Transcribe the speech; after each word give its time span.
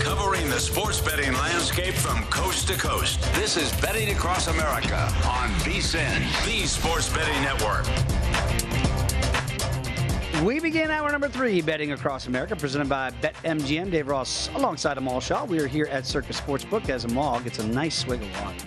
Covering 0.00 0.48
the 0.50 0.58
sports 0.58 1.00
betting 1.00 1.32
landscape 1.32 1.94
from 1.94 2.22
coast 2.24 2.68
to 2.68 2.74
coast. 2.74 3.20
This 3.34 3.56
is 3.56 3.72
Betting 3.80 4.14
Across 4.14 4.48
America 4.48 4.96
on 5.26 5.48
VSIN, 5.60 6.20
the 6.44 6.66
Sports 6.66 7.08
Betting 7.08 7.40
Network. 7.42 7.86
We 10.44 10.60
begin 10.60 10.90
hour 10.90 11.10
number 11.10 11.28
three, 11.28 11.60
Betting 11.62 11.92
Across 11.92 12.26
America, 12.26 12.54
presented 12.54 12.88
by 12.88 13.10
BetMGM. 13.22 13.90
Dave 13.90 14.08
Ross 14.08 14.50
alongside 14.54 14.98
Amal 14.98 15.20
Shaw. 15.20 15.44
We 15.44 15.58
are 15.60 15.66
here 15.66 15.86
at 15.86 16.06
Circa 16.06 16.32
Sportsbook 16.32 16.88
as 16.88 17.04
Amal 17.04 17.40
gets 17.40 17.58
a 17.58 17.66
nice 17.66 17.98
swig 17.98 18.20
of 18.20 18.42
water. 18.42 18.66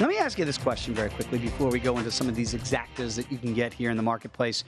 Let 0.00 0.08
me 0.08 0.18
ask 0.18 0.38
you 0.38 0.44
this 0.44 0.58
question 0.58 0.94
very 0.94 1.10
quickly 1.10 1.38
before 1.38 1.70
we 1.70 1.80
go 1.80 1.98
into 1.98 2.10
some 2.10 2.28
of 2.28 2.34
these 2.34 2.54
exactas 2.54 3.16
that 3.16 3.30
you 3.30 3.38
can 3.38 3.54
get 3.54 3.72
here 3.72 3.90
in 3.90 3.96
the 3.96 4.02
marketplace 4.02 4.64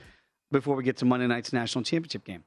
before 0.51 0.75
we 0.75 0.83
get 0.83 0.97
to 0.97 1.05
Monday 1.05 1.27
night's 1.27 1.51
national 1.51 1.83
championship 1.83 2.23
game. 2.23 2.43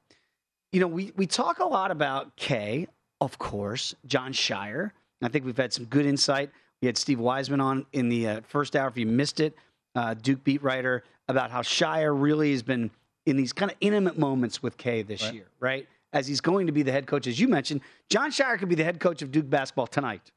You 0.72 0.80
know, 0.80 0.86
we, 0.86 1.12
we 1.16 1.26
talk 1.26 1.58
a 1.58 1.64
lot 1.64 1.90
about 1.90 2.34
K, 2.36 2.88
of 3.20 3.38
course, 3.38 3.94
Jon 4.06 4.32
Scheyer. 4.32 4.90
I 5.22 5.28
think 5.28 5.44
we've 5.44 5.56
had 5.56 5.72
some 5.72 5.84
good 5.84 6.06
insight. 6.06 6.50
We 6.80 6.86
had 6.86 6.96
Steve 6.96 7.20
Wiseman 7.20 7.60
on 7.60 7.86
in 7.92 8.08
the 8.08 8.26
uh, 8.26 8.40
first 8.48 8.74
hour. 8.74 8.88
If 8.88 8.96
you 8.96 9.06
missed 9.06 9.38
it, 9.38 9.54
uh, 9.94 10.14
Duke 10.14 10.42
beat 10.42 10.62
writer 10.62 11.04
about 11.28 11.50
how 11.50 11.60
Scheyer 11.62 12.18
really 12.18 12.50
has 12.52 12.62
been 12.62 12.90
in 13.26 13.36
these 13.36 13.52
kind 13.52 13.70
of 13.70 13.76
intimate 13.80 14.18
moments 14.18 14.62
with 14.62 14.76
K 14.76 15.02
this 15.02 15.22
Right. 15.22 15.34
year, 15.34 15.46
right? 15.60 15.86
As 16.12 16.26
he's 16.26 16.40
going 16.40 16.66
to 16.66 16.72
be 16.72 16.82
the 16.82 16.90
head 16.90 17.06
coach, 17.06 17.26
as 17.26 17.38
you 17.38 17.46
mentioned, 17.46 17.82
Jon 18.10 18.30
Scheyer 18.30 18.58
could 18.58 18.68
be 18.68 18.74
the 18.74 18.84
head 18.84 18.98
coach 18.98 19.22
of 19.22 19.30
Duke 19.30 19.48
basketball 19.48 19.86
tonight. 19.86 20.32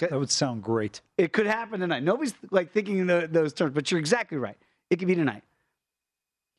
That 0.00 0.12
would 0.12 0.30
sound 0.30 0.62
great. 0.62 1.00
It 1.16 1.32
could 1.32 1.46
happen 1.46 1.80
tonight. 1.80 2.02
Nobody's 2.02 2.34
like 2.50 2.72
thinking 2.72 2.98
in 2.98 3.06
those 3.32 3.52
terms, 3.52 3.74
but 3.74 3.90
you're 3.90 4.00
exactly 4.00 4.38
right. 4.38 4.56
It 4.90 4.98
could 4.98 5.08
be 5.08 5.14
tonight. 5.14 5.42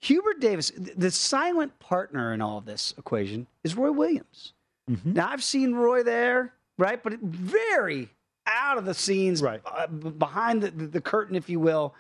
Hubert 0.02 0.40
Davis, 0.40 0.72
the 0.76 1.12
silent 1.12 1.78
partner 1.80 2.34
in 2.34 2.42
all 2.42 2.58
of 2.58 2.66
this 2.66 2.94
equation 2.98 3.48
is 3.64 3.76
Roy 3.76 3.92
Williams. 3.92 4.54
Mm-hmm. 4.90 5.14
Now 5.14 5.30
I've 5.30 5.44
seen 5.44 5.76
Roy 5.76 6.04
there, 6.04 6.54
right, 6.78 7.02
but 7.04 7.20
very 7.20 8.10
out 8.48 8.78
of 8.78 8.86
the 8.86 8.94
scenes, 8.94 9.42
Right. 9.42 9.62
uh, 9.66 9.88
behind 9.88 10.64
the, 10.64 10.72
the, 10.72 11.02
curtain, 11.02 11.36
if 11.36 11.50
you 11.50 11.60
will. 11.60 11.94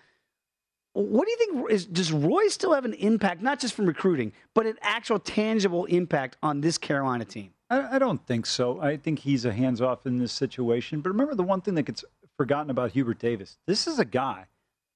What 0.93 1.25
do 1.25 1.31
you 1.31 1.37
think? 1.37 1.71
Is, 1.71 1.85
does 1.85 2.11
Roy 2.11 2.47
still 2.47 2.73
have 2.73 2.85
an 2.85 2.93
impact, 2.95 3.41
not 3.41 3.59
just 3.59 3.75
from 3.75 3.85
recruiting, 3.85 4.33
but 4.55 4.65
an 4.65 4.77
actual 4.81 5.19
tangible 5.19 5.85
impact 5.85 6.37
on 6.41 6.61
this 6.61 6.77
Carolina 6.77 7.25
team? 7.25 7.51
I, 7.69 7.95
I 7.95 7.99
don't 7.99 8.25
think 8.25 8.45
so. 8.45 8.81
I 8.81 8.97
think 8.97 9.19
he's 9.19 9.45
a 9.45 9.53
hands 9.53 9.81
off 9.81 10.07
in 10.07 10.17
this 10.17 10.31
situation. 10.31 11.01
But 11.01 11.09
remember 11.09 11.35
the 11.35 11.43
one 11.43 11.61
thing 11.61 11.75
that 11.75 11.83
gets 11.83 12.03
forgotten 12.37 12.71
about 12.71 12.91
Hubert 12.91 13.19
Davis. 13.19 13.57
This 13.67 13.85
is 13.85 13.99
a 13.99 14.05
guy 14.05 14.45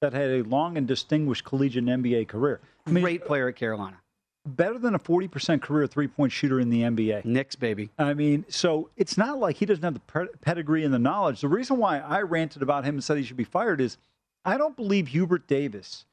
that 0.00 0.12
had 0.12 0.30
a 0.30 0.42
long 0.42 0.76
and 0.76 0.88
distinguished 0.88 1.44
collegiate 1.44 1.84
and 1.86 2.02
NBA 2.04 2.26
career. 2.26 2.60
Mean, 2.86 3.02
Great 3.02 3.24
player 3.24 3.48
at 3.48 3.56
Carolina. 3.56 3.96
better 4.46 4.78
than 4.78 4.94
a 4.94 4.98
40% 4.98 5.62
career 5.62 5.86
three 5.86 6.06
point 6.08 6.32
shooter 6.32 6.60
in 6.60 6.68
the 6.70 6.82
NBA. 6.82 7.24
Knicks, 7.24 7.56
baby. 7.56 7.90
I 7.98 8.12
mean, 8.14 8.44
so 8.48 8.90
it's 8.96 9.16
not 9.16 9.38
like 9.38 9.56
he 9.56 9.66
doesn't 9.66 9.82
have 9.82 9.94
the 9.94 10.28
pedigree 10.42 10.84
and 10.84 10.92
the 10.92 10.98
knowledge. 10.98 11.40
The 11.40 11.48
reason 11.48 11.78
why 11.78 11.98
I 11.98 12.20
ranted 12.20 12.62
about 12.62 12.84
him 12.84 12.96
and 12.96 13.04
said 13.04 13.16
he 13.16 13.22
should 13.24 13.36
be 13.38 13.44
fired 13.44 13.80
is 13.80 13.96
I 14.44 14.58
don't 14.58 14.76
believe 14.76 15.08
Hubert 15.08 15.46
Davis, 15.46 16.04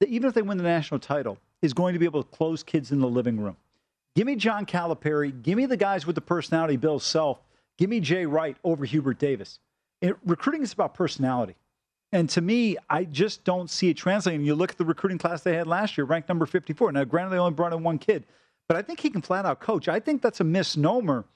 that 0.00 0.08
even 0.08 0.28
if 0.28 0.34
they 0.34 0.42
win 0.42 0.58
the 0.58 0.64
national 0.64 0.98
title, 0.98 1.38
is 1.62 1.72
going 1.72 1.92
to 1.92 1.98
be 2.00 2.04
able 2.04 2.22
to 2.22 2.28
close 2.36 2.62
kids 2.64 2.90
in 2.90 2.98
the 2.98 3.06
living 3.08 3.38
room. 3.40 3.56
Give 4.16 4.26
me 4.26 4.34
John 4.36 4.66
Calipari. 4.66 5.42
Give 5.42 5.56
me 5.56 5.66
the 5.66 5.76
guys 5.76 6.06
with 6.06 6.14
the 6.16 6.20
personality, 6.20 6.76
Bill 6.76 6.98
Self. 6.98 7.38
Give 7.78 7.88
me 7.88 8.00
Jay 8.00 8.26
Wright 8.26 8.56
over 8.64 8.84
Hubert 8.84 9.18
Davis. 9.18 9.60
It, 10.00 10.16
recruiting 10.24 10.62
is 10.62 10.72
about 10.72 10.94
personality. 10.94 11.54
And 12.16 12.30
to 12.30 12.40
me, 12.40 12.78
I 12.88 13.04
just 13.04 13.44
don't 13.44 13.68
see 13.68 13.90
it 13.90 13.98
translating. 13.98 14.42
You 14.42 14.54
look 14.54 14.70
at 14.70 14.78
the 14.78 14.86
recruiting 14.86 15.18
class 15.18 15.42
they 15.42 15.54
had 15.54 15.66
last 15.66 15.98
year, 15.98 16.06
ranked 16.06 16.30
number 16.30 16.46
54. 16.46 16.92
Now, 16.92 17.04
granted, 17.04 17.28
they 17.28 17.36
only 17.36 17.52
brought 17.52 17.74
in 17.74 17.82
one 17.82 17.98
kid, 17.98 18.24
but 18.68 18.78
I 18.78 18.80
think 18.80 19.00
he 19.00 19.10
can 19.10 19.20
flat 19.20 19.44
out 19.44 19.60
coach. 19.60 19.86
I 19.86 20.00
think 20.00 20.22
that's 20.22 20.40
a 20.40 20.44
misnomer. 20.44 21.26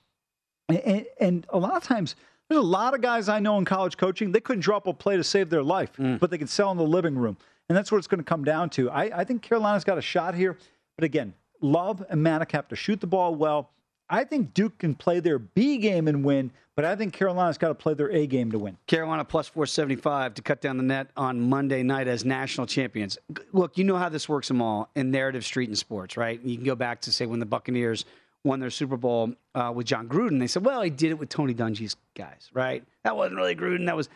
And, 0.70 1.04
and 1.20 1.46
a 1.50 1.58
lot 1.58 1.76
of 1.76 1.82
times, 1.82 2.16
there's 2.48 2.60
a 2.60 2.62
lot 2.62 2.94
of 2.94 3.02
guys 3.02 3.28
I 3.28 3.40
know 3.40 3.58
in 3.58 3.66
college 3.66 3.98
coaching, 3.98 4.32
they 4.32 4.40
couldn't 4.40 4.62
drop 4.62 4.86
a 4.86 4.94
play 4.94 5.18
to 5.18 5.22
save 5.22 5.50
their 5.50 5.62
life, 5.62 5.92
mm. 5.98 6.18
but 6.18 6.30
they 6.30 6.38
could 6.38 6.48
sell 6.48 6.70
in 6.70 6.78
the 6.78 6.82
living 6.82 7.14
room. 7.14 7.36
And 7.68 7.76
that's 7.76 7.92
what 7.92 7.98
it's 7.98 8.06
going 8.06 8.20
to 8.20 8.24
come 8.24 8.42
down 8.42 8.70
to. 8.70 8.90
I, 8.90 9.20
I 9.20 9.24
think 9.24 9.42
Carolina's 9.42 9.84
got 9.84 9.98
a 9.98 10.02
shot 10.02 10.34
here. 10.34 10.56
But 10.96 11.04
again, 11.04 11.34
Love 11.60 12.02
and 12.08 12.24
Manek 12.24 12.52
have 12.52 12.68
to 12.68 12.76
shoot 12.76 13.02
the 13.02 13.06
ball 13.06 13.34
well. 13.34 13.70
I 14.10 14.24
think 14.24 14.52
Duke 14.52 14.78
can 14.78 14.94
play 14.94 15.20
their 15.20 15.38
B 15.38 15.78
game 15.78 16.08
and 16.08 16.24
win, 16.24 16.50
but 16.74 16.84
I 16.84 16.96
think 16.96 17.12
Carolina's 17.14 17.58
got 17.58 17.68
to 17.68 17.74
play 17.74 17.94
their 17.94 18.10
A 18.10 18.26
game 18.26 18.50
to 18.50 18.58
win. 18.58 18.76
Carolina 18.88 19.24
plus 19.24 19.46
475 19.46 20.34
to 20.34 20.42
cut 20.42 20.60
down 20.60 20.76
the 20.76 20.82
net 20.82 21.10
on 21.16 21.40
Monday 21.48 21.82
night 21.84 22.08
as 22.08 22.24
national 22.24 22.66
champions. 22.66 23.16
Look, 23.52 23.78
you 23.78 23.84
know 23.84 23.96
how 23.96 24.08
this 24.08 24.28
works 24.28 24.48
them 24.48 24.60
all 24.60 24.90
in 24.96 25.12
narrative 25.12 25.44
street 25.44 25.68
and 25.68 25.78
sports, 25.78 26.16
right? 26.16 26.40
You 26.42 26.56
can 26.56 26.64
go 26.64 26.74
back 26.74 27.02
to 27.02 27.12
say 27.12 27.24
when 27.26 27.38
the 27.38 27.46
Buccaneers 27.46 28.04
won 28.42 28.58
their 28.58 28.70
Super 28.70 28.96
Bowl 28.96 29.32
uh, 29.54 29.72
with 29.74 29.86
Jon 29.86 30.08
Gruden. 30.08 30.40
They 30.40 30.46
said, 30.46 30.64
well, 30.64 30.82
he 30.82 30.90
did 30.90 31.10
it 31.10 31.18
with 31.18 31.28
Tony 31.28 31.54
Dungy's 31.54 31.96
guys, 32.16 32.50
right? 32.52 32.82
That 33.04 33.16
wasn't 33.16 33.36
really 33.36 33.54
Gruden. 33.54 33.86
That 33.86 33.96
was. 33.96 34.08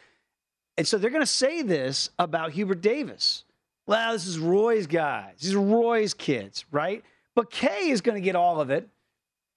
And 0.77 0.87
so 0.89 0.99
they're 0.99 1.11
going 1.11 1.23
to 1.23 1.27
say 1.27 1.63
this 1.63 2.11
about 2.19 2.51
Hubert 2.53 2.81
Davis. 2.81 3.45
Well, 3.87 4.13
this 4.13 4.27
is 4.27 4.39
Roy's 4.39 4.87
guys. 4.87 5.35
These 5.41 5.55
are 5.55 5.61
Roy's 5.61 6.15
kids, 6.15 6.65
right? 6.73 7.05
But 7.35 7.51
K 7.51 7.91
is 7.91 8.01
going 8.01 8.17
to 8.17 8.21
get 8.21 8.35
all 8.35 8.61
of 8.61 8.71
it. 8.71 8.89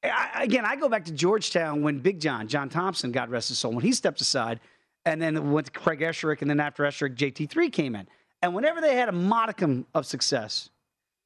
I, 0.03 0.44
again, 0.44 0.66
I 0.66 0.75
go 0.75 0.90
back 0.90 1.06
to 1.06 1.12
Georgetown 1.12 1.81
when 1.81 2.00
Big 2.00 2.19
John, 2.19 2.47
John 2.47 2.69
Thompson, 2.69 3.12
God 3.12 3.30
rest 3.30 3.50
his 3.50 3.58
soul, 3.58 3.72
when 3.74 3.84
he 3.84 3.91
stepped 3.91 4.22
aside 4.22 4.59
and 5.06 5.22
then 5.22 5.52
went 5.52 5.68
to 5.68 5.72
Craig 5.72 6.00
Esherick, 6.02 6.41
and 6.41 6.50
then 6.50 6.59
after 6.59 6.84
Esherick, 6.84 7.16
JT3 7.16 7.72
came 7.72 7.96
in. 7.96 8.07
And 8.41 8.53
whenever 8.53 8.81
they 8.81 8.96
had 8.96 9.09
a 9.09 9.13
modicum 9.13 9.86
of 9.96 10.06
success, 10.06 10.69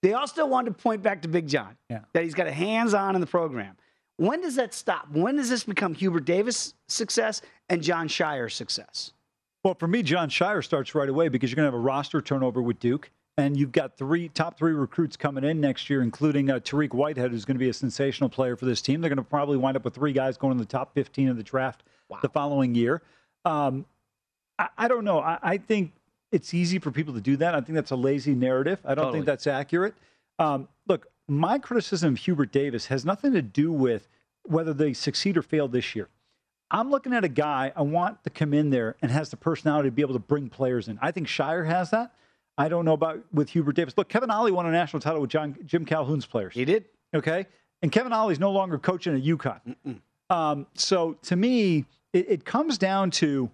they 0.01 0.13
all 0.13 0.27
still 0.27 0.47
wanted 0.49 0.77
to 0.77 0.83
point 0.83 1.01
back 1.03 1.21
to 1.23 1.27
Big 1.27 1.47
John, 1.47 1.75
Yeah. 1.89 2.01
that 2.13 2.23
he's 2.23 2.33
got 2.33 2.47
a 2.47 2.51
hands 2.51 2.93
on 2.93 3.15
in 3.15 3.21
the 3.21 3.27
program. 3.27 3.75
When 4.17 4.41
does 4.41 4.55
that 4.55 4.73
stop? 4.73 5.09
When 5.11 5.35
does 5.35 5.49
this 5.49 5.63
become 5.63 5.93
Hubert 5.95 6.25
Davis' 6.25 6.73
success 6.87 7.41
and 7.69 7.81
Jon 7.81 8.07
Scheyer's 8.07 8.53
success? 8.53 9.13
Well, 9.63 9.73
for 9.75 9.87
me, 9.87 10.01
Jon 10.03 10.29
Scheyer 10.29 10.63
starts 10.63 10.95
right 10.95 11.09
away 11.09 11.27
because 11.29 11.51
you're 11.51 11.55
going 11.55 11.65
to 11.65 11.71
have 11.71 11.79
a 11.79 11.83
roster 11.83 12.21
turnover 12.21 12.61
with 12.61 12.79
Duke, 12.79 13.11
and 13.41 13.57
you've 13.57 13.71
got 13.71 13.97
three 13.97 14.29
top 14.29 14.57
three 14.57 14.73
recruits 14.73 15.17
coming 15.17 15.43
in 15.43 15.59
next 15.59 15.89
year, 15.89 16.01
including 16.01 16.49
uh, 16.49 16.59
Dariq 16.59 16.93
Whitehead, 16.93 17.31
who's 17.31 17.45
going 17.45 17.55
to 17.55 17.59
be 17.59 17.69
a 17.69 17.73
sensational 17.73 18.29
player 18.29 18.55
for 18.55 18.65
this 18.65 18.81
team. 18.81 19.01
They're 19.01 19.09
going 19.09 19.17
to 19.17 19.23
probably 19.23 19.57
wind 19.57 19.75
up 19.75 19.83
with 19.83 19.95
three 19.95 20.13
guys 20.13 20.37
going 20.37 20.51
in 20.51 20.57
the 20.57 20.65
top 20.65 20.93
15 20.93 21.29
of 21.29 21.37
the 21.37 21.43
draft 21.43 21.83
the 22.21 22.29
following 22.29 22.75
year. 22.75 23.01
Um, 23.45 23.85
I, 24.59 24.69
I 24.77 24.87
don't 24.87 25.03
know. 25.03 25.19
I, 25.19 25.39
I 25.41 25.57
think 25.57 25.93
it's 26.31 26.53
easy 26.53 26.79
for 26.79 26.91
people 26.91 27.13
to 27.13 27.21
do 27.21 27.37
that. 27.37 27.55
I 27.55 27.61
think 27.61 27.75
that's 27.75 27.91
a 27.91 27.95
lazy 27.95 28.35
narrative. 28.35 28.79
I 28.85 28.89
don't 28.89 29.05
Totally. 29.05 29.19
think 29.19 29.25
that's 29.25 29.47
accurate. 29.47 29.95
Um, 30.39 30.67
look, 30.87 31.07
my 31.27 31.57
criticism 31.59 32.13
of 32.13 32.19
Hubert 32.19 32.51
Davis 32.51 32.87
has 32.87 33.05
nothing 33.05 33.33
to 33.33 33.41
do 33.41 33.71
with 33.71 34.07
whether 34.43 34.73
they 34.73 34.93
succeed 34.93 35.37
or 35.37 35.41
fail 35.41 35.67
this 35.67 35.95
year. 35.95 36.09
I'm 36.69 36.89
looking 36.89 37.13
at 37.13 37.23
a 37.23 37.29
guy 37.29 37.73
I 37.75 37.81
want 37.81 38.23
to 38.23 38.29
come 38.29 38.53
in 38.53 38.69
there 38.69 38.95
and 39.01 39.11
has 39.11 39.29
the 39.29 39.37
personality 39.37 39.89
to 39.89 39.91
be 39.91 40.01
able 40.01 40.13
to 40.13 40.19
bring 40.19 40.49
players 40.49 40.87
in. 40.87 40.97
I 41.01 41.11
think 41.11 41.27
Scheyer 41.27 41.65
has 41.65 41.91
that. 41.91 42.13
I 42.57 42.67
don't 42.69 42.85
know 42.85 42.93
about 42.93 43.19
with 43.33 43.49
Hubert 43.49 43.75
Davis. 43.75 43.93
Look, 43.97 44.09
Kevin 44.09 44.29
Ollie 44.29 44.51
won 44.51 44.65
a 44.65 44.71
national 44.71 44.99
title 44.99 45.21
with 45.21 45.29
John 45.29 45.57
Jim 45.65 45.85
Calhoun's 45.85 46.25
players. 46.25 46.53
He 46.53 46.65
did. 46.65 46.85
Okay, 47.13 47.45
and 47.81 47.91
Kevin 47.91 48.13
Ollie's 48.13 48.39
no 48.39 48.51
longer 48.51 48.77
coaching 48.77 49.15
at 49.15 49.23
UConn. 49.23 49.75
Um, 50.29 50.67
so 50.75 51.17
to 51.23 51.35
me, 51.35 51.85
it, 52.13 52.25
it 52.29 52.45
comes 52.45 52.77
down 52.77 53.11
to 53.11 53.49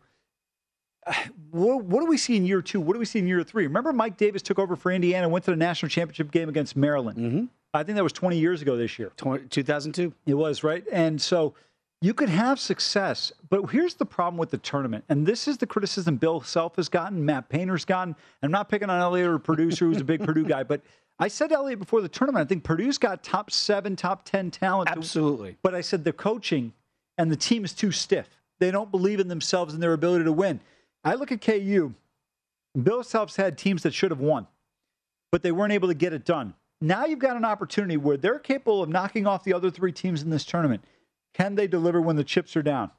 uh, 1.05 1.13
what, 1.51 1.83
what 1.85 2.01
do 2.01 2.05
we 2.05 2.17
see 2.17 2.35
in 2.35 2.45
year 2.45 2.61
two? 2.61 2.79
What 2.79 2.94
do 2.94 2.99
we 2.99 3.05
see 3.05 3.19
in 3.19 3.27
year 3.27 3.44
three? 3.44 3.65
Remember, 3.65 3.94
Mike 3.94 4.17
Davis 4.17 4.41
took 4.41 4.59
over 4.59 4.75
for 4.75 4.91
Indiana, 4.91 5.27
went 5.29 5.45
to 5.45 5.51
the 5.51 5.57
national 5.57 5.89
championship 5.89 6.31
game 6.31 6.50
against 6.50 6.75
Maryland. 6.75 7.50
I 7.73 7.83
think 7.83 7.95
that 7.97 8.03
was 8.03 8.13
20 8.13 8.38
years 8.38 8.61
ago 8.61 8.77
this 8.77 8.97
year. 8.97 9.11
2002. 9.17 10.13
It 10.25 10.33
was, 10.33 10.63
right? 10.63 10.83
And 10.91 11.21
so 11.21 11.53
you 12.01 12.13
could 12.13 12.29
have 12.29 12.59
success, 12.59 13.31
but 13.49 13.65
here's 13.71 13.95
the 13.95 14.05
problem 14.05 14.38
with 14.38 14.51
the 14.51 14.57
tournament. 14.59 15.03
And 15.09 15.25
this 15.25 15.47
is 15.47 15.57
the 15.57 15.65
criticism 15.65 16.17
Bill 16.17 16.41
Self 16.41 16.75
has 16.75 16.89
gotten, 16.89 17.25
Matt 17.25 17.49
Painter's 17.49 17.85
gotten. 17.85 18.15
I'm 18.44 18.51
not 18.51 18.69
picking 18.69 18.89
on 18.89 19.01
Elliot 19.01 19.27
or 19.27 19.39
producer 19.39 19.85
who's 19.85 20.01
a 20.01 20.03
big 20.03 20.23
Purdue 20.23 20.45
guy, 20.45 20.63
but 20.63 20.81
I 21.19 21.27
said 21.27 21.51
Elliot 21.51 21.79
before 21.79 22.01
the 22.01 22.09
tournament. 22.09 22.45
I 22.45 22.47
think 22.47 22.63
Purdue's 22.63 22.99
got 22.99 23.23
top 23.23 23.49
seven, 23.49 23.95
top 23.95 24.25
10 24.25 24.51
talent. 24.51 24.89
Absolutely. 24.91 25.57
But 25.63 25.73
I 25.73 25.81
said 25.81 26.03
the 26.03 26.13
coaching 26.13 26.73
and 27.17 27.31
the 27.31 27.35
team 27.35 27.65
is 27.65 27.73
too 27.73 27.91
stiff. 27.91 28.29
They 28.59 28.69
don't 28.69 28.91
believe 28.91 29.19
in 29.19 29.27
themselves 29.27 29.73
and 29.73 29.81
their 29.81 29.93
ability 29.93 30.25
to 30.25 30.31
win. 30.31 30.59
I 31.03 31.15
look 31.15 31.31
at 31.31 31.41
KU. 31.41 31.93
Bill 32.81 33.03
Self's 33.03 33.35
had 33.35 33.57
teams 33.57 33.81
that 33.83 33.93
should 33.93 34.11
have 34.11 34.19
won, 34.19 34.45
but 35.31 35.41
they 35.41 35.51
weren't 35.51 35.73
able 35.73 35.88
to 35.88 35.95
get 35.95 36.13
it 36.13 36.25
done. 36.25 36.53
Now 36.79 37.05
you've 37.05 37.17
got 37.17 37.38
an 37.38 37.45
opportunity 37.45 37.97
where 37.97 38.17
they're 38.17 38.38
capable 38.38 38.83
of 38.83 38.89
knocking 38.89 39.25
off 39.25 39.43
the 39.43 39.53
other 39.53 39.71
three 39.71 39.91
teams 39.91 40.21
in 40.21 40.29
this 40.29 40.45
tournament. 40.45 40.83
Can 41.38 41.54
they 41.54 41.68
deliver 41.68 42.01
when 42.01 42.16
the 42.16 42.24
chips 42.24 42.56
are 42.56 42.63
down? 42.63 42.89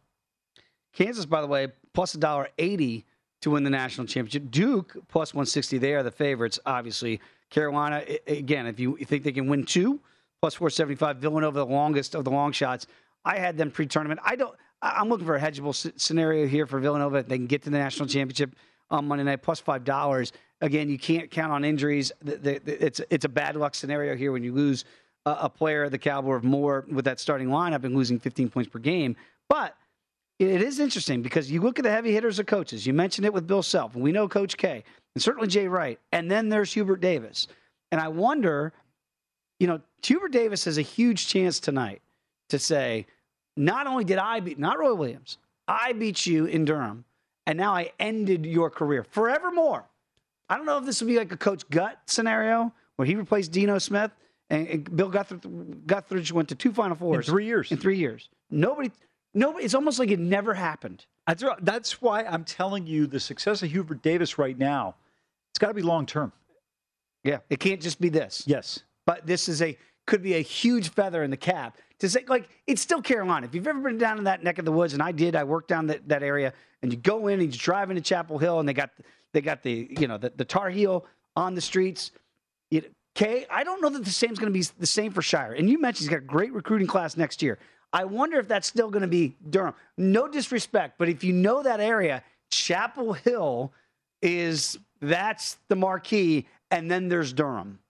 Kansas, 0.92 1.26
by 1.26 1.40
the 1.40 1.46
way, 1.46 1.68
plus 1.92 2.14
a 2.14 2.18
dollar 2.18 2.48
eighty 2.58 3.04
to 3.42 3.50
win 3.50 3.64
the 3.64 3.70
national 3.70 4.06
championship. 4.06 4.50
Duke 4.50 4.96
plus 5.08 5.34
one 5.34 5.46
sixty. 5.46 5.76
They 5.76 5.94
are 5.94 6.04
the 6.04 6.12
favorites, 6.12 6.58
obviously. 6.64 7.20
Carolina, 7.50 8.04
again, 8.26 8.66
if 8.66 8.78
you 8.78 8.96
think 8.96 9.24
they 9.24 9.32
can 9.32 9.48
win 9.48 9.64
two, 9.64 10.00
plus 10.40 10.54
four 10.54 10.70
seventy 10.70 10.94
five. 10.94 11.16
Villanova, 11.16 11.58
the 11.58 11.66
longest 11.66 12.14
of 12.14 12.24
the 12.24 12.30
long 12.30 12.52
shots. 12.52 12.86
I 13.24 13.38
had 13.38 13.56
them 13.58 13.70
pre-tournament. 13.70 14.20
I 14.24 14.36
don't. 14.36 14.54
I'm 14.80 15.08
looking 15.08 15.26
for 15.26 15.34
a 15.34 15.40
hedgeable 15.40 15.74
scenario 15.98 16.46
here 16.46 16.64
for 16.64 16.78
Villanova. 16.78 17.24
They 17.24 17.36
can 17.36 17.48
get 17.48 17.62
to 17.62 17.70
the 17.70 17.78
national 17.78 18.08
championship 18.08 18.54
on 18.90 19.08
Monday 19.08 19.24
night, 19.24 19.42
plus 19.42 19.58
five 19.58 19.82
dollars. 19.82 20.32
Again, 20.60 20.88
you 20.88 20.98
can't 20.98 21.30
count 21.30 21.52
on 21.52 21.64
injuries. 21.64 22.12
It's 22.24 23.00
it's 23.10 23.24
a 23.24 23.28
bad 23.28 23.56
luck 23.56 23.74
scenario 23.74 24.14
here 24.14 24.30
when 24.30 24.44
you 24.44 24.52
lose 24.52 24.84
a 25.40 25.48
player 25.48 25.84
of 25.84 25.90
the 25.90 25.98
caliber 25.98 26.36
of 26.36 26.44
Moore 26.44 26.84
with 26.90 27.04
that 27.04 27.20
starting 27.20 27.48
lineup 27.48 27.84
and 27.84 27.94
losing 27.94 28.18
15 28.18 28.48
points 28.48 28.70
per 28.70 28.78
game. 28.78 29.16
But 29.48 29.76
it 30.38 30.62
is 30.62 30.78
interesting 30.78 31.22
because 31.22 31.50
you 31.50 31.60
look 31.60 31.78
at 31.78 31.82
the 31.82 31.90
heavy 31.90 32.12
hitters 32.12 32.38
of 32.38 32.46
coaches. 32.46 32.86
You 32.86 32.92
mentioned 32.92 33.24
it 33.26 33.32
with 33.32 33.46
Bill 33.46 33.62
Self, 33.62 33.94
and 33.94 34.04
we 34.04 34.12
know 34.12 34.28
Coach 34.28 34.56
K, 34.56 34.84
and 35.14 35.22
certainly 35.22 35.48
Jay 35.48 35.66
Wright, 35.66 35.98
and 36.12 36.30
then 36.30 36.48
there's 36.48 36.72
Hubert 36.72 37.00
Davis. 37.00 37.48
And 37.90 38.00
I 38.00 38.08
wonder, 38.08 38.72
you 39.58 39.66
know, 39.66 39.80
Hubert 40.02 40.32
Davis 40.32 40.64
has 40.66 40.78
a 40.78 40.82
huge 40.82 41.26
chance 41.26 41.58
tonight 41.58 42.02
to 42.50 42.58
say, 42.58 43.06
not 43.56 43.88
only 43.88 44.04
did 44.04 44.18
I 44.18 44.38
beat, 44.40 44.58
not 44.58 44.78
Roy 44.78 44.94
Williams, 44.94 45.38
I 45.66 45.92
beat 45.92 46.24
you 46.24 46.44
in 46.44 46.64
Durham, 46.64 47.04
and 47.46 47.58
now 47.58 47.74
I 47.74 47.90
ended 47.98 48.46
your 48.46 48.70
career 48.70 49.04
forevermore. 49.04 49.84
I 50.48 50.56
don't 50.56 50.66
know 50.66 50.78
if 50.78 50.84
this 50.84 51.00
would 51.00 51.08
be 51.08 51.18
like 51.18 51.32
a 51.32 51.36
Coach 51.36 51.68
Gut 51.68 51.98
scenario 52.06 52.72
where 52.96 53.06
he 53.06 53.16
replaced 53.16 53.52
Dean 53.52 53.78
Smith 53.80 54.12
and, 54.50 54.96
Bill 54.96 55.10
Guthridge, 55.10 55.84
Guthridge 55.86 56.32
went 56.32 56.48
to 56.48 56.54
two 56.54 56.72
Final 56.72 56.96
Fours 56.96 57.28
in 57.28 57.32
three 57.32 57.46
years. 57.46 57.70
In 57.70 57.78
three 57.78 57.98
years, 57.98 58.28
nobody, 58.50 58.90
nobody. 59.34 59.64
It's 59.64 59.74
almost 59.74 59.98
like 59.98 60.10
it 60.10 60.18
never 60.18 60.54
happened. 60.54 61.04
That's 61.26 61.44
that's 61.60 62.00
why 62.00 62.24
I'm 62.24 62.44
telling 62.44 62.86
you 62.86 63.06
the 63.06 63.20
success 63.20 63.62
of 63.62 63.70
Hubert 63.70 64.02
Davis 64.02 64.38
right 64.38 64.56
now. 64.56 64.94
It's 65.50 65.58
got 65.58 65.68
to 65.68 65.74
be 65.74 65.82
long 65.82 66.06
term. 66.06 66.32
Yeah, 67.24 67.38
it 67.50 67.60
can't 67.60 67.80
just 67.80 68.00
be 68.00 68.08
this. 68.08 68.44
Yes, 68.46 68.80
but 69.04 69.26
this 69.26 69.48
is 69.48 69.60
a 69.60 69.76
could 70.06 70.22
be 70.22 70.34
a 70.34 70.40
huge 70.40 70.88
feather 70.88 71.22
in 71.22 71.30
the 71.30 71.36
cap 71.36 71.76
to 71.98 72.08
say 72.08 72.24
like 72.28 72.48
it's 72.66 72.80
still 72.80 73.02
Carolina. 73.02 73.46
If 73.46 73.54
you've 73.54 73.66
ever 73.66 73.80
been 73.80 73.98
down 73.98 74.18
in 74.18 74.24
that 74.24 74.42
neck 74.42 74.58
of 74.58 74.64
the 74.64 74.72
woods, 74.72 74.94
and 74.94 75.02
I 75.02 75.12
did, 75.12 75.36
I 75.36 75.44
worked 75.44 75.68
down 75.68 75.86
that, 75.88 76.08
that 76.08 76.22
area, 76.22 76.54
and 76.82 76.92
you 76.92 76.98
go 76.98 77.28
in 77.28 77.40
and 77.40 77.52
you 77.52 77.58
drive 77.58 77.90
into 77.90 78.02
Chapel 78.02 78.38
Hill, 78.38 78.60
and 78.60 78.68
they 78.68 78.72
got 78.72 78.90
they 79.32 79.40
got 79.40 79.62
the 79.62 79.88
you 79.98 80.08
know 80.08 80.16
the, 80.16 80.32
the 80.34 80.44
Tar 80.44 80.70
Heel 80.70 81.04
on 81.36 81.54
the 81.54 81.60
streets. 81.60 82.12
It, 82.70 82.92
Okay, 83.20 83.46
I 83.50 83.64
don't 83.64 83.82
know 83.82 83.88
that 83.88 84.04
the 84.04 84.12
same 84.12 84.30
is 84.30 84.38
going 84.38 84.52
to 84.52 84.56
be 84.56 84.64
the 84.78 84.86
same 84.86 85.10
for 85.10 85.22
Scheyer. 85.22 85.58
And 85.58 85.68
you 85.68 85.80
mentioned 85.80 86.04
he's 86.04 86.08
got 86.08 86.18
a 86.18 86.20
great 86.20 86.52
recruiting 86.52 86.86
class 86.86 87.16
next 87.16 87.42
year. 87.42 87.58
I 87.92 88.04
wonder 88.04 88.38
if 88.38 88.46
that's 88.46 88.68
still 88.68 88.90
going 88.90 89.02
to 89.02 89.08
be 89.08 89.34
Durham. 89.50 89.74
No 89.96 90.28
disrespect, 90.28 90.98
but 90.98 91.08
if 91.08 91.24
you 91.24 91.32
know 91.32 91.64
that 91.64 91.80
area, 91.80 92.22
Chapel 92.50 93.14
Hill 93.14 93.72
is 94.22 94.78
that's 95.00 95.58
the 95.66 95.74
marquee, 95.74 96.46
and 96.70 96.88
then 96.88 97.08
there's 97.08 97.32
Durham. 97.32 97.80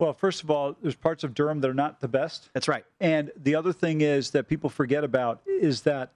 Well, 0.00 0.14
first 0.14 0.42
of 0.42 0.50
all, 0.50 0.74
there's 0.82 0.96
parts 0.96 1.22
of 1.22 1.32
Durham 1.32 1.60
that 1.60 1.70
are 1.70 1.74
not 1.74 2.00
the 2.00 2.08
best. 2.08 2.50
That's 2.52 2.66
right. 2.66 2.84
And 2.98 3.30
the 3.36 3.54
other 3.54 3.72
thing 3.72 4.00
is 4.00 4.32
that 4.32 4.48
people 4.48 4.68
forget 4.68 5.04
about 5.04 5.42
is 5.46 5.82
that 5.82 6.10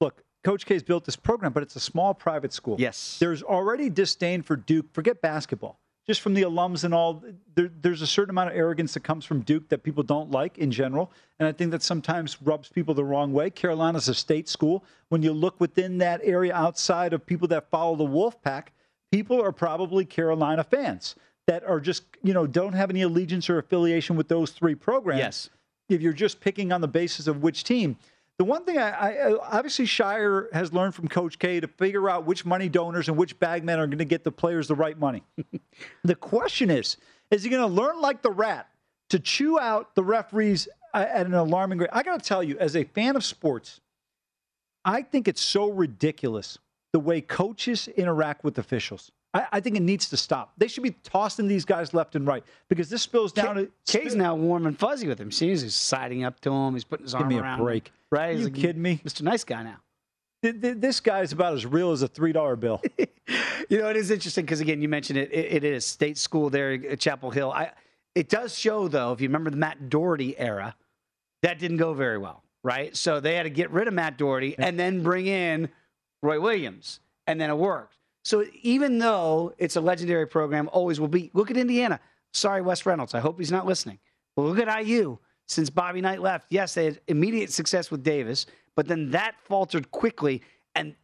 look, 0.00 0.22
Coach 0.44 0.64
K 0.64 0.76
has 0.76 0.82
built 0.82 1.04
this 1.04 1.16
program, 1.16 1.52
but 1.52 1.62
it's 1.62 1.76
a 1.76 1.80
small 1.80 2.14
private 2.14 2.54
school. 2.54 2.76
Yes. 2.78 3.18
There's 3.20 3.42
already 3.42 3.90
disdain 3.90 4.40
for 4.40 4.56
Duke. 4.56 4.86
Forget 4.94 5.20
basketball 5.20 5.78
just 6.06 6.20
from 6.20 6.34
the 6.34 6.42
alums 6.42 6.84
and 6.84 6.94
all, 6.94 7.24
there, 7.54 7.70
there's 7.82 8.02
a 8.02 8.06
certain 8.06 8.30
amount 8.30 8.50
of 8.50 8.56
arrogance 8.56 8.94
that 8.94 9.00
comes 9.00 9.24
from 9.24 9.40
Duke 9.40 9.68
that 9.68 9.82
people 9.82 10.04
don't 10.04 10.30
like 10.30 10.58
in 10.58 10.70
general. 10.70 11.10
And 11.38 11.48
I 11.48 11.52
think 11.52 11.72
that 11.72 11.82
sometimes 11.82 12.40
rubs 12.42 12.68
people 12.68 12.94
the 12.94 13.04
wrong 13.04 13.32
way. 13.32 13.50
Carolina's 13.50 14.08
a 14.08 14.14
state 14.14 14.48
school. 14.48 14.84
When 15.08 15.22
you 15.22 15.32
look 15.32 15.60
within 15.60 15.98
that 15.98 16.20
area 16.22 16.54
outside 16.54 17.12
of 17.12 17.26
people 17.26 17.48
that 17.48 17.70
follow 17.70 17.96
the 17.96 18.04
Wolf 18.04 18.40
Pack, 18.42 18.72
people 19.10 19.42
are 19.42 19.52
probably 19.52 20.04
Carolina 20.04 20.62
fans 20.62 21.16
that 21.48 21.64
are 21.64 21.80
just, 21.80 22.04
you 22.22 22.32
know, 22.32 22.46
don't 22.46 22.72
have 22.72 22.90
any 22.90 23.02
allegiance 23.02 23.50
or 23.50 23.58
affiliation 23.58 24.16
with 24.16 24.28
those 24.28 24.50
three 24.50 24.74
programs. 24.74 25.18
Yes. 25.18 25.50
If 25.88 26.02
you're 26.02 26.12
just 26.12 26.40
picking 26.40 26.72
on 26.72 26.80
the 26.80 26.88
basis 26.88 27.26
of 27.26 27.42
which 27.42 27.64
team. 27.64 27.96
The 28.38 28.44
one 28.44 28.64
thing 28.64 28.76
I, 28.76 28.90
I, 28.90 29.18
uh, 29.30 29.38
obviously 29.42 29.86
Scheyer 29.86 30.52
has 30.52 30.72
learned 30.72 30.94
from 30.94 31.08
Coach 31.08 31.38
K 31.38 31.58
to 31.60 31.68
figure 31.68 32.10
out 32.10 32.26
which 32.26 32.44
money 32.44 32.68
donors 32.68 33.08
and 33.08 33.16
which 33.16 33.38
bagmen 33.38 33.78
are 33.78 33.86
going 33.86 33.98
to 33.98 34.04
get 34.04 34.24
the 34.24 34.32
players 34.32 34.68
the 34.68 34.74
right 34.74 34.98
money. 34.98 35.22
the 36.04 36.14
question 36.14 36.70
is, 36.70 36.98
is 37.30 37.42
he 37.42 37.48
going 37.48 37.66
to 37.66 37.74
learn 37.74 38.00
like 38.00 38.22
the 38.22 38.30
rat 38.30 38.68
to 39.08 39.18
chew 39.18 39.58
out 39.58 39.94
the 39.94 40.04
referees 40.04 40.68
at 40.92 41.26
an 41.26 41.34
alarming 41.34 41.78
rate? 41.78 41.90
I 41.92 42.02
got 42.02 42.22
to 42.22 42.28
tell 42.28 42.42
you, 42.42 42.58
as 42.58 42.76
a 42.76 42.84
fan 42.84 43.16
of 43.16 43.24
sports, 43.24 43.80
I 44.84 45.02
think 45.02 45.28
it's 45.28 45.42
so 45.42 45.70
ridiculous 45.70 46.58
the 46.92 47.00
way 47.00 47.20
coaches 47.20 47.88
interact 47.88 48.44
with 48.44 48.58
officials. 48.58 49.12
I, 49.36 49.46
I, 49.52 49.60
think 49.60 49.76
it 49.76 49.82
needs 49.82 50.08
to 50.10 50.16
stop. 50.16 50.52
They 50.56 50.68
should 50.68 50.82
be 50.82 50.92
tossing 51.02 51.48
these 51.48 51.64
guys 51.64 51.92
left 51.92 52.16
and 52.16 52.26
right 52.26 52.44
because 52.68 52.88
this 52.88 53.02
spills 53.02 53.32
down 53.32 53.56
K- 53.56 53.68
to. 53.86 53.98
K's 54.00 54.14
now 54.14 54.34
warm 54.34 54.66
and 54.66 54.78
fuzzy 54.78 55.06
with 55.08 55.20
him. 55.20 55.30
Seems 55.30 55.62
he's 55.62 55.74
siding 55.74 56.24
up 56.24 56.40
to 56.40 56.52
him. 56.52 56.74
He's 56.74 56.84
putting 56.84 57.04
his 57.04 57.14
arm. 57.14 57.24
Around. 57.24 57.30
Give 57.30 57.38
arm 57.38 57.44
me 57.44 57.48
around 57.48 57.60
a 57.60 57.64
break. 57.64 57.88
him. 57.88 57.94
Right? 58.10 58.36
Are 58.36 58.38
you 58.38 58.44
like, 58.44 58.54
kidding 58.54 58.82
me? 58.82 59.00
Mr. 59.04 59.22
Nice 59.22 59.44
Guy 59.44 59.62
now. 59.62 59.80
This 60.42 61.00
guy 61.00 61.20
is 61.20 61.32
about 61.32 61.54
as 61.54 61.66
real 61.66 61.90
as 61.90 62.02
a 62.02 62.08
three 62.08 62.32
dollar 62.32 62.56
bill. 62.56 62.80
you 63.68 63.78
know, 63.78 63.88
it 63.88 63.96
is 63.96 64.10
interesting 64.10 64.44
because 64.44 64.60
again, 64.60 64.80
you 64.80 64.88
mentioned 64.88 65.18
it, 65.18 65.32
it. 65.32 65.52
It 65.52 65.64
is 65.64 65.84
state 65.84 66.18
school 66.18 66.50
there 66.50 66.72
at 66.72 67.00
Chapel 67.00 67.30
Hill. 67.30 67.52
I. 67.52 67.72
It 68.14 68.30
does 68.30 68.58
show 68.58 68.88
though, 68.88 69.12
if 69.12 69.20
you 69.20 69.28
remember 69.28 69.50
the 69.50 69.58
Matt 69.58 69.90
Doherty 69.90 70.38
era, 70.38 70.74
that 71.42 71.58
didn't 71.58 71.76
go 71.76 71.92
very 71.92 72.16
well, 72.16 72.42
right? 72.62 72.96
So 72.96 73.20
they 73.20 73.34
had 73.34 73.42
to 73.42 73.50
get 73.50 73.70
rid 73.70 73.88
of 73.88 73.94
Matt 73.94 74.16
Doherty 74.16 74.56
and 74.58 74.78
then 74.78 75.02
bring 75.02 75.26
in 75.26 75.68
Roy 76.22 76.40
Williams, 76.40 77.00
and 77.26 77.38
then 77.38 77.50
it 77.50 77.58
worked. 77.58 77.95
So 78.26 78.44
even 78.62 78.98
though 78.98 79.54
it's 79.56 79.76
a 79.76 79.80
legendary 79.80 80.26
program, 80.26 80.68
always 80.72 80.98
will 80.98 81.06
be. 81.06 81.30
Look 81.32 81.48
at 81.48 81.56
Indiana. 81.56 82.00
Sorry, 82.32 82.60
Wes 82.60 82.84
Reynolds. 82.84 83.14
I 83.14 83.20
hope 83.20 83.38
he's 83.38 83.52
not 83.52 83.66
listening. 83.66 84.00
But 84.34 84.42
look 84.42 84.58
at 84.58 84.84
IU. 84.84 85.18
Since 85.46 85.70
Bobby 85.70 86.00
Knight 86.00 86.20
left, 86.20 86.46
yes, 86.50 86.74
they 86.74 86.86
had 86.86 87.00
immediate 87.06 87.52
success 87.52 87.88
with 87.88 88.02
Davis, 88.02 88.46
but 88.74 88.88
then 88.88 89.12
that 89.12 89.36
faltered 89.44 89.92
quickly. 89.92 90.42
And 90.74 90.96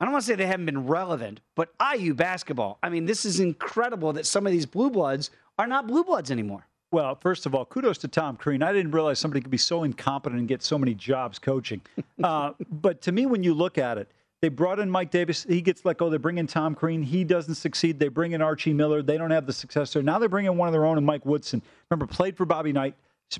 I 0.00 0.04
don't 0.04 0.12
want 0.12 0.24
to 0.24 0.26
say 0.26 0.34
they 0.34 0.44
haven't 0.44 0.66
been 0.66 0.88
relevant, 0.88 1.40
but 1.54 1.72
IU 1.94 2.14
basketball. 2.14 2.80
I 2.82 2.88
mean, 2.88 3.06
this 3.06 3.24
is 3.24 3.38
incredible 3.38 4.12
that 4.14 4.26
some 4.26 4.44
of 4.44 4.50
these 4.50 4.66
blue 4.66 4.90
bloods 4.90 5.30
are 5.60 5.68
not 5.68 5.86
blue 5.86 6.02
bloods 6.02 6.32
anymore. 6.32 6.66
Well, 6.90 7.14
first 7.14 7.46
of 7.46 7.54
all, 7.54 7.64
kudos 7.64 7.98
to 7.98 8.08
Tom 8.08 8.36
Crean. 8.36 8.64
I 8.64 8.72
didn't 8.72 8.90
realize 8.90 9.20
somebody 9.20 9.40
could 9.40 9.52
be 9.52 9.56
so 9.56 9.84
incompetent 9.84 10.40
and 10.40 10.48
get 10.48 10.64
so 10.64 10.78
many 10.78 10.94
jobs 10.94 11.38
coaching. 11.38 11.80
uh, 12.24 12.54
but 12.72 13.02
to 13.02 13.12
me, 13.12 13.26
when 13.26 13.44
you 13.44 13.54
look 13.54 13.78
at 13.78 13.98
it, 13.98 14.10
they 14.42 14.48
brought 14.48 14.78
in 14.78 14.90
Mike 14.90 15.10
Davis. 15.10 15.44
He 15.48 15.62
gets 15.62 15.84
let 15.84 15.96
go. 15.96 16.10
They 16.10 16.18
bring 16.18 16.38
in 16.38 16.46
Tom 16.46 16.74
Crean. 16.74 17.02
He 17.02 17.24
doesn't 17.24 17.54
succeed. 17.54 17.98
They 17.98 18.08
bring 18.08 18.32
in 18.32 18.42
Archie 18.42 18.74
Miller. 18.74 19.02
They 19.02 19.16
don't 19.16 19.30
have 19.30 19.46
the 19.46 19.52
successor. 19.52 20.02
Now 20.02 20.18
they 20.18 20.26
bring 20.26 20.46
in 20.46 20.56
one 20.56 20.68
of 20.68 20.72
their 20.72 20.84
own 20.84 20.98
and 20.98 21.06
Mike 21.06 21.24
Woodson. 21.24 21.62
Remember, 21.90 22.06
played 22.06 22.36
for 22.36 22.44
Bobby 22.44 22.72
Knight. 22.72 22.94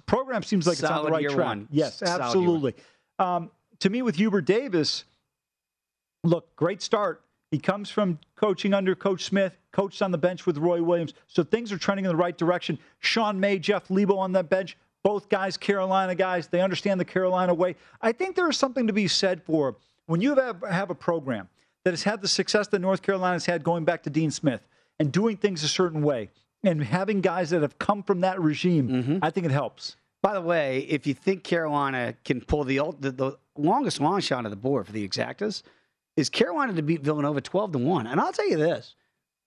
Program 0.07 0.43
seems 0.43 0.67
like 0.67 0.79
Solid 0.79 0.91
it's 0.91 0.99
on 0.99 1.05
the 1.05 1.11
right 1.12 1.29
track. 1.29 1.47
One. 1.47 1.69
Yes, 1.71 1.99
Solid 1.99 2.21
absolutely. 2.23 2.75
Um, 3.19 3.50
to 3.81 3.91
me, 3.91 4.03
with 4.03 4.17
Hubert 4.17 4.47
Davis, 4.47 5.05
look, 6.25 6.55
great 6.57 6.83
start. 6.83 7.23
He 7.50 7.59
comes 7.59 7.88
from 7.88 8.19
coaching 8.35 8.75
under 8.75 8.95
Coach 8.95 9.25
Smith, 9.25 9.57
coached 9.71 10.03
on 10.03 10.11
the 10.11 10.19
bench 10.19 10.47
with 10.47 10.59
Roy 10.59 10.83
Williams. 10.83 11.15
So 11.29 11.45
things 11.45 11.71
are 11.71 11.79
trending 11.79 12.05
in 12.05 12.09
the 12.09 12.17
right 12.17 12.37
direction. 12.37 12.79
Sean 12.99 13.38
May, 13.38 13.59
Jeff 13.59 13.91
Lebo 13.91 14.17
on 14.17 14.33
that 14.33 14.49
bench. 14.49 14.76
Both 15.05 15.29
guys, 15.29 15.57
Carolina 15.57 16.17
guys. 16.17 16.49
They 16.49 16.61
understand 16.61 16.99
the 16.99 17.05
Carolina 17.05 17.55
way. 17.55 17.76
I 18.03 18.11
think 18.11 18.35
there 18.35 18.50
is 18.50 18.57
something 18.57 18.88
to 18.88 18.93
be 18.93 19.07
said 19.07 19.41
for 19.45 19.76
when 20.07 20.21
you 20.21 20.35
have, 20.35 20.63
have 20.69 20.91
a 20.91 20.95
program 20.95 21.49
that 21.85 21.91
has 21.93 22.03
had 22.03 22.21
the 22.21 22.29
success 22.29 22.69
that 22.69 22.81
North 22.81 23.03
Carolina's 23.03 23.47
had 23.47 23.63
going 23.63 23.85
back 23.85 24.03
to 24.05 24.11
Dean 24.11 24.31
Smith 24.31 24.67
and 24.99 25.13
doing 25.13 25.37
things 25.37 25.63
a 25.63 25.69
certain 25.69 26.03
way 26.03 26.31
and 26.65 26.83
having 26.83 27.21
guys 27.21 27.51
that 27.51 27.63
have 27.63 27.79
come 27.79 28.03
from 28.03 28.21
that 28.21 28.41
regime, 28.41 28.89
mm-hmm. 28.89 29.19
I 29.23 29.31
think 29.31 29.47
it 29.47 29.53
helps. 29.53 29.97
By 30.23 30.35
the 30.35 30.41
way, 30.41 30.81
if 30.89 31.07
you 31.07 31.15
think 31.15 31.45
Carolina 31.45 32.15
can 32.25 32.41
pull 32.41 32.65
the, 32.65 32.79
the, 32.99 33.13
the 33.13 33.39
longest 33.57 34.01
long 34.01 34.21
shot 34.21 34.45
of 34.45 34.51
the 34.51 34.57
board 34.57 34.87
for 34.87 34.93
the 34.93 35.07
exactas, 35.07 35.63
is 36.17 36.29
Carolina 36.31 36.73
to 36.73 36.83
beat 36.83 37.03
Villanova 37.03 37.41
12 37.41 37.73
to 37.73 37.79
1. 37.79 38.07
And 38.07 38.21
I'll 38.21 38.33
tell 38.33 38.49
you 38.49 38.57
this 38.57 38.95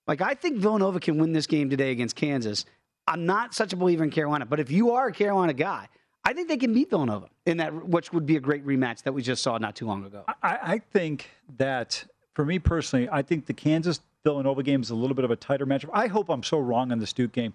like, 0.08 0.22
I 0.22 0.34
think 0.34 0.58
Villanova 0.58 1.00
can 1.00 1.18
win 1.18 1.34
this 1.34 1.48
game 1.48 1.70
today 1.70 1.92
against 1.92 2.16
Kansas. 2.16 2.66
I'm 3.08 3.25
not 3.25 3.54
such 3.54 3.74
a 3.74 3.75
believer 3.75 4.04
in 4.04 4.12
Carolina, 4.12 4.46
but 4.46 4.60
if 4.60 4.72
you 4.72 4.92
are 4.92 5.08
a 5.08 5.12
Carolina 5.12 5.54
guy, 5.54 5.88
I 6.23 6.33
think 6.33 6.47
they 6.47 6.57
can 6.57 6.73
beat 6.73 6.89
Villanova 6.89 7.29
in 7.45 7.57
that, 7.57 7.88
which 7.88 8.13
would 8.13 8.25
be 8.25 8.35
a 8.35 8.39
great 8.39 8.65
rematch 8.65 9.03
that 9.03 9.13
we 9.13 9.21
just 9.21 9.41
saw 9.41 9.57
not 9.57 9.75
too 9.75 9.88
long 9.88 10.05
ago. 10.05 10.23
I, 10.43 10.59
I 10.61 10.77
think 10.91 11.29
that 11.57 12.05
for 12.35 12.45
me 12.45 12.59
personally, 12.59 13.09
I 13.11 13.21
think 13.21 13.45
the 13.45 13.53
Kansas 13.53 14.01
Villanova 14.23 14.61
game 14.61 14.81
is 14.81 14.89
a 14.89 14.95
little 14.95 15.15
bit 15.15 15.25
of 15.25 15.31
a 15.31 15.35
tighter 15.35 15.65
matchup. 15.65 15.89
I 15.93 16.07
hope 16.07 16.29
I'm 16.29 16.43
so 16.43 16.59
wrong 16.59 16.91
on 16.91 16.99
the 16.99 17.05
Duke 17.05 17.31
game, 17.31 17.53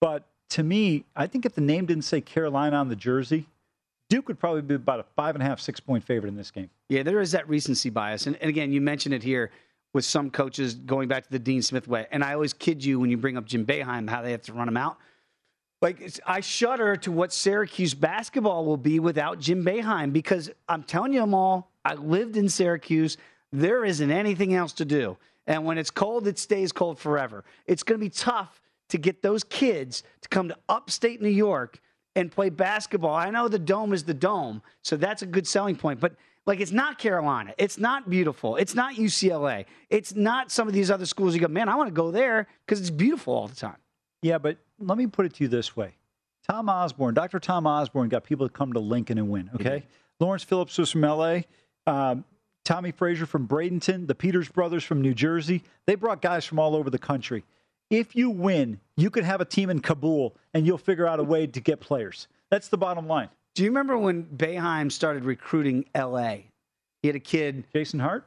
but 0.00 0.24
to 0.50 0.62
me, 0.62 1.04
I 1.16 1.26
think 1.26 1.46
if 1.46 1.54
the 1.54 1.62
name 1.62 1.86
didn't 1.86 2.04
say 2.04 2.20
Carolina 2.20 2.76
on 2.76 2.88
the 2.88 2.96
jersey, 2.96 3.46
Duke 4.10 4.28
would 4.28 4.38
probably 4.38 4.60
be 4.60 4.74
about 4.74 5.00
a 5.00 5.04
five 5.16 5.34
and 5.34 5.42
a 5.42 5.46
half, 5.46 5.60
six 5.60 5.80
point 5.80 6.04
favorite 6.04 6.28
in 6.28 6.36
this 6.36 6.50
game. 6.50 6.68
Yeah, 6.90 7.02
there 7.02 7.20
is 7.20 7.32
that 7.32 7.48
recency 7.48 7.88
bias, 7.88 8.26
and, 8.26 8.36
and 8.36 8.50
again, 8.50 8.72
you 8.72 8.80
mentioned 8.80 9.14
it 9.14 9.22
here 9.22 9.50
with 9.94 10.04
some 10.04 10.30
coaches 10.30 10.74
going 10.74 11.08
back 11.08 11.24
to 11.24 11.30
the 11.30 11.38
Dean 11.38 11.62
Smith 11.62 11.88
way, 11.88 12.06
and 12.10 12.22
I 12.22 12.34
always 12.34 12.52
kid 12.52 12.84
you 12.84 13.00
when 13.00 13.10
you 13.10 13.16
bring 13.16 13.38
up 13.38 13.46
Jim 13.46 13.64
Boeheim 13.64 14.10
how 14.10 14.20
they 14.20 14.32
have 14.32 14.42
to 14.42 14.52
run 14.52 14.68
him 14.68 14.76
out. 14.76 14.98
Like 15.82 16.20
I 16.24 16.40
shudder 16.40 16.94
to 16.98 17.10
what 17.10 17.32
Syracuse 17.32 17.92
basketball 17.92 18.64
will 18.64 18.76
be 18.76 19.00
without 19.00 19.40
Jim 19.40 19.64
Boeheim 19.64 20.12
because 20.12 20.48
I'm 20.68 20.84
telling 20.84 21.12
you, 21.12 21.20
them 21.20 21.34
all. 21.34 21.72
I 21.84 21.94
lived 21.94 22.36
in 22.36 22.48
Syracuse. 22.48 23.16
There 23.52 23.84
isn't 23.84 24.10
anything 24.10 24.54
else 24.54 24.72
to 24.74 24.84
do, 24.84 25.18
and 25.46 25.64
when 25.64 25.76
it's 25.76 25.90
cold, 25.90 26.28
it 26.28 26.38
stays 26.38 26.70
cold 26.70 27.00
forever. 27.00 27.44
It's 27.66 27.82
going 27.82 27.98
to 27.98 28.04
be 28.04 28.10
tough 28.10 28.60
to 28.90 28.98
get 28.98 29.22
those 29.22 29.42
kids 29.42 30.04
to 30.20 30.28
come 30.28 30.48
to 30.48 30.56
upstate 30.68 31.20
New 31.20 31.28
York 31.28 31.80
and 32.14 32.30
play 32.30 32.48
basketball. 32.48 33.14
I 33.14 33.30
know 33.30 33.48
the 33.48 33.58
dome 33.58 33.92
is 33.92 34.04
the 34.04 34.14
dome, 34.14 34.62
so 34.82 34.96
that's 34.96 35.22
a 35.22 35.26
good 35.26 35.46
selling 35.48 35.74
point, 35.74 35.98
but 35.98 36.14
like 36.46 36.60
it's 36.60 36.72
not 36.72 36.98
Carolina. 36.98 37.54
It's 37.58 37.78
not 37.78 38.08
beautiful. 38.08 38.56
It's 38.56 38.74
not 38.74 38.94
UCLA. 38.94 39.64
It's 39.90 40.14
not 40.14 40.52
some 40.52 40.68
of 40.68 40.74
these 40.74 40.90
other 40.90 41.06
schools 41.06 41.34
you 41.34 41.40
go, 41.40 41.48
man, 41.48 41.68
I 41.68 41.74
want 41.74 41.88
to 41.88 41.94
go 41.94 42.12
there 42.12 42.46
because 42.64 42.80
it's 42.80 42.90
beautiful 42.90 43.34
all 43.34 43.48
the 43.48 43.56
time. 43.56 43.76
Yeah, 44.22 44.38
but 44.38 44.58
let 44.86 44.98
me 44.98 45.06
put 45.06 45.26
it 45.26 45.34
to 45.34 45.44
you 45.44 45.48
this 45.48 45.76
way. 45.76 45.94
Tom 46.48 46.68
Osborne, 46.68 47.14
Dr. 47.14 47.38
Tom 47.38 47.66
Osborne 47.66 48.08
got 48.08 48.24
people 48.24 48.48
to 48.48 48.52
come 48.52 48.72
to 48.72 48.80
Lincoln 48.80 49.18
and 49.18 49.28
win, 49.30 49.50
okay? 49.54 49.78
Mm-hmm. 49.78 50.24
Lawrence 50.24 50.44
Phillips 50.44 50.76
was 50.78 50.90
from 50.90 51.02
LA. 51.02 51.40
Um, 51.86 52.24
Tommie 52.64 52.92
Frazier 52.92 53.26
from 53.26 53.46
Bradenton, 53.46 54.06
the 54.06 54.14
Peters 54.14 54.48
brothers 54.48 54.84
from 54.84 55.00
New 55.02 55.14
Jersey. 55.14 55.62
They 55.86 55.94
brought 55.94 56.22
guys 56.22 56.44
from 56.44 56.58
all 56.58 56.76
over 56.76 56.90
the 56.90 56.98
country. 56.98 57.44
If 57.90 58.16
you 58.16 58.30
win, 58.30 58.80
you 58.96 59.10
could 59.10 59.24
have 59.24 59.40
a 59.40 59.44
team 59.44 59.68
in 59.68 59.80
Kabul 59.80 60.36
and 60.54 60.66
you'll 60.66 60.78
figure 60.78 61.06
out 61.06 61.20
a 61.20 61.24
way 61.24 61.46
to 61.46 61.60
get 61.60 61.80
players. 61.80 62.28
That's 62.50 62.68
the 62.68 62.78
bottom 62.78 63.06
line. 63.06 63.28
Do 63.54 63.64
you 63.64 63.68
remember 63.68 63.98
when 63.98 64.24
Boeheim 64.24 64.90
started 64.90 65.24
recruiting 65.24 65.84
LA? 65.96 66.36
He 67.02 67.08
had 67.08 67.16
a 67.16 67.20
kid, 67.20 67.64
Jason 67.72 68.00
Hart, 68.00 68.26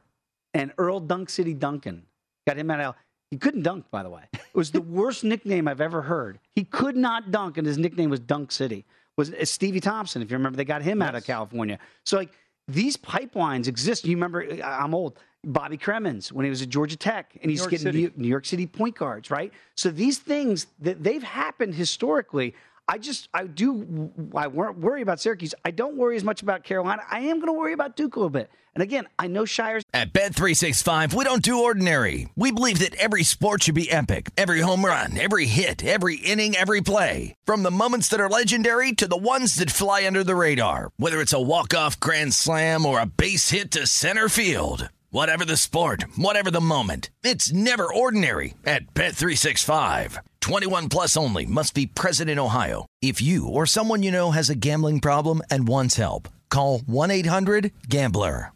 and 0.53 0.71
Earl 0.77 0.99
Dunk 0.99 1.29
City 1.29 1.53
Duncan. 1.53 2.03
Got 2.45 2.57
him 2.57 2.69
at 2.69 2.79
L. 2.79 2.95
He 3.35 3.39
couldn't 3.39 3.63
dunk, 3.63 3.91
by 3.91 4.01
the 4.01 4.09
way. 4.09 4.21
It 4.31 4.39
was 4.53 4.71
the 4.71 4.79
worst 4.79 5.25
nickname 5.25 5.67
I've 5.67 5.81
ever 5.81 6.03
heard. 6.03 6.39
He 6.53 6.63
could 6.63 6.95
not 6.95 7.31
dunk, 7.31 7.57
and 7.57 7.67
his 7.67 7.77
nickname 7.77 8.09
was 8.09 8.21
Dunk 8.21 8.49
City. 8.49 8.85
Was 9.17 9.29
uh, 9.33 9.43
Stevie 9.43 9.81
Thompson? 9.81 10.21
If 10.21 10.31
you 10.31 10.37
remember, 10.37 10.55
they 10.55 10.63
got 10.63 10.81
him 10.81 10.99
yes. 10.99 11.09
out 11.09 11.15
of 11.15 11.25
California. 11.25 11.77
So 12.05 12.15
like 12.15 12.31
these 12.69 12.95
pipelines 12.95 13.67
exist. 13.67 14.05
You 14.05 14.15
remember? 14.15 14.45
Uh, 14.49 14.65
I'm 14.65 14.93
old. 14.93 15.19
Bobby 15.43 15.77
Cremins 15.77 16.31
when 16.31 16.45
he 16.45 16.49
was 16.49 16.61
at 16.61 16.69
Georgia 16.69 16.95
Tech, 16.95 17.37
and 17.41 17.51
he's 17.51 17.67
getting. 17.67 18.13
New 18.15 18.27
York 18.27 18.45
City 18.45 18.67
point 18.67 18.95
guards, 18.95 19.29
right? 19.29 19.51
So 19.75 19.89
these 19.89 20.17
things 20.17 20.67
that 20.79 21.03
they've 21.03 21.23
happened 21.23 21.75
historically. 21.75 22.55
I 22.87 22.97
just 22.97 23.29
I 23.33 23.47
do 23.47 24.11
I 24.35 24.47
worry 24.47 25.01
about 25.01 25.19
Syracuse. 25.19 25.55
I 25.63 25.71
don't 25.71 25.97
worry 25.97 26.15
as 26.15 26.23
much 26.23 26.41
about 26.41 26.63
Carolina. 26.63 27.01
I 27.09 27.19
am 27.21 27.39
going 27.39 27.47
to 27.47 27.53
worry 27.53 27.73
about 27.73 27.95
Duke 27.95 28.15
a 28.15 28.19
little 28.19 28.29
bit. 28.29 28.49
And 28.75 28.83
again, 28.83 29.07
I 29.17 29.27
know 29.27 29.43
Scheyer's. 29.43 29.83
At 29.93 30.11
Bet 30.11 30.35
Three 30.35 30.53
Six 30.53 30.81
Five, 30.81 31.13
we 31.13 31.23
don't 31.23 31.41
do 31.41 31.63
ordinary. 31.63 32.27
We 32.35 32.51
believe 32.51 32.79
that 32.79 32.95
every 32.95 33.23
sport 33.23 33.63
should 33.63 33.75
be 33.75 33.89
epic. 33.89 34.31
Every 34.37 34.59
home 34.59 34.83
run, 34.83 35.17
every 35.17 35.45
hit, 35.45 35.83
every 35.83 36.17
inning, 36.17 36.55
every 36.55 36.81
play. 36.81 37.35
From 37.45 37.63
the 37.63 37.71
moments 37.71 38.09
that 38.09 38.19
are 38.19 38.29
legendary 38.29 38.91
to 38.93 39.07
the 39.07 39.15
ones 39.17 39.55
that 39.55 39.71
fly 39.71 40.05
under 40.05 40.23
the 40.23 40.35
radar. 40.35 40.91
Whether 40.97 41.21
it's 41.21 41.33
a 41.33 41.41
walk 41.41 41.73
off 41.73 41.99
grand 42.01 42.33
slam 42.33 42.85
or 42.85 42.99
a 42.99 43.05
base 43.05 43.51
hit 43.51 43.71
to 43.71 43.87
center 43.87 44.27
field. 44.27 44.89
Whatever 45.15 45.45
the 45.45 45.55
sport, 45.55 46.03
whatever 46.17 46.51
the 46.51 46.59
moment, 46.59 47.09
it's 47.23 47.53
never 47.53 47.87
ordinary 47.87 48.53
at 48.65 48.93
Bet365. 48.93 50.17
21 50.41 50.89
plus 50.89 51.15
only 51.15 51.45
must 51.45 51.73
be 51.73 51.85
present 51.85 52.29
in 52.29 52.37
Ohio. 52.37 52.85
If 53.01 53.21
you 53.21 53.47
or 53.47 53.65
someone 53.65 54.03
you 54.03 54.11
know 54.11 54.31
has 54.31 54.49
a 54.49 54.55
gambling 54.57 54.99
problem 54.99 55.41
and 55.49 55.69
wants 55.69 55.95
help, 55.95 56.27
call 56.49 56.79
1-800-GAMBLER. 56.79 58.51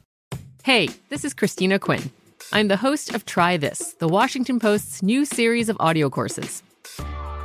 Hey, 0.64 0.90
this 1.08 1.24
is 1.24 1.34
Christina 1.34 1.80
Quinn. 1.80 2.12
I'm 2.52 2.68
the 2.68 2.76
host 2.76 3.16
of 3.16 3.26
Try 3.26 3.56
This, 3.56 3.94
the 3.94 4.10
Washington 4.10 4.60
Post's 4.60 5.02
new 5.02 5.24
series 5.24 5.70
of 5.70 5.78
audio 5.80 6.10
courses. 6.10 6.62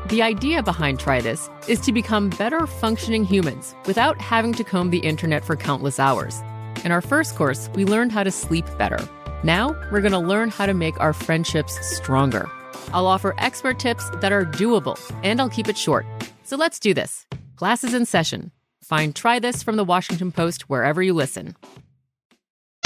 The 0.08 0.22
idea 0.22 0.60
behind 0.60 0.98
Try 0.98 1.20
This 1.20 1.48
is 1.68 1.78
to 1.82 1.92
become 1.92 2.30
better 2.30 2.66
functioning 2.66 3.22
humans 3.22 3.76
without 3.86 4.20
having 4.20 4.52
to 4.54 4.64
comb 4.64 4.90
the 4.90 4.98
internet 4.98 5.44
for 5.44 5.54
countless 5.54 6.00
hours. 6.00 6.42
In 6.84 6.92
our 6.92 7.00
first 7.00 7.34
course, 7.34 7.70
we 7.74 7.84
learned 7.86 8.12
how 8.12 8.22
to 8.22 8.30
sleep 8.30 8.66
better. 8.76 8.98
Now, 9.42 9.70
we're 9.90 10.02
going 10.02 10.12
to 10.12 10.18
learn 10.18 10.50
how 10.50 10.66
to 10.66 10.74
make 10.74 10.98
our 11.00 11.12
friendships 11.14 11.78
stronger. 11.96 12.48
I'll 12.92 13.06
offer 13.06 13.34
expert 13.38 13.78
tips 13.78 14.08
that 14.20 14.32
are 14.32 14.44
doable, 14.44 14.98
and 15.22 15.40
I'll 15.40 15.48
keep 15.48 15.68
it 15.68 15.78
short. 15.78 16.04
So 16.42 16.56
let's 16.56 16.78
do 16.78 16.92
this. 16.92 17.26
Classes 17.56 17.94
in 17.94 18.04
session. 18.04 18.50
Find 18.82 19.14
Try 19.16 19.38
This 19.38 19.62
from 19.62 19.76
the 19.76 19.84
Washington 19.84 20.30
Post 20.30 20.68
wherever 20.68 21.02
you 21.02 21.14
listen. 21.14 21.56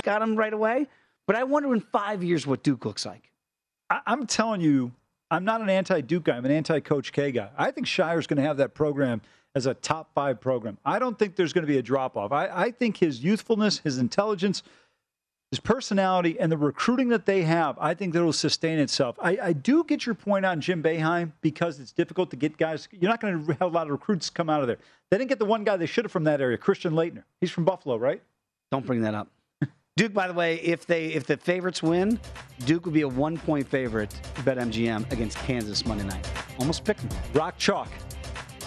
Got 0.05 0.23
him 0.23 0.37
right 0.37 0.52
away, 0.52 0.87
but 1.26 1.35
I 1.35 1.43
wonder 1.43 1.75
in 1.75 1.81
five 1.81 2.23
years 2.23 2.47
what 2.47 2.62
Duke 2.62 2.85
looks 2.85 3.05
like. 3.05 3.33
I- 3.90 4.00
I'm 4.07 4.26
telling 4.26 4.61
you, 4.61 4.93
I'm 5.31 5.45
not 5.45 5.61
an 5.61 5.69
anti 5.69 6.00
Duke 6.02 6.25
guy. 6.25 6.37
I'm 6.37 6.45
an 6.45 6.52
anti 6.52 6.78
Coach 6.81 7.11
K 7.12 7.33
guy. 7.33 7.50
I 7.59 7.73
think 7.73 7.88
Scheyer's 7.88 8.28
going 8.28 8.37
to 8.37 8.45
have 8.45 8.59
that 8.59 8.75
program 8.75 9.21
as 9.59 9.67
a 9.67 9.75
top 9.75 10.15
five 10.15 10.41
program. 10.41 10.79
I 10.85 11.00
don't 11.00 11.19
think 11.19 11.35
there's 11.35 11.53
going 11.53 11.67
to 11.67 11.71
be 11.71 11.79
a 11.79 11.83
drop 11.83 12.17
off. 12.17 12.31
I, 12.31 12.47
I 12.47 12.71
think 12.71 12.97
his 12.97 13.23
youthfulness, 13.23 13.79
his 13.79 13.99
intelligence, 13.99 14.62
his 15.50 15.59
personality, 15.59 16.38
and 16.38 16.53
the 16.53 16.57
recruiting 16.57 17.09
that 17.09 17.27
they 17.27 17.43
have, 17.43 17.77
I 17.81 17.95
think 17.95 18.15
that 18.15 18.25
will 18.25 18.33
sustain 18.33 18.79
itself. 18.79 19.17
I, 19.21 19.38
I, 19.43 19.53
do 19.53 19.83
get 19.83 20.07
your 20.07 20.15
point 20.15 20.45
on 20.45 20.61
Jim 20.61 20.81
Boeheim 20.81 21.33
because 21.41 21.81
it's 21.81 21.91
difficult 21.91 22.31
to 22.31 22.37
get 22.37 22.57
guys. 22.57 22.87
You're 22.93 23.11
not 23.11 23.21
going 23.21 23.45
to 23.45 23.53
have 23.55 23.62
a 23.62 23.67
lot 23.67 23.88
of 23.88 23.91
recruits 23.91 24.31
come 24.31 24.49
out 24.49 24.61
of 24.61 24.69
there. 24.69 24.79
They 25.11 25.19
didn't 25.19 25.31
get 25.31 25.41
the 25.41 25.47
one 25.47 25.65
guy 25.65 25.77
they 25.77 25.87
should 25.87 26.05
have 26.05 26.12
from 26.12 26.25
that 26.25 26.41
area, 26.41 26.57
Christian 26.57 26.93
Laettner. 26.93 27.25
He's 27.41 27.50
from 27.50 27.65
Buffalo, 27.65 27.97
right? 27.97 28.23
Don't 28.71 28.87
bring 28.87 29.00
that 29.03 29.15
up. 29.15 29.29
Duke, 29.97 30.12
by 30.12 30.29
the 30.29 30.35
way, 30.35 30.61
if 30.61 30.87
they 30.87 31.07
if 31.07 31.27
the 31.27 31.37
favorites 31.37 31.83
win, 31.83 32.21
Duke 32.65 32.85
would 32.85 32.95
be 32.95 33.00
a 33.00 33.09
one 33.09 33.38
point 33.38 33.67
favorite 33.67 34.15
bet 34.45 34.59
MGM 34.59 35.11
against 35.11 35.38
Kansas 35.38 35.85
Monday 35.85 36.05
night. 36.05 36.31
Almost 36.61 36.85
picked 36.85 37.09
them. 37.09 37.19
Rock 37.33 37.57
chalk. 37.59 37.88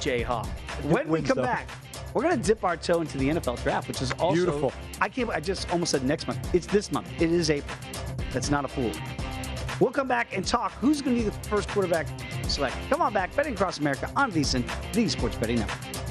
Jayhawk. 0.01 0.47
When 0.83 1.07
we 1.07 1.21
come 1.21 1.37
back, 1.37 1.69
we're 2.13 2.23
going 2.23 2.39
to 2.39 2.45
dip 2.45 2.63
our 2.63 2.75
toe 2.75 3.01
into 3.01 3.17
the 3.17 3.29
NFL 3.29 3.61
draft, 3.63 3.87
which 3.87 4.01
is 4.01 4.11
also 4.13 4.35
beautiful. 4.35 4.73
I 4.99 5.07
can't. 5.07 5.29
I 5.29 5.39
just 5.39 5.71
almost 5.71 5.91
said 5.91 6.03
next 6.03 6.27
month. 6.27 6.53
It's 6.53 6.67
this 6.67 6.91
month. 6.91 7.07
It 7.21 7.31
is 7.31 7.49
April. 7.49 7.77
That's 8.33 8.49
not 8.49 8.65
a 8.65 8.67
fool. 8.67 8.91
We'll 9.79 9.91
come 9.91 10.07
back 10.07 10.35
and 10.35 10.45
talk 10.45 10.73
who's 10.73 11.01
going 11.01 11.17
to 11.17 11.23
be 11.23 11.29
the 11.29 11.49
first 11.49 11.69
quarterback 11.69 12.07
select. 12.47 12.75
Come 12.89 13.01
on 13.01 13.13
back, 13.13 13.35
betting 13.35 13.53
across 13.53 13.79
America 13.79 14.11
on 14.15 14.31
VSIN, 14.31 14.63
the 14.93 15.07
Sports 15.07 15.37
Betting 15.37 15.57
Network. 15.57 16.10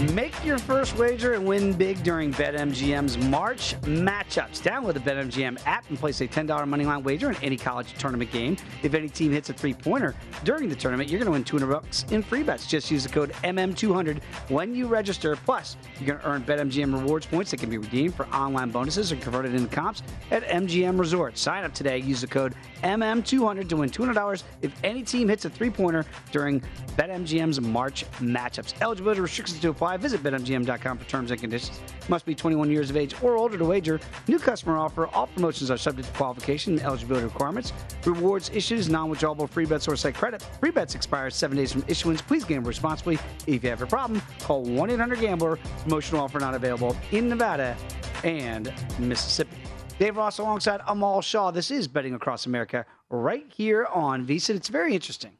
Make 0.00 0.46
your 0.46 0.56
first 0.56 0.96
wager 0.96 1.34
and 1.34 1.44
win 1.44 1.74
big 1.74 2.02
during 2.02 2.32
BetMGM's 2.32 3.18
March 3.18 3.78
matchups. 3.82 4.62
Download 4.62 4.94
the 4.94 5.00
BetMGM 5.00 5.60
app 5.66 5.86
and 5.90 5.98
place 5.98 6.22
a 6.22 6.26
$10 6.26 6.46
moneyline 6.46 7.02
wager 7.02 7.28
in 7.28 7.36
any 7.42 7.58
college 7.58 7.92
tournament 7.98 8.32
game. 8.32 8.56
If 8.82 8.94
any 8.94 9.10
team 9.10 9.30
hits 9.30 9.50
a 9.50 9.52
three-pointer 9.52 10.14
during 10.42 10.70
the 10.70 10.74
tournament, 10.74 11.10
you're 11.10 11.18
going 11.18 11.26
to 11.26 11.32
win 11.32 11.44
200 11.44 11.70
bucks 11.70 12.06
in 12.10 12.22
free 12.22 12.42
bets. 12.42 12.66
Just 12.66 12.90
use 12.90 13.02
the 13.02 13.10
code 13.10 13.32
MM200 13.44 14.22
when 14.48 14.74
you 14.74 14.86
register. 14.86 15.36
Plus, 15.36 15.76
you're 15.98 16.06
going 16.06 16.20
to 16.20 16.26
earn 16.26 16.42
BetMGM 16.44 16.98
rewards 16.98 17.26
points 17.26 17.50
that 17.50 17.58
can 17.60 17.68
be 17.68 17.76
redeemed 17.76 18.14
for 18.14 18.26
online 18.28 18.70
bonuses 18.70 19.12
and 19.12 19.20
converted 19.20 19.54
into 19.54 19.68
comps 19.68 20.02
at 20.30 20.44
MGM 20.44 20.98
Resorts. 20.98 21.42
Sign 21.42 21.62
up 21.62 21.74
today. 21.74 21.98
Use 21.98 22.22
the 22.22 22.26
code 22.26 22.54
MM200 22.84 23.68
to 23.68 23.76
win 23.76 23.90
$200 23.90 24.44
if 24.62 24.72
any 24.82 25.02
team 25.02 25.28
hits 25.28 25.44
a 25.44 25.50
three-pointer 25.50 26.06
during 26.32 26.62
BetMGM's 26.96 27.60
March 27.60 28.10
matchups. 28.12 28.80
Eligibility 28.80 29.20
restrictions 29.20 29.60
to 29.60 29.68
apply 29.68 29.89
apply. 29.90 29.96
Visit 29.96 30.22
BetMGM.com 30.22 30.98
for 30.98 31.04
terms 31.08 31.30
and 31.30 31.40
conditions. 31.40 31.80
Must 32.08 32.26
be 32.26 32.34
21 32.34 32.70
years 32.70 32.90
of 32.90 32.96
age 32.96 33.14
or 33.22 33.36
older 33.36 33.58
to 33.58 33.64
wager. 33.64 34.00
New 34.28 34.38
customer 34.38 34.76
offer. 34.76 35.06
All 35.08 35.26
promotions 35.26 35.70
are 35.70 35.76
subject 35.76 36.08
to 36.08 36.14
qualification 36.14 36.74
and 36.74 36.82
eligibility 36.82 37.24
requirements. 37.24 37.72
Rewards 38.04 38.50
issued 38.52 38.88
non-withdrawable 38.88 39.48
free 39.48 39.66
bets 39.66 39.88
or 39.88 39.96
site 39.96 40.14
credit. 40.14 40.42
Free 40.60 40.70
bets 40.70 40.94
expire 40.94 41.30
seven 41.30 41.56
days 41.56 41.72
from 41.72 41.84
issuance. 41.88 42.22
Please 42.22 42.44
gamble 42.44 42.68
responsibly. 42.68 43.18
If 43.46 43.62
you 43.62 43.70
have 43.70 43.82
a 43.82 43.86
problem, 43.86 44.22
call 44.40 44.64
1-800-GAMBLER. 44.66 45.58
Promotional 45.82 46.24
offer 46.24 46.38
not 46.38 46.54
available 46.54 46.96
in 47.12 47.28
Nevada 47.28 47.76
and 48.24 48.72
Mississippi. 48.98 49.56
Dave 49.98 50.16
Ross 50.16 50.38
alongside 50.38 50.80
Amal 50.86 51.20
Shaw. 51.20 51.50
This 51.50 51.70
is 51.70 51.86
Betting 51.86 52.14
Across 52.14 52.46
America 52.46 52.86
right 53.10 53.44
here 53.54 53.86
on 53.92 54.26
VSiN. 54.26 54.56
It's 54.56 54.68
very 54.68 54.94
interesting 54.94 55.32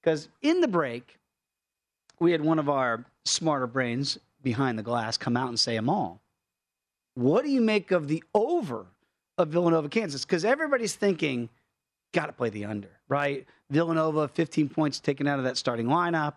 because 0.00 0.28
in 0.40 0.60
the 0.60 0.68
break, 0.68 1.18
we 2.20 2.30
had 2.30 2.40
one 2.40 2.60
of 2.60 2.68
our 2.68 3.04
smarter 3.24 3.66
brains 3.66 4.18
behind 4.42 4.78
the 4.78 4.82
glass 4.82 5.16
come 5.16 5.36
out 5.36 5.48
and 5.48 5.58
say, 5.58 5.74
them 5.74 5.88
all. 5.88 6.20
what 7.14 7.44
do 7.44 7.50
you 7.50 7.60
make 7.60 7.90
of 7.90 8.08
the 8.08 8.22
over 8.34 8.86
of 9.38 9.48
Villanova, 9.48 9.88
Kansas? 9.88 10.24
Because 10.24 10.44
everybody's 10.44 10.94
thinking, 10.94 11.48
got 12.12 12.26
to 12.26 12.32
play 12.32 12.50
the 12.50 12.64
under, 12.64 12.90
right? 13.08 13.46
Villanova, 13.70 14.28
15 14.28 14.68
points 14.68 15.00
taken 15.00 15.26
out 15.26 15.38
of 15.38 15.44
that 15.44 15.56
starting 15.56 15.86
lineup. 15.86 16.34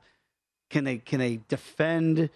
Can 0.69 0.83
they 0.83 0.97
can 0.97 1.19
they 1.19 1.39
defend? 1.47 2.29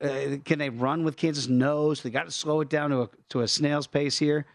Uh, 0.00 0.36
can 0.44 0.58
they 0.58 0.70
run 0.70 1.04
with 1.04 1.16
Kansas? 1.16 1.48
No. 1.48 1.92
So 1.92 2.02
they 2.02 2.10
got 2.10 2.24
to 2.24 2.30
slow 2.30 2.60
it 2.60 2.70
down 2.70 2.90
to 2.90 3.02
a 3.02 3.10
to 3.30 3.40
a 3.40 3.48
snail's 3.48 3.86
pace 3.86 4.18
here. 4.18 4.46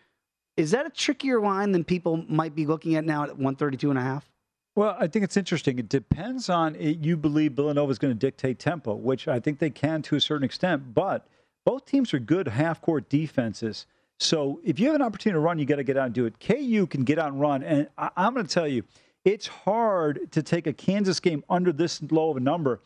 Is 0.57 0.71
that 0.71 0.85
a 0.85 0.89
trickier 0.89 1.39
line 1.39 1.71
than 1.71 1.83
people 1.83 2.25
might 2.27 2.55
be 2.55 2.65
looking 2.65 2.95
at 2.95 3.05
now 3.05 3.23
at 3.23 3.29
132 3.29 3.89
and 3.89 3.99
a 3.99 4.01
half? 4.01 4.29
Well, 4.75 4.95
I 4.99 5.07
think 5.07 5.23
it's 5.25 5.35
interesting. 5.37 5.77
It 5.79 5.89
depends 5.89 6.49
on 6.49 6.75
it, 6.75 6.99
you 7.03 7.17
believe 7.17 7.53
Villanova 7.53 7.91
is 7.91 7.99
going 7.99 8.13
to 8.13 8.19
dictate 8.19 8.59
tempo, 8.59 8.93
which 8.95 9.27
I 9.27 9.39
think 9.39 9.59
they 9.59 9.69
can 9.69 10.01
to 10.03 10.15
a 10.15 10.21
certain 10.21 10.43
extent. 10.45 10.93
But 10.93 11.27
both 11.65 11.85
teams 11.85 12.13
are 12.13 12.19
good 12.19 12.47
half 12.47 12.81
court 12.81 13.09
defenses. 13.09 13.85
So 14.19 14.59
if 14.63 14.79
you 14.79 14.87
have 14.87 14.95
an 14.95 15.01
opportunity 15.01 15.35
to 15.35 15.39
run, 15.39 15.59
you 15.59 15.65
got 15.65 15.77
to 15.77 15.83
get 15.83 15.97
out 15.97 16.05
and 16.05 16.13
do 16.13 16.25
it. 16.25 16.39
KU 16.39 16.87
can 16.87 17.03
get 17.03 17.19
out 17.19 17.31
and 17.31 17.41
run. 17.41 17.63
And 17.63 17.87
I, 17.97 18.09
I'm 18.15 18.33
going 18.33 18.45
to 18.45 18.53
tell 18.53 18.67
you, 18.67 18.83
it's 19.25 19.47
hard 19.47 20.31
to 20.31 20.41
take 20.43 20.65
a 20.67 20.73
Kansas 20.73 21.19
game 21.19 21.43
under 21.49 21.71
this 21.73 22.01
low 22.09 22.29
of 22.29 22.37
a 22.37 22.39
number. 22.39 22.79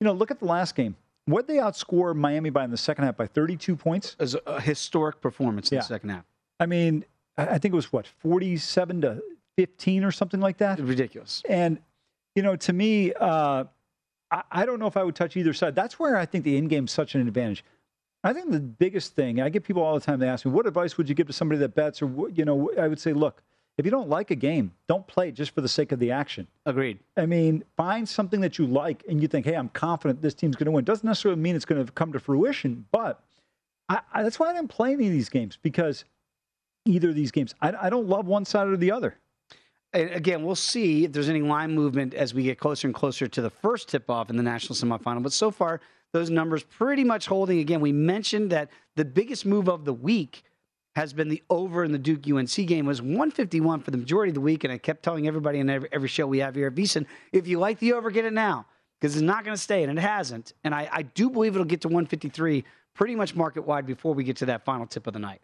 You 0.00 0.04
know, 0.06 0.12
look 0.12 0.30
at 0.30 0.38
the 0.38 0.46
last 0.46 0.74
game. 0.76 0.94
What 1.26 1.46
they 1.46 1.56
outscore 1.56 2.14
Miami 2.14 2.50
by 2.50 2.64
in 2.64 2.70
the 2.70 2.76
second 2.76 3.04
half 3.04 3.16
by 3.16 3.26
32 3.26 3.76
points? 3.76 4.16
As 4.18 4.36
a 4.46 4.60
historic 4.60 5.20
performance 5.20 5.70
in 5.70 5.76
Yeah. 5.76 5.80
the 5.82 5.86
second 5.86 6.08
half. 6.10 6.24
I 6.58 6.66
mean, 6.66 7.04
I 7.36 7.46
I 7.46 7.58
think 7.58 7.72
it 7.72 7.76
was 7.76 7.92
what 7.92 8.06
47 8.06 9.00
to 9.02 9.22
15 9.60 10.04
or 10.04 10.10
something 10.10 10.40
like 10.40 10.56
that. 10.56 10.80
Ridiculous. 10.80 11.42
And 11.46 11.78
you 12.34 12.42
know, 12.42 12.56
to 12.56 12.72
me, 12.72 13.12
uh, 13.12 13.64
I, 14.30 14.42
I 14.50 14.64
don't 14.64 14.78
know 14.78 14.86
if 14.86 14.96
I 14.96 15.02
would 15.02 15.14
touch 15.14 15.36
either 15.36 15.52
side. 15.52 15.74
That's 15.74 15.98
where 15.98 16.16
I 16.16 16.24
think 16.24 16.44
the 16.44 16.56
in 16.56 16.66
game 16.66 16.86
is 16.86 16.92
such 16.92 17.14
an 17.14 17.20
advantage. 17.28 17.62
I 18.24 18.32
think 18.32 18.50
the 18.50 18.60
biggest 18.60 19.14
thing 19.14 19.38
I 19.38 19.50
get 19.50 19.64
people 19.64 19.82
all 19.82 19.94
the 19.94 20.00
time. 20.00 20.18
They 20.18 20.28
ask 20.28 20.46
me, 20.46 20.52
"What 20.52 20.66
advice 20.66 20.96
would 20.96 21.10
you 21.10 21.14
give 21.14 21.26
to 21.26 21.34
somebody 21.34 21.58
that 21.58 21.74
bets?" 21.74 22.00
Or 22.00 22.30
you 22.30 22.46
know, 22.46 22.70
I 22.78 22.88
would 22.88 22.98
say, 22.98 23.12
"Look, 23.12 23.42
if 23.76 23.84
you 23.84 23.90
don't 23.90 24.08
like 24.08 24.30
a 24.30 24.34
game, 24.34 24.72
don't 24.88 25.06
play 25.06 25.28
it 25.28 25.34
just 25.34 25.54
for 25.54 25.60
the 25.60 25.68
sake 25.68 25.92
of 25.92 25.98
the 25.98 26.10
action. 26.10 26.46
Agreed. 26.64 26.98
I 27.18 27.26
mean, 27.26 27.64
find 27.76 28.08
something 28.08 28.40
that 28.40 28.58
you 28.58 28.66
like 28.66 29.04
and 29.08 29.20
you 29.20 29.28
think, 29.28 29.46
hey, 29.46 29.54
I'm 29.54 29.68
confident 29.70 30.22
this 30.22 30.34
team's 30.34 30.56
going 30.56 30.66
to 30.66 30.70
win. 30.70 30.84
Doesn't 30.84 31.06
necessarily 31.06 31.40
mean 31.40 31.56
it's 31.56 31.64
going 31.66 31.84
to 31.84 31.92
come 31.92 32.12
to 32.12 32.20
fruition, 32.20 32.86
but 32.92 33.22
I, 33.90 34.00
I, 34.12 34.22
that's 34.22 34.38
why 34.38 34.50
I 34.50 34.54
didn't 34.54 34.68
play 34.68 34.92
any 34.92 35.06
of 35.06 35.12
these 35.12 35.28
games 35.28 35.58
because 35.60 36.04
either 36.84 37.10
of 37.10 37.14
these 37.14 37.30
games, 37.30 37.54
I, 37.60 37.72
I 37.86 37.90
don't 37.90 38.06
love 38.06 38.26
one 38.26 38.44
side 38.44 38.68
or 38.68 38.76
the 38.76 38.92
other. 38.92 39.16
Again, 39.92 40.44
we'll 40.44 40.54
see 40.54 41.04
if 41.04 41.12
there's 41.12 41.28
any 41.28 41.42
line 41.42 41.74
movement 41.74 42.14
as 42.14 42.32
we 42.32 42.44
get 42.44 42.58
closer 42.58 42.86
and 42.86 42.94
closer 42.94 43.26
to 43.26 43.42
the 43.42 43.50
first 43.50 43.88
tip 43.88 44.08
off 44.08 44.30
in 44.30 44.36
the 44.36 44.42
national 44.42 44.76
semifinal. 44.76 45.22
But 45.22 45.32
so 45.32 45.50
far, 45.50 45.80
those 46.12 46.30
numbers 46.30 46.62
pretty 46.62 47.02
much 47.02 47.26
holding. 47.26 47.58
Again, 47.58 47.80
we 47.80 47.92
mentioned 47.92 48.50
that 48.52 48.70
the 48.96 49.04
biggest 49.04 49.44
move 49.44 49.68
of 49.68 49.84
the 49.84 49.92
week 49.92 50.44
has 50.94 51.12
been 51.12 51.28
the 51.28 51.42
over 51.50 51.84
in 51.84 51.92
the 51.92 51.98
Duke 51.98 52.28
UNC 52.28 52.54
game 52.66 52.86
was 52.86 53.00
151 53.00 53.80
for 53.80 53.90
the 53.90 53.98
majority 53.98 54.30
of 54.30 54.34
the 54.34 54.40
week. 54.40 54.64
And 54.64 54.72
I 54.72 54.78
kept 54.78 55.02
telling 55.02 55.26
everybody 55.26 55.58
in 55.58 55.70
every, 55.70 55.88
every 55.92 56.08
show 56.08 56.26
we 56.26 56.38
have 56.38 56.54
here 56.54 56.68
at 56.68 56.74
VSiN, 56.74 57.06
if 57.32 57.46
you 57.46 57.58
like 57.58 57.78
the 57.78 57.92
over, 57.92 58.10
get 58.10 58.24
it 58.24 58.32
now 58.32 58.66
because 59.00 59.16
it's 59.16 59.22
not 59.22 59.44
going 59.44 59.56
to 59.56 59.60
stay, 59.60 59.82
and 59.82 59.98
it 59.98 60.00
hasn't. 60.00 60.52
And 60.62 60.74
I, 60.74 60.88
I 60.92 61.02
do 61.02 61.30
believe 61.30 61.54
it'll 61.54 61.64
get 61.64 61.80
to 61.82 61.88
153 61.88 62.64
pretty 62.94 63.14
much 63.14 63.34
market 63.34 63.62
wide 63.62 63.86
before 63.86 64.14
we 64.14 64.24
get 64.24 64.36
to 64.38 64.46
that 64.46 64.64
final 64.64 64.86
tip 64.86 65.06
of 65.06 65.14
the 65.14 65.18
night. 65.18 65.40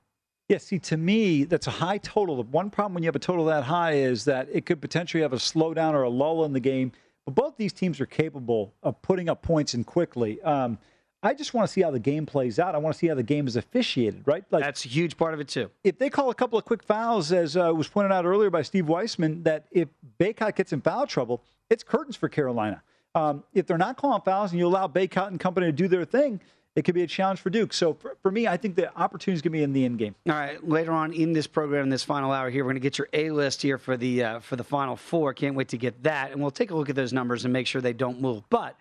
Yeah, 0.49 0.59
see, 0.59 0.79
to 0.79 0.97
me, 0.97 1.45
that's 1.45 1.67
a 1.67 1.73
high 1.73 1.99
total. 1.99 2.37
The 2.37 2.43
one 2.43 2.71
problem 2.71 2.95
when 2.95 3.03
you 3.03 3.09
have 3.09 3.17
a 3.17 3.21
total 3.21 3.47
that 3.47 3.65
high 3.65 3.95
is 3.95 4.25
that 4.27 4.49
it 4.53 4.65
could 4.65 4.81
potentially 4.81 5.23
have 5.23 5.33
a 5.33 5.37
slowdown 5.37 5.93
or 5.93 6.03
a 6.03 6.09
lull 6.09 6.45
in 6.45 6.53
the 6.53 6.61
game. 6.61 6.93
But 7.25 7.35
both 7.35 7.57
these 7.57 7.73
teams 7.73 8.01
are 8.01 8.07
capable 8.07 8.73
of 8.85 9.03
putting 9.03 9.29
up 9.29 9.43
points 9.43 9.75
and 9.75 9.85
quickly. 9.85 10.41
Um, 10.43 10.79
I 11.21 11.35
just 11.35 11.53
want 11.55 11.67
to 11.67 11.73
see 11.73 11.81
how 11.81 11.91
the 11.91 11.99
game 11.99 12.27
plays 12.27 12.61
out. 12.61 12.77
I 12.77 12.79
want 12.79 12.95
to 12.95 12.99
see 12.99 13.09
how 13.09 13.17
the 13.17 13.25
game 13.25 13.49
is 13.49 13.57
officiated, 13.57 14.23
right? 14.27 14.45
Like 14.53 14.63
That's 14.63 14.85
a 14.85 14.89
huge 14.89 15.17
part 15.17 15.35
of 15.35 15.41
it, 15.41 15.49
too. 15.49 15.69
if 15.83 15.99
they 15.99 16.09
call 16.11 16.31
a 16.31 16.35
couple 16.35 16.57
of 16.57 16.65
quick 16.65 16.85
fouls, 16.85 17.33
as 17.33 17.57
uh, 17.57 17.73
was 17.75 17.89
pointed 17.89 18.13
out 18.13 18.25
earlier 18.25 18.51
by 18.51 18.63
Steve 18.63 18.87
Wiseman, 18.87 19.43
that 19.43 19.67
if 19.73 19.89
Bacot 20.21 20.55
gets 20.55 20.73
in 20.73 20.81
foul 20.81 21.09
trouble, 21.09 21.43
it's 21.69 21.83
curtains 21.83 22.15
for 22.15 22.29
Carolina. 22.29 22.83
Um, 23.17 23.43
if 23.53 23.67
they're 23.67 23.79
not 23.79 23.97
calling 23.97 24.23
fouls 24.23 24.53
and 24.53 24.61
you 24.61 24.67
allow 24.69 24.87
Bacot 24.87 25.27
and 25.29 25.41
company 25.41 25.67
to 25.67 25.73
do 25.73 25.89
their 25.89 26.05
thing, 26.05 26.41
it 26.77 26.85
could 26.85 26.95
be 26.95 27.03
a 27.03 27.07
challenge 27.07 27.41
for 27.41 27.49
Duke. 27.49 27.73
So 27.73 27.95
for, 27.95 28.17
for 28.23 28.31
me, 28.31 28.47
I 28.47 28.59
think 28.59 28.77
the 28.77 28.95
opportunity 28.97 29.37
is 29.37 29.43
going 29.43 29.53
to 29.53 29.59
be 29.59 29.63
in 29.63 29.73
the 29.73 29.87
end 29.87 29.99
game. 29.99 30.15
All 30.29 30.35
right, 30.35 30.63
later 30.69 30.93
on 30.93 31.13
in 31.15 31.33
this 31.33 31.47
program, 31.47 31.85
in 31.85 31.89
this 31.89 32.05
final 32.05 32.31
hour 32.31 32.51
here, 32.51 32.65
we're 32.65 32.73
going 32.73 32.77
to 32.77 32.81
get 32.81 32.99
your 32.99 33.09
A 33.15 33.31
list 33.31 33.63
here 33.63 33.79
for 33.79 33.97
the 33.97 34.23
uh, 34.23 34.41
for 34.41 34.57
the 34.57 34.65
final 34.65 34.95
four. 34.95 35.33
Can't 35.33 35.57
wait 35.57 35.69
to 35.69 35.79
get 35.79 36.03
that, 36.03 36.33
and 36.33 36.41
we'll 36.41 36.51
take 36.51 36.71
a 36.71 36.77
look 36.77 36.91
at 36.91 36.95
those 36.95 37.15
numbers 37.15 37.45
and 37.45 37.53
make 37.53 37.67
sure 37.67 37.81
they 37.81 37.95
don't 37.95 38.21
move. 38.21 38.45
But 38.51 38.77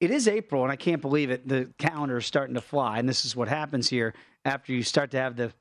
it 0.00 0.12
is 0.12 0.28
April, 0.28 0.62
and 0.62 0.70
I 0.70 0.76
can't 0.76 1.02
believe 1.02 1.30
it. 1.30 1.46
The 1.46 1.68
calendar 1.78 2.18
is 2.18 2.26
starting 2.26 2.54
to 2.54 2.60
fly, 2.60 2.98
and 2.98 3.08
this 3.08 3.24
is 3.24 3.34
what 3.34 3.48
happens 3.48 3.88
here 3.88 4.14
after 4.44 4.72
you 4.72 4.84
start 4.84 5.10
to 5.10 5.18
have 5.18 5.36
the. 5.36 5.52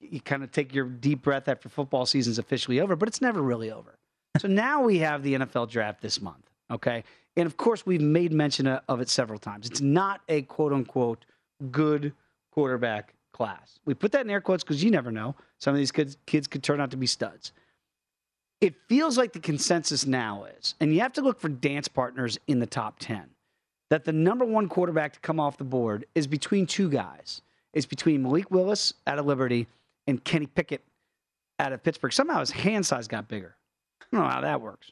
You 0.00 0.20
kind 0.20 0.42
of 0.42 0.52
take 0.52 0.74
your 0.74 0.86
deep 0.86 1.22
breath 1.22 1.48
after 1.48 1.68
football 1.68 2.06
season's 2.06 2.38
officially 2.38 2.80
over, 2.80 2.96
but 2.96 3.08
it's 3.08 3.22
never 3.22 3.42
really 3.42 3.70
over. 3.70 3.98
So 4.38 4.46
now 4.48 4.82
we 4.82 4.98
have 4.98 5.22
the 5.22 5.34
NFL 5.34 5.70
draft 5.70 6.02
this 6.02 6.20
month. 6.20 6.50
Okay, 6.70 7.04
and 7.36 7.46
of 7.46 7.56
course 7.56 7.84
we've 7.86 8.00
made 8.00 8.32
mention 8.32 8.66
of 8.66 9.00
it 9.00 9.08
several 9.08 9.38
times. 9.38 9.66
It's 9.66 9.80
not 9.80 10.20
a 10.28 10.42
quote 10.42 10.72
unquote 10.72 11.24
good 11.70 12.12
quarterback 12.52 13.14
class. 13.32 13.78
We 13.84 13.94
put 13.94 14.12
that 14.12 14.22
in 14.22 14.30
air 14.30 14.40
quotes 14.40 14.64
because 14.64 14.82
you 14.82 14.90
never 14.90 15.12
know. 15.12 15.34
Some 15.58 15.74
of 15.74 15.78
these 15.78 15.92
kids, 15.92 16.16
kids 16.26 16.46
could 16.46 16.62
turn 16.62 16.80
out 16.80 16.90
to 16.92 16.96
be 16.96 17.06
studs. 17.06 17.52
It 18.60 18.74
feels 18.88 19.18
like 19.18 19.34
the 19.34 19.38
consensus 19.38 20.06
now 20.06 20.46
is, 20.58 20.74
and 20.80 20.94
you 20.94 21.00
have 21.00 21.12
to 21.14 21.20
look 21.20 21.38
for 21.38 21.50
dance 21.50 21.88
partners 21.88 22.38
in 22.46 22.58
the 22.58 22.66
top 22.66 22.98
10, 22.98 23.28
that 23.90 24.04
the 24.04 24.12
number 24.12 24.46
one 24.46 24.68
quarterback 24.68 25.12
to 25.12 25.20
come 25.20 25.38
off 25.38 25.58
the 25.58 25.64
board 25.64 26.06
is 26.14 26.26
between 26.26 26.66
two 26.66 26.88
guys. 26.88 27.42
It's 27.74 27.84
between 27.84 28.22
Malik 28.22 28.50
Willis 28.50 28.94
out 29.06 29.18
of 29.18 29.26
Liberty 29.26 29.66
and 30.06 30.24
Kenny 30.24 30.46
Pickett 30.46 30.82
out 31.58 31.74
of 31.74 31.82
Pittsburgh. 31.82 32.12
Somehow 32.12 32.40
his 32.40 32.50
hand 32.50 32.86
size 32.86 33.06
got 33.06 33.28
bigger. 33.28 33.56
I 34.00 34.04
don't 34.16 34.22
know 34.22 34.30
how 34.30 34.40
that 34.40 34.62
works. 34.62 34.90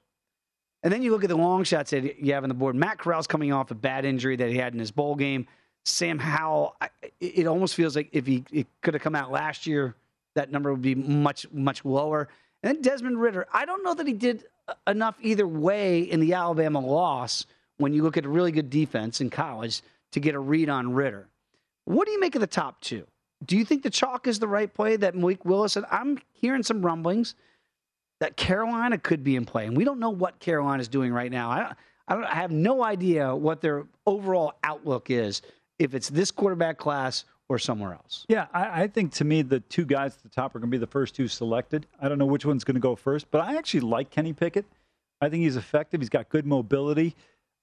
And 0.84 0.92
then 0.92 1.02
you 1.02 1.10
look 1.10 1.24
at 1.24 1.30
the 1.30 1.36
long 1.36 1.64
shots 1.64 1.90
that 1.90 2.20
you 2.20 2.34
have 2.34 2.44
on 2.44 2.48
the 2.48 2.54
board. 2.54 2.76
Matt 2.76 2.98
Corral's 2.98 3.26
coming 3.26 3.52
off 3.52 3.70
a 3.70 3.74
bad 3.74 4.04
injury 4.04 4.36
that 4.36 4.50
he 4.50 4.58
had 4.58 4.74
in 4.74 4.78
his 4.78 4.90
bowl 4.90 5.16
game. 5.16 5.46
Sam 5.86 6.18
Howell, 6.18 6.76
it 7.20 7.46
almost 7.46 7.74
feels 7.74 7.96
like 7.96 8.10
if 8.12 8.26
he 8.26 8.44
could 8.82 8.94
have 8.94 9.02
come 9.02 9.16
out 9.16 9.32
last 9.32 9.66
year, 9.66 9.96
that 10.34 10.52
number 10.52 10.70
would 10.70 10.82
be 10.82 10.94
much, 10.94 11.46
much 11.52 11.84
lower. 11.84 12.28
And 12.62 12.76
then 12.76 12.82
Desmond 12.82 13.20
Ridder, 13.20 13.46
I 13.52 13.64
don't 13.64 13.82
know 13.82 13.94
that 13.94 14.06
he 14.06 14.12
did 14.12 14.44
enough 14.86 15.16
either 15.20 15.46
way 15.46 16.00
in 16.00 16.20
the 16.20 16.34
Alabama 16.34 16.80
loss 16.80 17.46
when 17.78 17.92
you 17.92 18.02
look 18.02 18.16
at 18.16 18.24
a 18.24 18.28
really 18.28 18.52
good 18.52 18.70
defense 18.70 19.20
in 19.20 19.30
college 19.30 19.82
to 20.12 20.20
get 20.20 20.34
a 20.34 20.38
read 20.38 20.68
on 20.68 20.92
Ridder. 20.92 21.28
What 21.86 22.06
do 22.06 22.12
you 22.12 22.20
make 22.20 22.34
of 22.34 22.40
the 22.40 22.46
top 22.46 22.80
two? 22.80 23.06
Do 23.44 23.56
you 23.56 23.64
think 23.64 23.82
the 23.82 23.90
chalk 23.90 24.26
is 24.26 24.38
the 24.38 24.48
right 24.48 24.72
play 24.72 24.96
that 24.96 25.14
Malik 25.14 25.44
Willis? 25.44 25.76
And 25.76 25.84
I'm 25.90 26.18
hearing 26.32 26.62
some 26.62 26.84
rumblings 26.84 27.34
that 28.24 28.38
Carolina 28.38 28.96
could 28.96 29.22
be 29.22 29.37
in 29.37 29.44
play, 29.44 29.66
and 29.66 29.76
we 29.76 29.84
don't 29.84 30.00
know 30.00 30.08
what 30.08 30.38
Carolina 30.38 30.80
is 30.80 30.88
doing 30.88 31.12
right 31.12 31.30
now. 31.30 31.50
I 31.50 31.72
I. 32.08 32.14
I 32.16 32.34
have 32.34 32.50
no 32.50 32.82
idea 32.84 33.34
what 33.34 33.60
their 33.60 33.87
overall 34.06 34.54
outlook 34.62 35.10
is. 35.10 35.42
If 35.78 35.94
it's 35.94 36.08
this 36.08 36.30
quarterback 36.30 36.78
class 36.78 37.24
or 37.48 37.58
somewhere 37.58 37.92
else. 37.92 38.24
Yeah, 38.28 38.46
I, 38.52 38.82
I 38.82 38.87
think 38.87 39.12
to 39.14 39.24
me 39.24 39.42
the 39.42 39.60
two 39.60 39.84
guys 39.84 40.16
at 40.16 40.22
the 40.22 40.28
top 40.28 40.54
are 40.54 40.58
going 40.58 40.70
to 40.70 40.74
be 40.74 40.78
the 40.78 40.87
first 40.87 41.14
two 41.14 41.28
selected. 41.28 41.87
I 42.00 42.08
don't 42.08 42.18
know 42.18 42.26
which 42.26 42.46
one's 42.46 42.64
going 42.64 42.76
to 42.76 42.80
go 42.80 42.96
first, 42.96 43.30
but 43.30 43.40
I 43.40 43.56
actually 43.56 43.80
like 43.80 44.10
Kenny 44.10 44.32
Pickett. 44.32 44.64
I 45.20 45.28
think 45.28 45.42
he's 45.42 45.56
effective. 45.56 46.00
He's 46.00 46.08
got 46.08 46.28
good 46.28 46.46
mobility. 46.46 47.14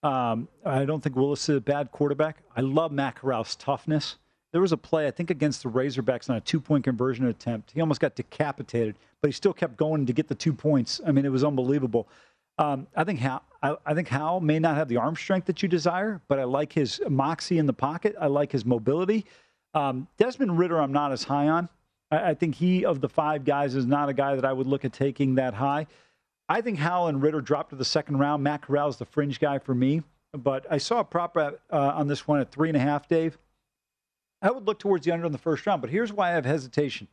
Um, 0.04 0.48
I 0.66 0.86
don't 0.86 1.02
think 1.02 1.16
Willis 1.16 1.48
is 1.50 1.58
a 1.58 1.62
bad 1.62 1.92
quarterback. 1.92 2.38
I 2.56 2.62
love 2.62 2.92
Matt 2.92 3.16
Corral's 3.16 3.56
toughness. 3.56 4.18
There 4.52 4.62
was 4.62 4.72
a 4.74 4.78
play, 4.78 5.08
I 5.08 5.12
think, 5.12 5.30
against 5.30 5.64
the 5.64 5.70
Razorbacks 5.70 6.30
on 6.30 6.36
a 6.36 6.42
two 6.42 6.60
point 6.60 6.84
conversion 6.84 7.26
attempt. 7.28 7.72
He 7.72 7.82
almost 7.82 8.02
got 8.02 8.16
decapitated, 8.16 8.96
but 9.22 9.30
he 9.30 9.32
still 9.32 9.54
kept 9.54 9.78
going 9.78 10.06
to 10.06 10.14
get 10.14 10.28
the 10.28 10.36
two 10.36 10.54
points. 10.54 11.00
I 11.06 11.12
mean, 11.12 11.26
it 11.26 11.32
was 11.32 11.44
unbelievable. 11.44 12.08
Um, 12.58 12.88
I 12.96 13.04
think 13.04 13.20
Howell, 13.20 13.42
I, 13.64 13.94
think 13.94 14.08
Howell 14.08 14.42
may 14.42 14.60
not 14.60 14.76
have 14.76 14.88
the 14.88 14.98
arm 14.98 15.16
strength 15.16 15.46
that 15.46 15.64
you 15.64 15.70
desire, 15.70 16.22
but 16.28 16.38
I 16.38 16.44
like 16.44 16.74
his 16.74 17.02
moxie 17.10 17.58
in 17.60 17.66
the 17.66 17.74
pocket. 17.74 18.16
I 18.20 18.28
like 18.28 18.52
his 18.52 18.66
mobility. 18.66 19.26
Um, 19.74 20.08
Desmond 20.18 20.60
Ridder, 20.60 20.82
I'm 20.82 20.92
not 20.92 21.12
as 21.12 21.24
high 21.24 21.48
on. 21.48 21.70
I, 22.12 22.32
I 22.32 22.34
think 22.34 22.56
he 22.56 22.86
of 22.86 23.00
the 23.00 23.10
five 23.10 23.46
guys 23.46 23.76
is 23.76 23.86
not 23.86 24.10
a 24.10 24.14
guy 24.14 24.36
that 24.36 24.46
I 24.46 24.52
would 24.52 24.68
look 24.68 24.84
at 24.84 24.94
taking 24.94 25.36
that 25.36 25.54
high. 25.54 25.88
I 26.50 26.60
think 26.62 26.78
Howell 26.78 27.08
and 27.08 27.22
Ridder 27.22 27.40
dropped 27.40 27.70
to 27.70 27.78
the 27.78 27.86
second 27.86 28.18
round. 28.18 28.44
Matt 28.44 28.64
Corral's 28.64 28.98
the 28.98 29.06
fringe 29.06 29.40
guy 29.40 29.58
for 29.58 29.74
me, 29.74 30.04
but 30.34 30.66
I 30.70 30.78
saw 30.78 31.00
a 31.00 31.04
prop 31.04 31.38
uh, 31.38 31.52
on 31.72 32.08
this 32.08 32.28
one 32.28 32.42
at 32.42 32.52
three 32.52 32.68
and 32.68 32.76
a 32.76 32.82
half, 32.82 33.08
Dave. 33.08 33.38
I 34.42 34.52
would 34.52 34.66
look 34.66 34.80
towards 34.80 35.06
the 35.06 35.12
under 35.12 35.26
in 35.26 35.32
the 35.32 35.38
first 35.38 35.66
round, 35.66 35.82
but 35.82 35.90
here's 35.92 36.12
why 36.12 36.30
I 36.30 36.32
have 36.34 36.46
hesitation. 36.46 37.08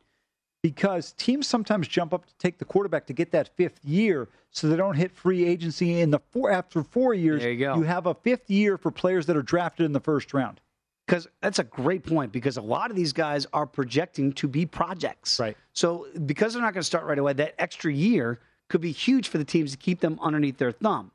Because 0.61 1.13
teams 1.13 1.47
sometimes 1.47 1.87
jump 1.87 2.13
up 2.13 2.25
to 2.25 2.33
take 2.37 2.57
the 2.57 2.65
quarterback 2.65 3.05
to 3.07 3.13
get 3.13 3.31
that 3.31 3.55
fifth 3.55 3.79
year, 3.85 4.27
so 4.51 4.67
they 4.67 4.75
don't 4.75 4.95
hit 4.95 5.11
free 5.11 5.45
agency 5.45 6.01
in 6.01 6.11
the 6.11 6.19
four 6.31 6.51
after 6.51 6.83
four 6.83 7.13
years. 7.13 7.41
There 7.41 7.51
you 7.51 7.59
go. 7.59 7.75
you 7.75 7.83
have 7.83 8.07
a 8.07 8.13
fifth 8.13 8.49
year 8.49 8.77
for 8.77 8.91
players 8.91 9.25
that 9.27 9.37
are 9.37 9.41
drafted 9.41 9.85
in 9.85 9.93
the 9.93 10.01
first 10.01 10.33
round. 10.33 10.59
because 11.07 11.27
that's 11.41 11.59
a 11.59 11.63
great 11.63 12.05
point 12.05 12.31
because 12.33 12.57
a 12.57 12.61
lot 12.61 12.89
of 12.89 12.97
these 12.97 13.13
guys 13.13 13.47
are 13.53 13.65
projecting 13.65 14.33
to 14.33 14.47
be 14.49 14.65
projects. 14.65 15.39
Right. 15.39 15.55
So 15.73 16.07
because 16.25 16.53
they're 16.53 16.61
not 16.61 16.73
going 16.73 16.81
to 16.81 16.87
start 16.87 17.05
right 17.05 17.17
away, 17.17 17.33
that 17.33 17.55
extra 17.57 17.93
year 17.93 18.39
could 18.67 18.81
be 18.81 18.91
huge 18.91 19.29
for 19.29 19.37
the 19.37 19.45
teams 19.45 19.71
to 19.71 19.77
keep 19.77 20.01
them 20.01 20.19
underneath 20.21 20.57
their 20.57 20.71
thumb. 20.73 21.11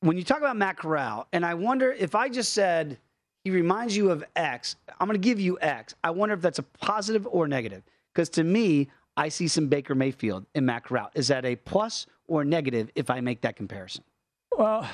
When 0.00 0.16
you 0.16 0.22
talk 0.24 0.38
about 0.38 0.56
Matt 0.56 0.76
Corral, 0.76 1.26
and 1.32 1.44
I 1.44 1.54
wonder 1.54 1.90
if 1.92 2.14
I 2.14 2.28
just 2.28 2.52
said 2.52 2.98
he 3.46 3.50
reminds 3.50 3.96
you 3.96 4.10
of 4.10 4.24
X, 4.34 4.74
I'm 4.98 5.06
going 5.06 5.14
to 5.14 5.24
give 5.24 5.38
you 5.38 5.56
X. 5.60 5.94
I 6.02 6.10
wonder 6.10 6.34
if 6.34 6.40
that's 6.40 6.58
a 6.58 6.64
positive 6.64 7.28
or 7.30 7.46
negative. 7.46 7.84
Because 8.12 8.28
to 8.30 8.42
me, 8.42 8.88
I 9.16 9.28
see 9.28 9.46
some 9.46 9.68
Baker 9.68 9.94
Mayfield 9.94 10.46
in 10.56 10.66
Matt 10.66 10.82
Corral. 10.82 11.12
Is 11.14 11.28
that 11.28 11.44
a 11.44 11.54
plus 11.54 12.08
or 12.26 12.44
negative 12.44 12.90
if 12.96 13.08
I 13.08 13.20
make 13.20 13.42
that 13.42 13.54
comparison? 13.54 14.02
Well, 14.50 14.90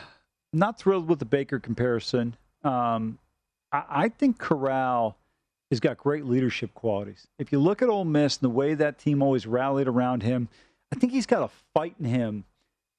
not 0.53 0.79
thrilled 0.79 1.09
with 1.09 1.19
the 1.19 1.25
Baker 1.25 1.61
comparison. 1.61 2.37
Um, 2.63 3.19
I, 3.73 3.85
I 3.89 4.09
think 4.11 4.39
Corral 4.39 5.17
has 5.71 5.81
got 5.81 5.97
great 5.97 6.27
leadership 6.27 6.75
qualities. 6.75 7.27
If 7.39 7.53
you 7.53 7.59
look 7.59 7.81
at 7.81 7.89
Ole 7.89 8.05
Miss 8.05 8.37
and 8.37 8.43
the 8.43 8.55
way 8.55 8.75
that 8.75 8.99
team 8.99 9.23
always 9.23 9.47
rallied 9.47 9.89
around 9.89 10.23
him, 10.23 10.51
I 10.93 10.97
think 10.97 11.15
he's 11.15 11.25
got 11.25 11.43
a 11.43 11.51
fight 11.73 11.95
in 11.99 12.05
him 12.05 12.45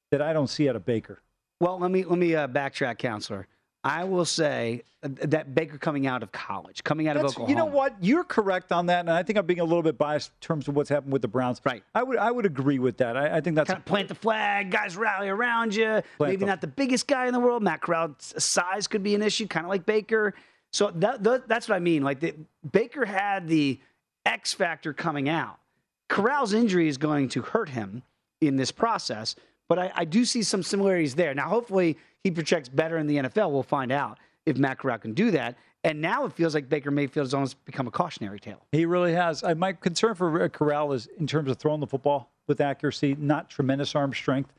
that 0.10 0.20
I 0.20 0.34
don't 0.34 0.48
see 0.48 0.68
out 0.68 0.76
of 0.76 0.84
Baker. 0.84 1.22
Well, 1.60 1.78
let 1.78 1.92
me 1.92 2.06
let 2.06 2.18
me 2.18 2.34
uh, 2.34 2.48
backtrack, 2.48 2.98
counselor. 2.98 3.46
I 3.84 4.06
will 4.06 4.26
say 4.26 4.84
uh, 5.04 5.10
that 5.24 5.54
Baker 5.54 5.78
coming 5.78 6.08
out 6.08 6.24
of 6.24 6.32
college, 6.32 6.84
coming 6.84 7.08
out 7.08 7.16
That's, 7.16 7.34
of 7.34 7.42
Oklahoma. 7.42 7.50
You 7.50 7.56
know 7.58 7.66
what? 7.66 7.96
You're 8.02 8.24
correct 8.24 8.72
on 8.72 8.86
that, 8.86 9.02
and 9.02 9.10
I 9.10 9.24
think 9.24 9.38
I'm 9.38 9.46
being 9.46 9.60
a 9.60 9.66
little 9.66 9.84
bit 9.84 9.98
biased 9.98 10.30
in 10.30 10.40
terms 10.40 10.68
of 10.68 10.76
what's 10.76 10.90
happened 10.90 11.12
with 11.12 11.22
the 11.22 11.28
Browns. 11.28 11.60
Right. 11.66 11.84
I 11.94 12.04
would 12.04 12.18
I 12.18 12.32
would 12.32 12.46
agree 12.46 12.80
with 12.80 12.98
that. 12.98 13.18
I, 13.18 13.38
I 13.38 13.42
think 13.42 13.56
that's 13.58 13.68
Kind 13.68 13.80
of 13.80 13.86
plant 13.86 14.08
the 14.08 14.16
flag, 14.16 14.72
guys 14.72 14.96
rally 14.96 15.28
around 15.28 15.76
you. 15.76 16.02
Maybe 16.20 16.38
the- 16.38 16.46
not 16.46 16.62
the 16.62 16.68
biggest 16.68 17.08
guy 17.08 17.28
in 17.28 17.34
the 17.34 17.40
world. 17.40 17.62
Matt 17.62 17.82
Corral's 17.82 18.34
size 18.38 18.88
could 18.88 19.04
be 19.04 19.16
an 19.16 19.22
issue, 19.22 19.48
kind 19.48 19.66
of 19.66 19.70
like 19.70 19.86
Baker. 19.86 20.34
So 20.72 20.92
that, 20.96 21.24
that- 21.24 21.48
that's 21.48 21.68
what 21.68 21.76
I 21.76 21.80
mean. 21.80 22.04
Like 22.04 22.22
the, 22.22 22.36
Baker 22.72 23.06
had 23.06 23.48
the 23.48 23.80
X 24.26 24.54
factor 24.54 24.94
coming 24.94 25.28
out. 25.28 25.60
Corral's 26.08 26.54
injury 26.54 26.88
is 26.88 26.98
going 26.98 27.30
to 27.30 27.42
hurt 27.42 27.70
him 27.70 28.04
in 28.40 28.56
this 28.56 28.72
process, 28.72 29.36
but 29.70 29.80
I, 29.80 29.92
I 29.96 30.06
do 30.06 30.26
see 30.26 30.44
some 30.44 30.64
similarities 30.64 31.16
there. 31.16 31.34
Now, 31.34 31.48
hopefully, 31.50 31.98
he 32.24 32.32
projects 32.32 32.70
better 32.70 32.98
in 32.98 33.08
the 33.08 33.18
NFL. 33.18 33.52
We'll 33.52 33.64
find 33.64 33.92
out 33.92 34.20
if 34.46 34.58
Matt 34.58 34.80
Corral 34.80 34.98
can 34.98 35.14
do 35.14 35.32
that. 35.32 35.56
And 35.84 36.00
now 36.00 36.26
it 36.26 36.34
feels 36.34 36.54
like 36.54 36.70
Baker 36.70 36.92
Mayfield 36.92 37.26
has 37.26 37.34
almost 37.34 37.64
become 37.66 37.88
a 37.88 37.92
cautionary 37.92 38.40
tale. 38.40 38.66
He 38.72 38.86
really 38.86 39.14
has. 39.14 39.44
I, 39.44 39.54
my 39.54 39.74
concern 39.74 40.16
for 40.16 40.50
Corral 40.50 40.94
is 40.94 41.10
in 41.20 41.28
terms 41.28 41.52
of 41.52 41.58
throwing 41.58 41.82
the 41.82 41.88
football 41.88 42.30
with 42.48 42.62
accuracy, 42.62 43.16
not 43.20 43.50
tremendous 43.50 43.94
arm 43.96 44.14
strength. 44.14 44.54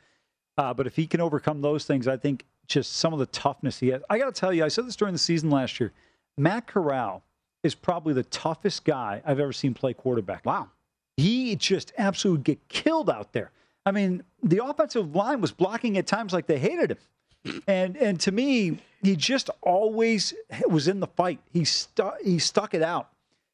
Uh, 0.58 0.74
but 0.74 0.86
if 0.86 0.94
he 0.96 1.06
can 1.06 1.20
overcome 1.20 1.62
those 1.62 1.84
things, 1.84 2.06
I 2.06 2.16
think 2.16 2.44
just 2.66 2.92
some 2.92 3.12
of 3.12 3.18
the 3.18 3.26
toughness 3.26 3.78
he 3.78 3.88
has. 3.88 4.02
I 4.08 4.18
got 4.18 4.34
to 4.34 4.38
tell 4.38 4.52
you, 4.52 4.64
I 4.64 4.68
said 4.68 4.86
this 4.86 4.96
during 4.96 5.12
the 5.12 5.18
season 5.18 5.50
last 5.50 5.80
year. 5.80 5.92
Matt 6.36 6.66
Corral 6.66 7.22
is 7.62 7.74
probably 7.74 8.12
the 8.12 8.24
toughest 8.24 8.84
guy 8.84 9.22
I've 9.24 9.40
ever 9.40 9.52
seen 9.52 9.74
play 9.74 9.94
quarterback. 9.94 10.44
Wow. 10.44 10.68
He 11.16 11.56
just 11.56 11.92
absolutely 11.96 12.42
get 12.42 12.68
killed 12.68 13.08
out 13.08 13.32
there. 13.32 13.50
I 13.86 13.92
mean, 13.92 14.22
the 14.42 14.64
offensive 14.64 15.14
line 15.14 15.40
was 15.40 15.52
blocking 15.52 15.98
at 15.98 16.06
times 16.06 16.32
like 16.32 16.46
they 16.46 16.58
hated 16.58 16.92
him. 16.92 17.62
And 17.66 17.96
and 17.98 18.18
to 18.20 18.32
me, 18.32 18.78
he 19.02 19.16
just 19.16 19.50
always 19.60 20.32
was 20.66 20.88
in 20.88 21.00
the 21.00 21.06
fight. 21.06 21.40
He 21.52 21.64
stuck 21.64 22.20
he 22.22 22.38
stuck 22.38 22.72
it 22.72 22.82
out. 22.82 23.10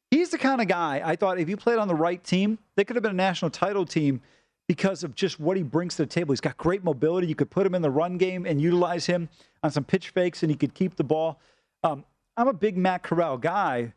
He's 0.09 0.29
the 0.29 0.37
kind 0.37 0.61
of 0.61 0.67
guy 0.67 1.01
I 1.03 1.15
thought 1.15 1.39
if 1.39 1.49
you 1.49 1.57
played 1.57 1.77
on 1.77 1.87
the 1.87 1.95
right 1.95 2.23
team, 2.23 2.57
they 2.75 2.85
could 2.85 2.95
have 2.95 3.03
been 3.03 3.11
a 3.11 3.15
national 3.15 3.51
title 3.51 3.85
team 3.85 4.21
because 4.67 5.03
of 5.03 5.13
just 5.15 5.39
what 5.39 5.57
he 5.57 5.63
brings 5.63 5.97
to 5.97 6.03
the 6.03 6.07
table. 6.07 6.31
He's 6.31 6.39
got 6.39 6.55
great 6.55 6.81
mobility. 6.83 7.27
You 7.27 7.35
could 7.35 7.49
put 7.49 7.65
him 7.65 7.75
in 7.75 7.81
the 7.81 7.89
run 7.89 8.17
game 8.17 8.45
and 8.45 8.61
utilize 8.61 9.05
him 9.05 9.27
on 9.63 9.71
some 9.71 9.83
pitch 9.83 10.09
fakes, 10.09 10.43
and 10.43 10.49
he 10.49 10.55
could 10.55 10.73
keep 10.73 10.95
the 10.95 11.03
ball. 11.03 11.41
Um, 11.83 12.05
I'm 12.37 12.47
a 12.47 12.53
big 12.53 12.77
Matt 12.77 13.03
Corral 13.03 13.37
guy, 13.37 13.91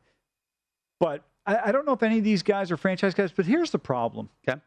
but 0.99 1.23
I, 1.47 1.69
I 1.69 1.73
don't 1.73 1.87
know 1.87 1.93
if 1.93 2.03
any 2.03 2.19
of 2.19 2.25
these 2.25 2.43
guys 2.43 2.73
are 2.73 2.77
franchise 2.77 3.15
guys. 3.15 3.31
But 3.31 3.47
here's 3.47 3.71
the 3.71 3.79
problem: 3.79 4.29
Okay. 4.49 4.61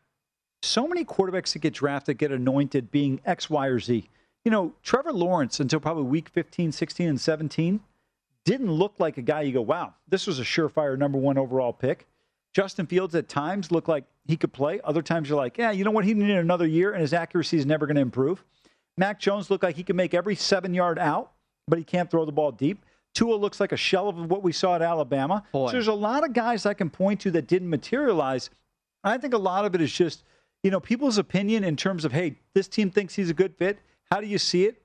So 0.62 0.88
many 0.88 1.06
quarterbacks 1.06 1.54
that 1.54 1.60
get 1.60 1.74
drafted 1.74 2.18
get 2.18 2.32
anointed 2.32 2.92
being 2.92 3.22
X, 3.26 3.50
Y, 3.50 3.68
or 3.68 3.80
Z. 3.80 4.10
You 4.44 4.52
know, 4.52 4.74
Trevor 4.82 5.14
Lawrence 5.14 5.60
until 5.60 5.80
probably 5.80 6.04
week 6.04 6.30
15, 6.30 6.72
16, 6.72 7.08
and 7.10 7.22
17 7.22 7.80
didn't 8.46 8.72
look 8.72 8.96
like 8.98 9.18
a 9.18 9.22
guy 9.22 9.42
you 9.42 9.52
go, 9.52 9.62
wow, 9.62 9.94
this 10.08 10.26
was 10.26 10.40
a 10.40 10.44
surefire 10.44 10.98
number 10.98 11.18
one 11.18 11.38
overall 11.38 11.74
pick. 11.74 12.08
Justin 12.54 12.88
Fields 12.88 13.14
at 13.14 13.28
times 13.28 13.72
looked 13.72 13.90
like 13.90 14.06
he 14.26 14.38
could 14.38 14.54
play. 14.54 14.80
Other 14.84 15.02
times 15.02 15.28
you're 15.28 15.38
like, 15.38 15.58
yeah, 15.58 15.72
you 15.72 15.84
know 15.84 15.92
what? 15.92 16.06
He 16.06 16.14
needed 16.14 16.38
another 16.38 16.66
year 16.66 16.94
and 16.94 17.02
his 17.02 17.14
accuracy 17.14 17.58
is 17.58 17.66
never 17.66 17.86
going 17.86 17.96
to 17.96 18.02
improve. 18.02 18.44
Mac 18.98 19.20
Jones 19.20 19.52
looked 19.52 19.64
like 19.64 19.76
he 19.76 19.84
could 19.84 19.96
make 19.96 20.14
every 20.14 20.36
seven 20.36 20.74
yard 20.74 20.98
out, 20.98 21.34
but 21.68 21.78
he 21.78 21.84
can't 21.84 22.10
throw 22.10 22.26
the 22.26 22.32
ball 22.32 22.52
deep. 22.52 22.84
Tua 23.14 23.36
looks 23.36 23.60
like 23.60 23.74
a 23.74 23.78
shell 23.78 24.10
of 24.10 24.30
what 24.30 24.44
we 24.44 24.52
saw 24.52 24.76
at 24.76 24.82
Alabama. 24.82 25.44
Boy. 25.52 25.68
So 25.68 25.74
there's 25.74 25.88
a 25.88 25.94
lot 25.94 26.24
of 26.24 26.34
guys 26.34 26.66
I 26.66 26.74
can 26.74 26.90
point 26.90 27.20
to 27.22 27.32
that 27.32 27.48
didn't 27.48 27.70
materialize. 27.70 28.50
I 29.04 29.18
think 29.18 29.34
a 29.34 29.40
lot 29.40 29.66
of 29.66 29.76
it 29.76 29.82
is 29.82 29.92
just, 29.92 30.24
you 30.68 30.72
know, 30.72 30.82
people's 30.82 31.18
opinion 31.18 31.64
in 31.64 31.78
terms 31.78 32.04
of, 32.04 32.12
hey, 32.12 32.36
this 32.54 32.68
team 32.68 32.92
thinks 32.92 33.16
he's 33.16 33.30
a 33.30 33.34
good 33.34 33.56
fit. 33.56 33.80
How 34.12 34.20
do 34.20 34.28
you 34.28 34.38
see 34.38 34.66
it? 34.66 34.82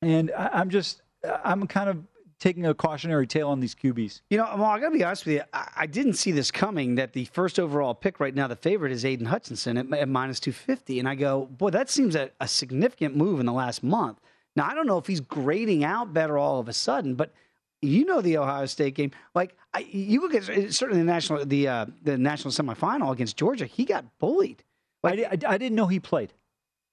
And 0.00 0.32
I, 0.34 0.48
I'm 0.54 0.70
just, 0.70 1.02
I'm 1.44 1.66
kind 1.66 1.90
of 1.90 1.98
taking 2.38 2.64
a 2.64 2.72
cautionary 2.72 3.26
tale 3.26 3.50
on 3.50 3.60
these 3.60 3.74
QBs. 3.74 4.22
You 4.30 4.38
know, 4.38 4.44
well, 4.56 4.64
I 4.64 4.80
got 4.80 4.88
to 4.88 4.96
be 4.96 5.04
honest 5.04 5.26
with 5.26 5.34
you. 5.34 5.42
I, 5.52 5.68
I 5.76 5.86
didn't 5.86 6.14
see 6.14 6.32
this 6.32 6.50
coming. 6.50 6.94
That 6.94 7.12
the 7.12 7.26
first 7.26 7.60
overall 7.60 7.92
pick 7.92 8.20
right 8.20 8.34
now, 8.34 8.46
the 8.46 8.56
favorite 8.56 8.90
is 8.90 9.04
Aidan 9.04 9.26
Hutchinson 9.26 9.76
at, 9.76 9.92
at 9.92 10.08
minus 10.08 10.40
two 10.40 10.50
fifty, 10.50 10.98
and 10.98 11.06
I 11.06 11.14
go, 11.14 11.44
boy, 11.44 11.68
that 11.68 11.90
seems 11.90 12.16
a, 12.16 12.30
a 12.40 12.48
significant 12.48 13.14
move 13.14 13.38
in 13.38 13.44
the 13.44 13.52
last 13.52 13.82
month. 13.82 14.18
Now, 14.56 14.66
I 14.66 14.74
don't 14.74 14.86
know 14.86 14.96
if 14.96 15.06
he's 15.06 15.20
grading 15.20 15.84
out 15.84 16.14
better 16.14 16.38
all 16.38 16.58
of 16.58 16.70
a 16.70 16.72
sudden, 16.72 17.16
but 17.16 17.34
you 17.82 18.06
know 18.06 18.22
the 18.22 18.38
Ohio 18.38 18.64
State 18.64 18.94
game. 18.94 19.10
Like 19.34 19.58
I, 19.74 19.80
you 19.80 20.22
look 20.22 20.34
at 20.34 20.44
certainly 20.72 21.02
the 21.02 21.04
national 21.04 21.44
the 21.44 21.68
uh, 21.68 21.86
the 22.02 22.16
national 22.16 22.52
semifinal 22.52 23.12
against 23.12 23.36
Georgia, 23.36 23.66
he 23.66 23.84
got 23.84 24.06
bullied. 24.18 24.64
I, 25.04 25.08
I, 25.24 25.38
I 25.54 25.58
didn't 25.58 25.74
know 25.74 25.86
he 25.86 26.00
played. 26.00 26.32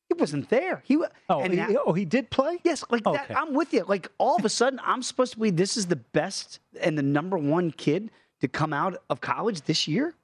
He 0.08 0.16
wasn't 0.20 0.50
there. 0.50 0.82
He 0.86 0.98
Oh, 1.30 1.42
he, 1.42 1.78
oh, 1.86 1.94
he 1.94 2.04
did 2.06 2.32
play? 2.32 2.60
Yes, 2.64 2.84
like 2.90 3.04
that. 3.04 3.32
I'm 3.36 3.54
with 3.54 3.74
you. 3.74 3.86
Like 3.88 4.10
all 4.18 4.36
of 4.36 4.44
a 4.46 4.50
sudden, 4.50 4.80
I'm 4.84 5.04
supposed 5.04 5.34
to 5.34 5.38
believe 5.38 5.56
this 5.56 5.78
is 5.78 5.86
the 5.86 5.98
best 5.98 6.60
and 6.82 6.98
the 6.98 7.04
number 7.04 7.38
one 7.38 7.72
kid 7.72 8.10
to 8.42 8.48
come 8.48 8.74
out 8.74 9.02
of 9.10 9.22
college 9.22 9.62
this 9.62 9.88
year. 9.88 10.16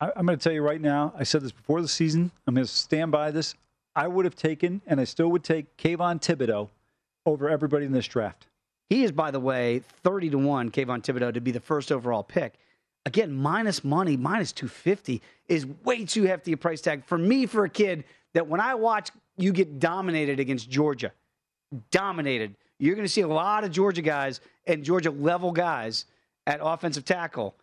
I, 0.00 0.10
I'm 0.14 0.26
going 0.26 0.38
to 0.38 0.42
tell 0.42 0.52
you 0.52 0.62
right 0.62 0.80
now. 0.80 1.14
I 1.16 1.24
said 1.24 1.42
this 1.42 1.52
before 1.52 1.80
the 1.80 1.88
season. 1.88 2.30
I'm 2.46 2.54
going 2.54 2.66
to 2.66 2.70
stand 2.70 3.12
by 3.12 3.30
this. 3.30 3.54
I 3.96 4.08
would 4.08 4.24
have 4.24 4.36
taken, 4.36 4.82
and 4.86 5.00
I 5.00 5.04
still 5.04 5.28
would 5.28 5.42
take 5.42 5.76
Kayvon 5.76 6.20
Thibodeaux 6.20 6.68
over 7.26 7.48
everybody 7.48 7.86
in 7.86 7.92
this 7.92 8.06
draft. 8.06 8.46
He 8.88 9.04
is, 9.04 9.12
by 9.12 9.30
the 9.30 9.40
way, 9.40 9.82
30 10.02 10.30
to 10.30 10.38
1, 10.38 10.70
Kayvon 10.70 11.02
Thibodeaux, 11.02 11.34
to 11.34 11.40
be 11.40 11.50
the 11.50 11.60
first 11.60 11.90
overall 11.92 12.22
pick. 12.22 12.54
Again, 13.06 13.32
minus 13.32 13.82
money, 13.82 14.16
minus 14.16 14.52
250 14.52 15.22
is 15.48 15.66
way 15.84 16.04
too 16.04 16.24
hefty 16.24 16.52
a 16.52 16.56
price 16.56 16.80
tag 16.80 17.04
for 17.04 17.16
me, 17.16 17.46
for 17.46 17.64
a 17.64 17.70
kid 17.70 18.04
that 18.34 18.46
when 18.46 18.60
I 18.60 18.74
watch 18.74 19.10
you 19.36 19.52
get 19.52 19.78
dominated 19.78 20.38
against 20.38 20.68
Georgia, 20.68 21.12
dominated, 21.90 22.56
you're 22.78 22.94
going 22.94 23.06
to 23.06 23.12
see 23.12 23.22
a 23.22 23.28
lot 23.28 23.64
of 23.64 23.70
Georgia 23.70 24.02
guys 24.02 24.40
and 24.66 24.84
Georgia 24.84 25.10
level 25.10 25.50
guys 25.50 26.04
at 26.46 26.60
offensive 26.62 27.04
tackle 27.04 27.54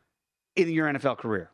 in 0.56 0.70
your 0.70 0.88
NFL 0.88 1.18
career. 1.18 1.50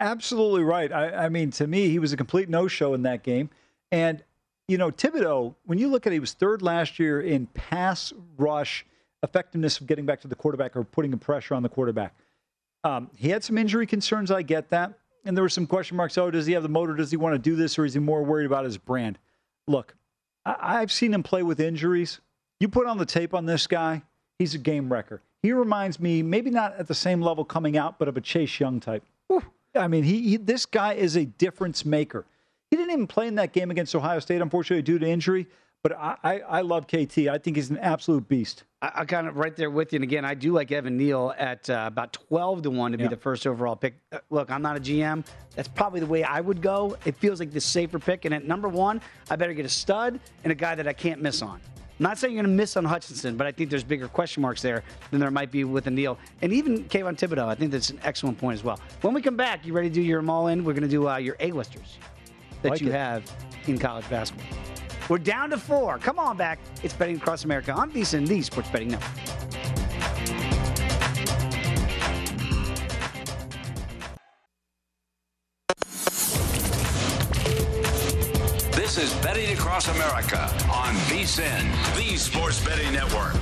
Absolutely 0.00 0.62
right. 0.62 0.90
I, 0.90 1.26
I 1.26 1.28
mean, 1.28 1.50
to 1.52 1.66
me, 1.66 1.88
he 1.88 1.98
was 1.98 2.12
a 2.12 2.16
complete 2.16 2.48
no-show 2.48 2.94
in 2.94 3.02
that 3.02 3.22
game. 3.22 3.50
And 3.92 4.22
you 4.68 4.76
know, 4.76 4.90
Thibodeaux, 4.90 5.54
when 5.64 5.78
you 5.78 5.88
look 5.88 6.06
at 6.06 6.12
it, 6.12 6.16
he 6.16 6.20
was 6.20 6.34
third 6.34 6.60
last 6.60 6.98
year 6.98 7.22
in 7.22 7.46
pass 7.46 8.12
rush 8.36 8.84
effectiveness 9.22 9.80
of 9.80 9.86
getting 9.86 10.04
back 10.04 10.20
to 10.20 10.28
the 10.28 10.34
quarterback 10.34 10.76
or 10.76 10.84
putting 10.84 11.12
a 11.14 11.16
pressure 11.16 11.54
on 11.54 11.62
the 11.62 11.68
quarterback. 11.68 12.14
Um, 12.84 13.10
he 13.14 13.28
had 13.28 13.44
some 13.44 13.58
injury 13.58 13.86
concerns. 13.86 14.30
I 14.30 14.42
get 14.42 14.70
that. 14.70 14.98
And 15.24 15.36
there 15.36 15.42
were 15.42 15.48
some 15.48 15.66
question 15.66 15.96
marks. 15.96 16.16
Oh, 16.16 16.30
does 16.30 16.46
he 16.46 16.52
have 16.54 16.62
the 16.62 16.68
motor? 16.68 16.94
Does 16.94 17.10
he 17.10 17.16
want 17.16 17.34
to 17.34 17.38
do 17.38 17.56
this? 17.56 17.78
Or 17.78 17.84
is 17.84 17.94
he 17.94 18.00
more 18.00 18.22
worried 18.22 18.46
about 18.46 18.64
his 18.64 18.78
brand? 18.78 19.18
Look, 19.66 19.94
I, 20.46 20.80
I've 20.80 20.92
seen 20.92 21.12
him 21.12 21.22
play 21.22 21.42
with 21.42 21.60
injuries. 21.60 22.20
You 22.60 22.68
put 22.68 22.86
on 22.86 22.98
the 22.98 23.06
tape 23.06 23.34
on 23.34 23.46
this 23.46 23.66
guy, 23.66 24.02
he's 24.38 24.54
a 24.54 24.58
game 24.58 24.92
wrecker. 24.92 25.22
He 25.42 25.52
reminds 25.52 26.00
me, 26.00 26.22
maybe 26.22 26.50
not 26.50 26.74
at 26.76 26.88
the 26.88 26.94
same 26.94 27.22
level 27.22 27.44
coming 27.44 27.76
out, 27.76 27.98
but 27.98 28.08
of 28.08 28.16
a 28.16 28.20
Chase 28.20 28.58
Young 28.58 28.80
type. 28.80 29.04
I 29.74 29.86
mean, 29.86 30.02
he, 30.02 30.22
he 30.22 30.36
this 30.36 30.66
guy 30.66 30.94
is 30.94 31.16
a 31.16 31.24
difference 31.24 31.84
maker. 31.84 32.26
He 32.70 32.76
didn't 32.76 32.92
even 32.92 33.06
play 33.06 33.28
in 33.28 33.36
that 33.36 33.52
game 33.52 33.70
against 33.70 33.94
Ohio 33.94 34.18
State, 34.18 34.40
unfortunately, 34.40 34.82
due 34.82 34.98
to 34.98 35.06
injury. 35.06 35.46
But 35.82 35.96
I, 35.96 36.16
I, 36.24 36.40
I 36.40 36.60
love 36.62 36.86
KT. 36.88 37.18
I 37.28 37.38
think 37.38 37.56
he's 37.56 37.70
an 37.70 37.78
absolute 37.78 38.26
beast. 38.28 38.64
I, 38.82 38.90
I 38.96 39.04
kind 39.04 39.28
of 39.28 39.36
right 39.36 39.54
there 39.54 39.70
with 39.70 39.92
you. 39.92 39.98
And 39.98 40.04
again, 40.04 40.24
I 40.24 40.34
do 40.34 40.52
like 40.52 40.72
Evan 40.72 40.96
Neal 40.96 41.32
at 41.38 41.70
uh, 41.70 41.84
about 41.86 42.12
12 42.14 42.62
to 42.62 42.70
1 42.70 42.92
to 42.92 42.98
Yeah. 42.98 43.04
be 43.06 43.14
the 43.14 43.20
first 43.20 43.46
overall 43.46 43.76
pick. 43.76 43.94
Uh, 44.10 44.18
look, 44.30 44.50
I'm 44.50 44.60
not 44.60 44.76
a 44.76 44.80
GM. 44.80 45.24
That's 45.54 45.68
probably 45.68 46.00
the 46.00 46.06
way 46.06 46.24
I 46.24 46.40
would 46.40 46.60
go. 46.62 46.96
It 47.04 47.14
feels 47.16 47.38
like 47.38 47.52
the 47.52 47.60
safer 47.60 48.00
pick. 48.00 48.24
And 48.24 48.34
at 48.34 48.44
number 48.44 48.68
one, 48.68 49.00
I 49.30 49.36
better 49.36 49.54
get 49.54 49.66
a 49.66 49.68
stud 49.70 50.18
and 50.42 50.50
a 50.50 50.54
guy 50.56 50.74
that 50.74 50.88
I 50.88 50.92
can't 50.92 51.22
miss 51.22 51.42
on. 51.42 51.60
I'm 52.00 52.02
not 52.04 52.18
saying 52.18 52.34
you're 52.34 52.42
going 52.44 52.52
to 52.54 52.56
miss 52.56 52.76
on 52.76 52.84
Hutchinson, 52.84 53.36
but 53.36 53.46
I 53.46 53.52
think 53.52 53.70
there's 53.70 53.82
bigger 53.84 54.06
question 54.08 54.40
marks 54.40 54.62
there 54.62 54.82
than 55.10 55.18
there 55.20 55.30
might 55.30 55.50
be 55.52 55.62
with 55.64 55.86
a 55.86 55.90
Neal. 55.90 56.18
And 56.42 56.52
even 56.52 56.84
Kayvon 56.84 57.16
Thibodeaux, 57.18 57.46
I 57.48 57.54
think 57.56 57.70
that's 57.72 57.90
an 57.90 58.00
excellent 58.04 58.38
point 58.38 58.54
as 58.58 58.64
well. 58.64 58.78
When 59.02 59.14
we 59.14 59.22
come 59.22 59.36
back, 59.36 59.64
you 59.66 59.72
ready 59.72 59.88
to 59.88 59.94
do 59.94 60.02
your 60.02 60.28
all 60.28 60.48
in? 60.48 60.64
We're 60.64 60.74
going 60.74 60.82
to 60.82 60.88
do 60.88 61.08
uh, 61.08 61.16
your 61.18 61.36
A-listers 61.40 61.98
that 62.62 62.70
Like 62.70 62.80
you 62.80 62.88
it. 62.88 62.92
have 62.94 63.28
in 63.66 63.78
college 63.78 64.08
basketball. 64.10 64.46
We're 65.08 65.18
down 65.18 65.48
to 65.50 65.58
four. 65.58 65.98
Come 65.98 66.18
on 66.18 66.36
back. 66.36 66.58
It's 66.82 66.92
Betting 66.92 67.16
Across 67.16 67.44
America 67.44 67.72
on 67.72 67.90
VSIN, 67.90 68.28
the 68.28 68.42
Sports 68.42 68.68
Betting 68.68 68.88
Network. 68.88 69.10
This 78.72 78.98
is 78.98 79.14
Betting 79.22 79.52
Across 79.54 79.88
America 79.88 80.42
on 80.70 80.94
VSIN, 81.06 81.96
the 81.96 82.16
Sports 82.16 82.62
Betting 82.64 82.92
Network. 82.92 83.34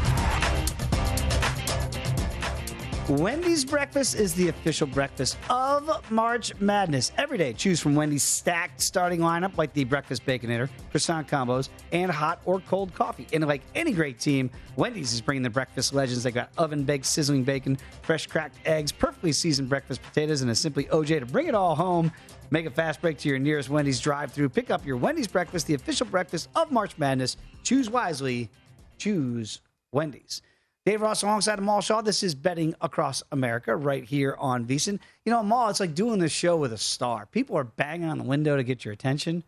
Wendy's 3.09 3.64
breakfast 3.64 4.16
is 4.16 4.35
the 4.35 4.49
official 4.49 4.88
breakfast 4.88 5.38
of 5.49 6.11
March 6.11 6.53
Madness. 6.59 7.12
Every 7.16 7.38
day, 7.38 7.53
choose 7.53 7.79
from 7.79 7.95
Wendy's 7.95 8.25
stacked 8.25 8.81
starting 8.81 9.21
lineup 9.21 9.57
like 9.57 9.73
the 9.73 9.85
breakfast 9.85 10.27
baconator, 10.27 10.69
croissant 10.90 11.29
combos, 11.29 11.69
and 11.92 12.11
hot 12.11 12.40
or 12.45 12.59
cold 12.59 12.92
coffee. 12.95 13.29
And 13.33 13.47
like 13.47 13.62
any 13.77 13.92
great 13.92 14.19
team, 14.19 14.51
Wendy's 14.75 15.12
is 15.12 15.21
bringing 15.21 15.45
the 15.45 15.51
breakfast 15.51 15.95
legends. 15.95 16.25
They 16.25 16.33
got 16.33 16.51
oven 16.59 16.83
baked 16.83 17.07
sizzling 17.07 17.45
bacon, 17.45 17.79
fresh 18.03 18.27
cracked 18.27 18.57
eggs, 18.66 18.90
perfectly 18.90 19.31
seasoned 19.31 19.69
breakfast 19.69 20.03
potatoes, 20.03 20.42
and 20.42 20.51
a 20.51 20.55
simply 20.57 20.87
OJ 20.87 21.21
to 21.21 21.27
bring 21.27 21.47
it 21.47 21.55
all 21.55 21.77
home. 21.77 22.11
Make 22.51 22.66
a 22.66 22.71
fast 22.71 23.01
break 23.01 23.19
to 23.19 23.29
your 23.29 23.38
nearest 23.38 23.71
Wendy's 23.71 24.01
drive-through. 24.01 24.49
Pick 24.49 24.73
up 24.73 24.85
your 24.85 24.97
Wendy's 24.97 25.29
breakfast, 25.29 25.69
the 25.69 25.75
official 25.75 26.07
breakfast 26.07 26.49
of 26.57 26.73
March 26.73 26.99
Madness. 26.99 27.37
Choose 27.62 27.88
wisely. 27.88 28.51
Choose 28.99 29.61
Wendy's. 29.92 30.42
Dave 30.87 31.03
Ross 31.03 31.25
alongside 31.25 31.59
Amal 31.59 31.81
Shaw. 31.81 32.01
This 32.01 32.22
is 32.22 32.37
Betting 32.37 32.72
Across 32.81 33.25
America 33.33 33.75
right 33.75 34.05
here 34.05 34.37
on 34.38 34.64
VSIN. 34.64 35.01
You 35.25 35.33
know, 35.33 35.40
Amal, 35.40 35.68
it's 35.68 35.81
like 35.81 35.96
doing 35.96 36.20
this 36.20 36.31
show 36.31 36.57
with 36.57 36.72
a 36.72 36.79
star. 36.79 37.27
People 37.27 37.57
are 37.59 37.64
banging 37.64 38.09
on 38.09 38.18
the 38.18 38.25
window 38.25 38.57
to 38.57 38.62
get 38.62 38.85
your 38.85 38.94
attention. 38.94 39.42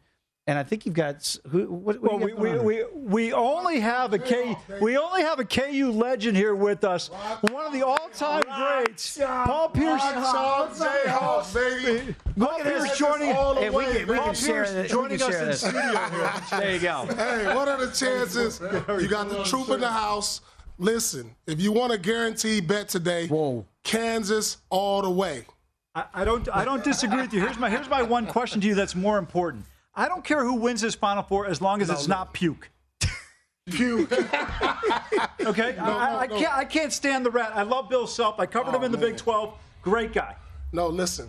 And 0.48 0.58
I 0.58 0.64
think 0.64 0.84
you've 0.84 0.96
got 0.96 1.36
who? 1.48 1.66
What, 1.66 2.00
what 2.02 2.10
Well, 2.10 2.18
do 2.18 2.24
we, 2.24 2.32
we, 2.34 2.58
on? 2.58 2.64
we, 2.64 2.84
we 2.96 3.32
only 3.34 3.78
have 3.78 4.14
a 4.14 4.18
K 4.18 4.56
we 4.80 4.96
only 4.96 5.20
have 5.22 5.38
a 5.38 5.44
KU 5.44 5.92
legend 5.92 6.36
here 6.36 6.56
with 6.56 6.82
us. 6.82 7.06
One 7.52 7.66
of 7.66 7.72
the 7.72 7.82
all-time 7.86 8.42
greats, 8.56 9.16
Paul 9.18 9.68
Pierce. 9.68 10.00
Sean 10.02 10.70
Jayhawks, 10.70 11.54
baby. 11.54 12.16
Paul 12.36 12.58
Pierce 12.62 12.98
joining. 12.98 13.32
all 13.36 13.54
the 13.54 13.60
Hey, 13.60 13.70
we 13.70 13.76
way, 13.76 13.92
can, 13.98 14.08
we 14.08 14.14
man. 14.14 14.24
can 14.24 14.34
share 14.34 14.54
Pierce 14.64 14.72
this. 14.72 14.90
joining 14.90 15.10
we 15.12 15.18
can 15.18 15.26
us 15.28 15.32
share 15.34 15.42
in 15.42 15.48
this. 15.50 15.60
studio 15.60 15.80
here. 16.08 16.32
There 16.50 16.72
you 16.74 16.80
go. 16.80 17.06
Hey, 17.14 17.54
what 17.54 17.68
are 17.68 17.86
the 17.86 17.92
chances? 17.92 18.58
You 18.60 19.06
got 19.06 19.28
the 19.28 19.44
troop 19.44 19.68
in 19.68 19.78
the 19.80 19.88
house. 19.92 20.40
Listen, 20.78 21.34
if 21.46 21.60
you 21.60 21.72
want 21.72 21.92
a 21.92 21.98
guaranteed 21.98 22.68
bet 22.68 22.88
today, 22.88 23.26
Whoa. 23.26 23.66
Kansas 23.82 24.58
all 24.70 25.02
the 25.02 25.10
way. 25.10 25.44
I, 25.94 26.04
I 26.14 26.24
don't 26.24 26.48
I 26.54 26.64
don't 26.64 26.84
disagree 26.84 27.20
with 27.22 27.32
you. 27.32 27.40
Here's 27.40 27.58
my 27.58 27.68
here's 27.68 27.88
my 27.88 28.02
one 28.02 28.26
question 28.26 28.60
to 28.60 28.66
you 28.66 28.74
that's 28.76 28.94
more 28.94 29.18
important. 29.18 29.64
I 29.94 30.06
don't 30.06 30.24
care 30.24 30.44
who 30.44 30.54
wins 30.54 30.80
this 30.80 30.94
Final 30.94 31.24
Four 31.24 31.46
as 31.46 31.60
long 31.60 31.82
as 31.82 31.90
it's 31.90 32.06
not 32.06 32.32
puke. 32.32 32.70
Puke. 33.70 34.10
Okay, 35.40 35.76
I, 35.78 35.88
I, 35.90 36.22
I 36.22 36.26
no. 36.26 36.38
can't 36.38 36.52
I 36.52 36.64
can't 36.64 36.92
stand 36.92 37.24
the 37.24 37.30
rat. 37.30 37.52
I 37.54 37.62
love 37.62 37.88
Bill 37.88 38.06
Self. 38.06 38.38
I 38.38 38.46
covered 38.46 38.74
him 38.74 38.82
Oh, 38.82 38.84
in 38.84 38.92
the 38.92 38.98
man. 38.98 39.10
Big 39.10 39.16
12. 39.16 39.54
Great 39.82 40.12
guy. 40.12 40.36
no, 40.72 40.88
listen. 40.88 41.28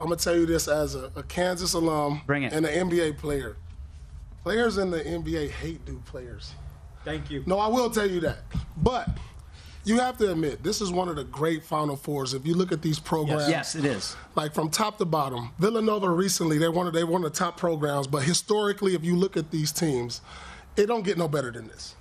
I'm 0.00 0.06
gonna 0.08 0.16
tell 0.16 0.36
you 0.36 0.44
this 0.44 0.68
as 0.68 0.94
a, 0.94 1.10
a 1.16 1.22
Kansas 1.22 1.72
alum 1.72 2.20
Bring 2.26 2.42
it. 2.42 2.52
and 2.52 2.66
an 2.66 2.90
NBA 2.90 3.16
player. 3.18 3.56
Players 4.42 4.76
in 4.76 4.90
the 4.90 4.98
NBA 5.00 5.50
hate 5.50 5.86
new 5.88 5.98
players. 6.00 6.52
Thank 7.04 7.30
you. 7.30 7.42
No, 7.46 7.58
I 7.58 7.68
will 7.68 7.90
tell 7.90 8.08
you 8.08 8.20
that. 8.20 8.38
But 8.78 9.08
you 9.84 9.98
have 9.98 10.16
to 10.18 10.32
admit, 10.32 10.62
this 10.62 10.80
is 10.80 10.90
one 10.90 11.08
of 11.08 11.16
the 11.16 11.24
great 11.24 11.62
Final 11.62 11.96
Fours. 11.96 12.32
If 12.32 12.46
you 12.46 12.54
look 12.54 12.72
at 12.72 12.80
these 12.80 12.98
programs, 12.98 13.48
Yes, 13.48 13.74
it 13.74 13.84
is. 13.84 14.16
like 14.34 14.54
from 14.54 14.70
top 14.70 14.96
to 14.98 15.04
bottom. 15.04 15.50
Villanova 15.58 16.08
recently, 16.08 16.56
they 16.58 16.68
one 16.68 16.86
of 16.86 16.94
they 16.94 17.04
one 17.04 17.22
of 17.24 17.32
the 17.32 17.38
top 17.38 17.56
programs, 17.58 18.06
but 18.06 18.22
historically, 18.22 18.94
if 18.94 19.04
you 19.04 19.14
look 19.16 19.36
at 19.36 19.50
these 19.50 19.70
teams, 19.72 20.22
it 20.76 20.86
don't 20.86 21.04
get 21.04 21.18
no 21.18 21.28
better 21.28 21.50
than 21.50 21.68
this. 21.68 21.94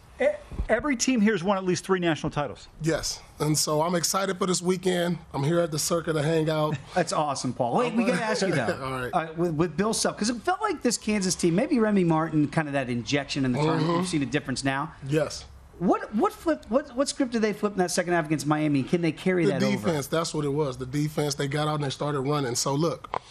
Every 0.69 0.95
team 0.95 1.19
here 1.19 1.33
has 1.33 1.43
won 1.43 1.57
at 1.57 1.65
least 1.65 1.83
three 1.83 1.99
national 1.99 2.29
titles. 2.29 2.69
Yes, 2.81 3.19
and 3.39 3.57
so 3.57 3.81
I'm 3.81 3.95
excited 3.95 4.37
for 4.37 4.45
this 4.47 4.61
weekend. 4.61 5.17
I'm 5.33 5.43
here 5.43 5.59
at 5.59 5.71
the 5.71 5.79
circuit 5.79 6.13
to 6.13 6.23
hang 6.23 6.49
out. 6.49 6.77
That's 6.95 7.11
awesome, 7.11 7.51
Paul. 7.53 7.77
Wait, 7.77 7.93
we 7.93 8.05
got 8.05 8.17
to 8.17 8.23
ask 8.23 8.41
you 8.43 8.53
though. 8.53 8.79
All 8.83 8.91
right. 8.91 9.09
Uh, 9.13 9.33
with, 9.35 9.53
with 9.55 9.77
Bill 9.77 9.93
Self, 9.93 10.15
because 10.15 10.29
it 10.29 10.37
felt 10.43 10.61
like 10.61 10.81
this 10.81 10.97
Kansas 10.97 11.35
team, 11.35 11.55
maybe 11.55 11.79
Remy 11.79 12.05
Martin, 12.05 12.47
kind 12.47 12.67
of 12.69 12.73
that 12.73 12.89
injection 12.89 13.43
in 13.43 13.51
the 13.51 13.59
tournament. 13.59 13.97
You've 13.97 14.07
seen 14.07 14.23
a 14.23 14.27
difference 14.27 14.63
now. 14.63 14.93
yes, 15.07 15.43
What 15.79 16.13
what 16.15 16.31
flipped? 16.31 16.69
What 16.71 16.95
what 16.95 17.09
script 17.09 17.33
did 17.33 17.41
they 17.41 17.51
flip 17.51 17.73
in 17.73 17.79
that 17.79 17.91
second 17.91 18.13
half 18.13 18.25
against 18.27 18.47
Miami? 18.47 18.83
Can 18.83 19.01
they 19.01 19.11
carry 19.11 19.43
the 19.45 19.51
that 19.51 19.59
defense. 19.59 19.75
over? 19.81 19.87
Defense. 19.87 20.07
That's 20.07 20.33
what 20.33 20.45
it 20.45 20.49
was. 20.53 20.77
The 20.77 20.85
defense. 20.85 21.35
They 21.35 21.49
got 21.49 21.67
out 21.67 21.75
and 21.75 21.83
they 21.83 21.89
started 21.89 22.21
running. 22.21 22.55
So 22.55 22.73
look. 22.73 23.21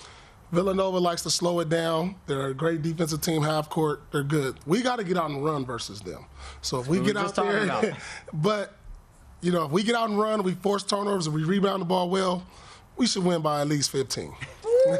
Villanova 0.52 0.98
likes 0.98 1.22
to 1.22 1.30
slow 1.30 1.60
it 1.60 1.70
down. 1.70 2.14
They're 2.26 2.48
a 2.48 2.54
great 2.54 2.82
defensive 2.82 3.22
team, 3.22 3.42
half 3.42 3.70
court. 3.70 4.02
They're 4.12 4.22
good. 4.22 4.56
We 4.66 4.82
got 4.82 4.96
to 4.96 5.04
get 5.04 5.16
out 5.16 5.30
and 5.30 5.42
run 5.42 5.64
versus 5.64 6.00
them. 6.00 6.26
So 6.60 6.78
if 6.78 6.86
we 6.88 7.00
we 7.00 7.06
get 7.06 7.16
out 7.16 7.34
there, 7.34 7.96
but 8.34 8.76
you 9.40 9.50
know, 9.50 9.64
if 9.64 9.72
we 9.72 9.82
get 9.82 9.94
out 9.94 10.10
and 10.10 10.18
run, 10.18 10.42
we 10.42 10.52
force 10.54 10.82
turnovers, 10.82 11.26
and 11.26 11.34
we 11.34 11.42
rebound 11.42 11.80
the 11.80 11.86
ball 11.86 12.10
well, 12.10 12.46
we 12.96 13.06
should 13.06 13.24
win 13.24 13.40
by 13.40 13.62
at 13.62 13.68
least 13.68 13.90
15. 13.90 14.32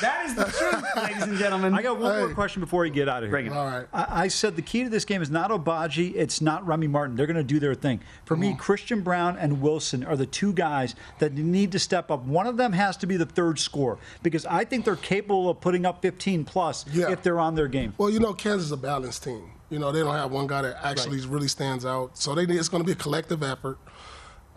That 0.00 0.26
is 0.26 0.34
the 0.34 0.44
truth, 0.44 0.84
ladies 0.96 1.22
and 1.22 1.38
gentlemen. 1.38 1.74
I 1.74 1.82
got 1.82 1.98
one 1.98 2.18
more 2.18 2.34
question 2.34 2.60
before 2.60 2.84
you 2.84 2.92
get 2.92 3.08
out 3.08 3.18
of 3.22 3.24
here. 3.24 3.30
Bring 3.30 3.46
it. 3.46 3.52
All 3.52 3.66
right. 3.66 3.86
I, 3.92 4.24
I 4.24 4.28
said 4.28 4.56
the 4.56 4.62
key 4.62 4.84
to 4.84 4.90
this 4.90 5.04
game 5.04 5.22
is 5.22 5.30
not 5.30 5.50
Agbaji, 5.50 6.14
it's 6.14 6.40
not 6.40 6.66
Remy 6.66 6.88
Martin. 6.88 7.16
They're 7.16 7.26
going 7.26 7.36
to 7.36 7.42
do 7.44 7.58
their 7.58 7.74
thing. 7.74 8.00
For 8.24 8.36
me, 8.36 8.54
Christian 8.58 9.02
Braun 9.02 9.36
and 9.36 9.60
Wilson 9.60 10.04
are 10.04 10.16
the 10.16 10.26
two 10.26 10.52
guys 10.52 10.94
that 11.18 11.34
need 11.34 11.72
to 11.72 11.78
step 11.78 12.10
up. 12.10 12.24
One 12.24 12.46
of 12.46 12.56
them 12.56 12.72
has 12.72 12.96
to 12.98 13.06
be 13.06 13.16
the 13.16 13.26
third 13.26 13.58
scorer 13.58 13.98
because 14.22 14.44
I 14.46 14.64
think 14.64 14.84
they're 14.84 14.96
capable 14.96 15.48
of 15.48 15.60
putting 15.60 15.86
up 15.86 16.02
15 16.02 16.44
plus 16.44 16.84
Yeah. 16.92 17.10
if 17.10 17.22
they're 17.22 17.40
on 17.40 17.54
their 17.54 17.68
game. 17.68 17.94
Well, 17.96 18.10
you 18.10 18.20
know, 18.20 18.34
Kansas 18.34 18.66
is 18.66 18.72
a 18.72 18.76
balanced 18.76 19.24
team. 19.24 19.50
You 19.70 19.78
know, 19.78 19.90
they 19.92 20.00
don't 20.00 20.14
have 20.14 20.30
one 20.30 20.46
guy 20.46 20.62
that 20.62 20.76
actually 20.84 21.20
really 21.26 21.48
stands 21.48 21.86
out. 21.86 22.16
So 22.16 22.34
they 22.34 22.44
it's 22.44 22.68
going 22.68 22.82
to 22.82 22.86
be 22.86 22.92
a 22.92 22.96
collective 22.96 23.42
effort. 23.42 23.78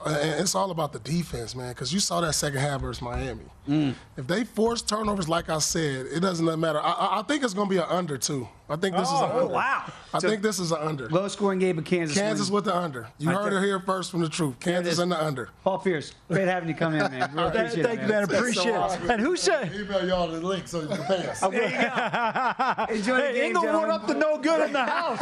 Uh, 0.05 0.09
and 0.21 0.39
it's 0.41 0.53
all 0.55 0.69
about 0.71 0.93
the 0.93 0.99
defense, 0.99 1.55
man, 1.55 1.69
because 1.69 1.91
you 1.91 1.99
saw 1.99 2.21
that 2.21 2.33
second 2.33 2.59
half 2.59 2.81
versus 2.81 3.01
Miami. 3.01 3.43
If 4.15 4.27
they 4.27 4.45
force 4.45 4.81
turnovers, 4.81 5.27
like 5.27 5.49
I 5.49 5.57
said, 5.59 6.05
it 6.05 6.21
doesn't 6.21 6.57
matter. 6.59 6.79
I- 6.79 6.91
I, 6.91 7.19
I 7.19 7.21
think 7.23 7.43
it's 7.43 7.53
going 7.53 7.67
to 7.67 7.75
be 7.75 7.79
an 7.81 7.87
under, 7.89 8.17
too. 8.17 8.47
I 8.69 8.77
think 8.77 8.95
this 8.95 9.07
is 9.09 9.13
an 9.13 9.29
Oh, 9.33 9.39
under. 9.41 9.53
wow. 9.53 9.83
I 10.13 10.19
So- 10.19 10.29
think 10.29 10.41
this 10.41 10.59
is 10.59 10.71
an 10.71 10.77
under. 10.79 11.09
Low 11.09 11.27
scoring 11.27 11.59
game, 11.59 11.75
but 11.75 11.83
Kansas. 11.83 12.17
Kansas 12.17 12.47
wins. 12.47 12.51
with 12.51 12.63
the 12.65 12.75
under. 12.75 13.07
You 13.17 13.29
I 13.29 13.33
heard 13.33 13.51
think- 13.51 13.63
it 13.63 13.65
here 13.65 13.79
first 13.81 14.11
from 14.11 14.21
the 14.21 14.29
truth. 14.29 14.57
Kansas 14.61 14.99
and 14.99 15.11
the 15.11 15.21
under. 15.21 15.49
Paul 15.65 15.79
Pierce, 15.79 16.13
great 16.29 16.47
having 16.47 16.69
you 16.69 16.75
come 16.75 16.93
in, 16.93 16.99
man. 17.11 17.29
Really 17.35 17.51
Thank 17.51 17.73
appreciate 17.77 18.01
you, 18.01 18.07
man. 18.07 18.23
Appreciate 18.23 18.67
it. 18.75 19.09
And 19.11 19.21
who 19.21 19.35
said? 19.35 19.73
Email 19.75 20.07
y'all 20.07 20.27
the 20.29 20.39
link 20.39 20.65
so 20.67 20.81
you 20.81 20.87
can 20.87 21.03
pay 21.03 21.27
us. 21.27 21.41
Enjoy 22.89 23.15
the 23.17 23.21
Hey, 23.21 23.33
game, 23.33 23.43
Inglewood 23.47 23.67
gentlemen. 23.67 23.91
up 23.91 24.07
to 24.07 24.13
no 24.13 24.37
good 24.37 24.67
in 24.67 24.71
the 24.73 24.85
house. 24.85 25.19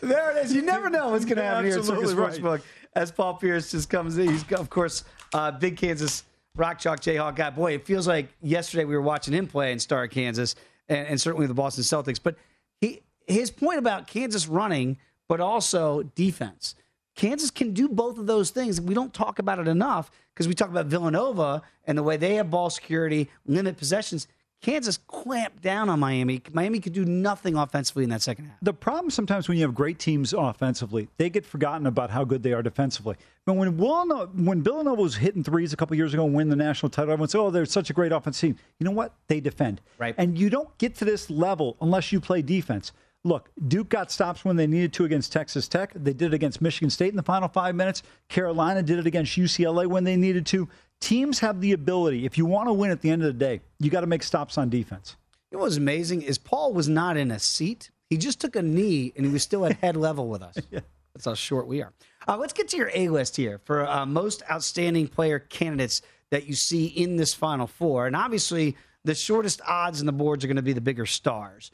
there 0.00 0.30
it 0.36 0.44
is. 0.46 0.54
You 0.54 0.62
never 0.62 0.88
know 0.88 1.08
what's 1.10 1.24
going 1.26 1.36
to 1.36 1.42
happen 1.42 1.64
here 1.66 1.78
at 1.78 1.84
Circus 1.84 2.10
Absolutely 2.10 2.46
right. 2.48 2.60
Sportsbook. 2.60 2.62
As 2.96 3.12
Paul 3.12 3.34
Pierce 3.34 3.72
just 3.72 3.90
comes 3.90 4.16
in, 4.16 4.30
he's 4.30 4.50
of 4.52 4.70
course 4.70 5.04
uh, 5.34 5.50
big 5.50 5.76
Kansas 5.76 6.24
Rock 6.56 6.78
Chalk 6.78 7.00
Jayhawk 7.00 7.36
guy. 7.36 7.50
Boy, 7.50 7.74
it 7.74 7.84
feels 7.84 8.08
like 8.08 8.30
yesterday 8.40 8.86
we 8.86 8.94
were 8.94 9.02
watching 9.02 9.34
him 9.34 9.46
play 9.46 9.70
in 9.70 9.78
Star 9.78 10.08
Kansas, 10.08 10.54
and, 10.88 11.06
and 11.06 11.20
certainly 11.20 11.46
the 11.46 11.52
Boston 11.52 11.84
Celtics. 11.84 12.18
But 12.20 12.36
he 12.80 13.02
his 13.26 13.50
point 13.50 13.78
about 13.78 14.06
Kansas 14.06 14.48
running, 14.48 14.96
but 15.28 15.42
also 15.42 16.04
defense. 16.14 16.74
Kansas 17.16 17.50
can 17.50 17.74
do 17.74 17.86
both 17.86 18.16
of 18.16 18.26
those 18.26 18.48
things. 18.48 18.80
We 18.80 18.94
don't 18.94 19.12
talk 19.12 19.38
about 19.38 19.58
it 19.58 19.68
enough 19.68 20.10
because 20.32 20.48
we 20.48 20.54
talk 20.54 20.70
about 20.70 20.86
Villanova 20.86 21.60
and 21.84 21.98
the 21.98 22.02
way 22.02 22.16
they 22.16 22.36
have 22.36 22.50
ball 22.50 22.70
security, 22.70 23.28
limit 23.44 23.76
possessions. 23.76 24.26
Kansas 24.62 24.98
clamped 25.06 25.62
down 25.62 25.88
on 25.88 26.00
Miami. 26.00 26.42
Miami 26.52 26.80
could 26.80 26.92
do 26.92 27.04
nothing 27.04 27.56
offensively 27.56 28.04
in 28.04 28.10
that 28.10 28.22
second 28.22 28.46
half. 28.46 28.56
The 28.62 28.72
problem 28.72 29.10
sometimes 29.10 29.48
when 29.48 29.58
you 29.58 29.64
have 29.64 29.74
great 29.74 29.98
teams 29.98 30.32
offensively, 30.32 31.08
they 31.18 31.30
get 31.30 31.44
forgotten 31.44 31.86
about 31.86 32.10
how 32.10 32.24
good 32.24 32.42
they 32.42 32.52
are 32.52 32.62
defensively. 32.62 33.16
But 33.44 33.54
when 33.54 33.76
Villanova, 33.76 34.26
when 34.34 34.62
Villanova 34.62 35.00
was 35.00 35.16
hitting 35.16 35.44
threes 35.44 35.72
a 35.72 35.76
couple 35.76 35.96
years 35.96 36.14
ago 36.14 36.24
and 36.24 36.34
win 36.34 36.48
the 36.48 36.56
national 36.56 36.90
title, 36.90 37.12
everyone 37.12 37.28
said, 37.28 37.40
"Oh, 37.40 37.50
they're 37.50 37.66
such 37.66 37.90
a 37.90 37.92
great 37.92 38.12
offensive 38.12 38.40
team." 38.40 38.56
You 38.80 38.84
know 38.84 38.90
what? 38.90 39.14
They 39.28 39.40
defend, 39.40 39.80
Right. 39.98 40.14
And 40.18 40.36
you 40.38 40.50
don't 40.50 40.76
get 40.78 40.96
to 40.96 41.04
this 41.04 41.30
level 41.30 41.76
unless 41.80 42.10
you 42.10 42.20
play 42.20 42.42
defense. 42.42 42.92
Look, 43.24 43.50
Duke 43.66 43.88
got 43.88 44.12
stops 44.12 44.44
when 44.44 44.54
they 44.54 44.68
needed 44.68 44.92
to 44.94 45.04
against 45.04 45.32
Texas 45.32 45.66
Tech. 45.66 45.90
They 45.96 46.12
did 46.12 46.26
it 46.32 46.34
against 46.34 46.62
Michigan 46.62 46.90
State 46.90 47.10
in 47.10 47.16
the 47.16 47.24
final 47.24 47.48
five 47.48 47.74
minutes. 47.74 48.04
Carolina 48.28 48.84
did 48.84 49.00
it 49.00 49.06
against 49.06 49.36
UCLA 49.36 49.86
when 49.88 50.04
they 50.04 50.16
needed 50.16 50.46
to. 50.46 50.68
Teams 51.00 51.38
have 51.40 51.60
the 51.60 51.72
ability. 51.72 52.24
If 52.24 52.38
you 52.38 52.46
want 52.46 52.68
to 52.68 52.72
win 52.72 52.90
at 52.90 53.00
the 53.00 53.10
end 53.10 53.22
of 53.22 53.26
the 53.26 53.32
day, 53.32 53.60
you 53.78 53.90
got 53.90 54.00
to 54.00 54.06
make 54.06 54.22
stops 54.22 54.58
on 54.58 54.70
defense. 54.70 55.16
You 55.50 55.56
know 55.56 55.60
what 55.60 55.66
was 55.66 55.76
amazing 55.76 56.22
is 56.22 56.38
Paul 56.38 56.72
was 56.72 56.88
not 56.88 57.16
in 57.16 57.30
a 57.30 57.38
seat. 57.38 57.90
He 58.10 58.16
just 58.16 58.40
took 58.40 58.56
a 58.56 58.62
knee 58.62 59.12
and 59.16 59.26
he 59.26 59.32
was 59.32 59.42
still 59.42 59.66
at 59.66 59.76
head 59.76 59.96
level 59.96 60.28
with 60.28 60.42
us. 60.42 60.56
That's 60.70 61.24
how 61.24 61.34
short 61.34 61.66
we 61.66 61.82
are. 61.82 61.92
Uh, 62.28 62.36
let's 62.36 62.52
get 62.52 62.68
to 62.68 62.76
your 62.76 62.90
A 62.94 63.08
list 63.08 63.36
here 63.36 63.60
for 63.64 63.86
uh, 63.86 64.04
most 64.04 64.42
outstanding 64.50 65.08
player 65.08 65.38
candidates 65.38 66.02
that 66.30 66.46
you 66.46 66.54
see 66.54 66.86
in 66.86 67.16
this 67.16 67.32
Final 67.32 67.66
Four. 67.66 68.06
And 68.06 68.16
obviously, 68.16 68.76
the 69.04 69.14
shortest 69.14 69.60
odds 69.66 70.00
in 70.00 70.06
the 70.06 70.12
boards 70.12 70.44
are 70.44 70.48
going 70.48 70.56
to 70.56 70.62
be 70.62 70.72
the 70.72 70.80
bigger 70.80 71.06
stars. 71.06 71.70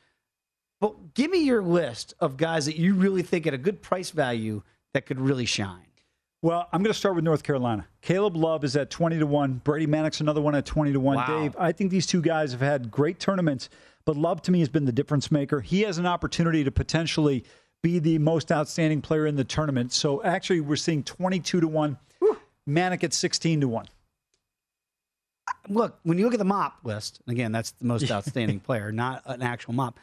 But 0.81 1.15
give 1.15 1.31
me 1.31 1.45
your 1.45 1.63
list 1.63 2.15
of 2.21 2.37
guys 2.37 2.67
that 2.67 2.77
you 2.77 2.95
really 2.95 3.23
think 3.23 3.47
at 3.47 3.55
a 3.55 3.59
good 3.59 3.83
price 3.83 4.11
value 4.11 4.63
that 4.95 5.07
could 5.07 5.21
really 5.21 5.47
shine. 5.47 5.87
Well, 6.43 6.69
I'm 6.73 6.83
going 6.83 6.93
to 6.93 6.99
start 6.99 7.15
with 7.15 7.23
North 7.23 7.45
Carolina. 7.45 7.87
Caleb 8.01 8.37
Love 8.37 8.65
is 8.65 8.75
at 8.75 8.91
20 8.91 9.21
to 9.21 9.27
1. 9.27 9.61
Brady 9.63 9.87
Manek, 9.87 10.21
another 10.21 10.41
one 10.41 10.57
at 10.57 10.67
20 10.67 10.93
to 10.93 10.99
1. 10.99 11.17
Wow. 11.17 11.27
Dave, 11.27 11.57
I 11.57 11.71
think 11.71 11.93
these 11.93 12.05
two 12.05 12.21
guys 12.21 12.51
have 12.51 12.61
had 12.61 12.91
great 12.91 13.21
tournaments, 13.21 13.69
but 14.05 14.17
Love 14.17 14.43
to 14.43 14.51
me 14.51 14.59
has 14.59 14.69
been 14.69 14.85
the 14.85 14.93
difference 14.93 15.31
maker. 15.31 15.61
He 15.61 15.83
has 15.83 15.99
an 15.99 16.07
opportunity 16.07 16.65
to 16.65 16.73
potentially 16.73 17.45
be 17.81 18.01
the 18.01 18.19
most 18.19 18.51
outstanding 18.51 19.03
player 19.03 19.25
in 19.25 19.37
the 19.37 19.45
tournament. 19.45 19.93
So 19.93 20.21
actually, 20.25 20.61
we're 20.61 20.75
seeing 20.75 21.05
22 21.05 21.61
to 21.61 21.69
1. 21.69 21.97
Manek 22.69 23.05
at 23.05 23.13
16 23.13 23.61
to 23.61 23.69
1. 23.69 23.87
look, 25.69 26.01
when 26.03 26.19
you 26.19 26.25
look 26.25 26.35
at 26.35 26.39
the 26.41 26.45
mop 26.45 26.79
list, 26.83 27.21
again, 27.29 27.53
that's 27.53 27.71
the 27.73 27.85
most 27.85 28.11
outstanding 28.11 28.59
player, 28.59 28.91
not 28.91 29.23
an 29.27 29.43
actual 29.43 29.75
mop. 29.75 29.99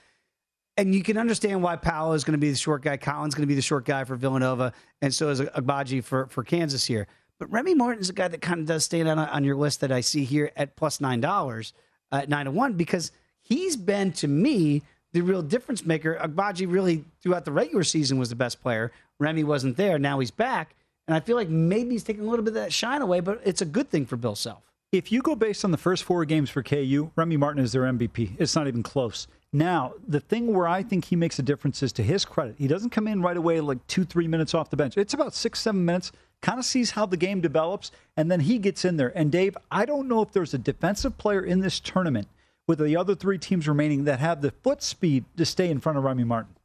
And 0.79 0.95
you 0.95 1.03
can 1.03 1.17
understand 1.17 1.61
why 1.61 1.75
Paolo 1.75 2.13
is 2.13 2.23
going 2.23 2.35
to 2.35 2.37
be 2.37 2.51
the 2.51 2.55
short 2.55 2.83
guy. 2.83 2.95
Collin's 2.95 3.33
is 3.33 3.35
going 3.35 3.43
to 3.43 3.51
be 3.51 3.55
the 3.55 3.61
short 3.61 3.83
guy 3.83 4.05
for 4.05 4.15
Villanova, 4.15 4.71
and 5.01 5.13
so 5.13 5.27
is 5.27 5.41
Agbaji 5.41 6.01
for, 6.01 6.27
for 6.27 6.41
Kansas 6.41 6.85
here. 6.85 7.05
But 7.37 7.51
Remy 7.51 7.75
Martin 7.75 7.99
is 7.99 8.09
a 8.09 8.13
guy 8.13 8.29
that 8.29 8.41
kind 8.41 8.61
of 8.61 8.65
does 8.65 8.85
stand 8.85 9.09
out 9.09 9.17
on 9.17 9.43
your 9.43 9.57
list 9.57 9.81
that 9.81 9.91
I 9.91 9.99
see 9.99 10.23
here 10.23 10.53
at 10.55 10.77
plus 10.77 11.01
nine 11.01 11.19
dollars, 11.19 11.73
at 12.13 12.29
nine 12.29 12.45
to 12.45 12.51
one, 12.51 12.75
because 12.75 13.11
he's 13.41 13.75
been 13.75 14.13
to 14.13 14.29
me 14.29 14.81
the 15.11 15.19
real 15.19 15.41
difference 15.41 15.85
maker. 15.85 16.17
Agbaji 16.21 16.65
really 16.71 17.03
throughout 17.21 17.43
the 17.43 17.51
regular 17.51 17.83
season 17.83 18.17
was 18.17 18.29
the 18.29 18.37
best 18.37 18.61
player. 18.61 18.93
Remy 19.19 19.43
wasn't 19.43 19.75
there. 19.75 19.99
Now 19.99 20.19
he's 20.19 20.31
back, 20.31 20.77
and 21.09 21.15
I 21.15 21.19
feel 21.19 21.35
like 21.35 21.49
maybe 21.49 21.89
he's 21.89 22.05
taking 22.05 22.25
a 22.25 22.29
little 22.29 22.45
bit 22.45 22.51
of 22.51 22.61
that 22.63 22.71
shine 22.71 23.01
away. 23.01 23.19
But 23.19 23.41
it's 23.43 23.61
a 23.61 23.65
good 23.65 23.89
thing 23.89 24.05
for 24.05 24.15
Bill 24.15 24.35
Self. 24.35 24.63
If 24.93 25.11
you 25.11 25.21
go 25.21 25.35
based 25.35 25.65
on 25.65 25.71
the 25.71 25.77
first 25.77 26.05
four 26.05 26.23
games 26.23 26.49
for 26.49 26.63
KU, 26.63 27.11
Remy 27.17 27.35
Martin 27.35 27.61
is 27.61 27.73
their 27.73 27.81
MVP. 27.81 28.35
It's 28.39 28.55
not 28.55 28.69
even 28.69 28.81
close. 28.81 29.27
Now, 29.51 29.93
the 30.07 30.19
thing 30.19 30.53
where 30.53 30.67
I 30.67 30.83
think 30.83 31.05
he 31.05 31.15
makes 31.15 31.39
a 31.39 31.43
difference 31.43 31.81
is 31.81 31.91
to 31.93 32.03
his 32.03 32.23
credit. 32.23 32.55
He 32.59 32.67
doesn't 32.67 32.91
come 32.91 33.07
in 33.07 33.21
right 33.21 33.37
away 33.37 33.59
like 33.61 33.85
two, 33.87 34.05
three 34.05 34.27
minutes 34.27 34.53
off 34.53 34.69
the 34.69 34.77
bench. 34.77 34.95
It's 34.95 35.15
about 35.15 35.33
six, 35.33 35.59
seven 35.59 35.85
minutes, 35.85 36.11
kind 36.41 36.59
of 36.59 36.65
sees 36.65 36.91
how 36.91 37.07
the 37.07 37.17
game 37.17 37.41
develops, 37.41 37.91
and 38.15 38.29
then 38.29 38.41
he 38.41 38.59
gets 38.59 38.85
in 38.85 38.97
there. 38.97 39.11
And 39.17 39.31
Dave, 39.31 39.57
I 39.71 39.85
don't 39.85 40.07
know 40.07 40.21
if 40.21 40.31
there's 40.31 40.53
a 40.53 40.59
defensive 40.59 41.17
player 41.17 41.41
in 41.43 41.61
this 41.61 41.79
tournament 41.79 42.27
with 42.67 42.77
the 42.77 42.95
other 42.95 43.15
three 43.15 43.39
teams 43.39 43.67
remaining 43.67 44.03
that 44.03 44.19
have 44.19 44.41
the 44.41 44.51
foot 44.51 44.83
speed 44.83 45.25
to 45.37 45.45
stay 45.45 45.71
in 45.71 45.79
front 45.79 45.97
of 45.97 46.03
Remy 46.03 46.25
Martin. 46.25 46.55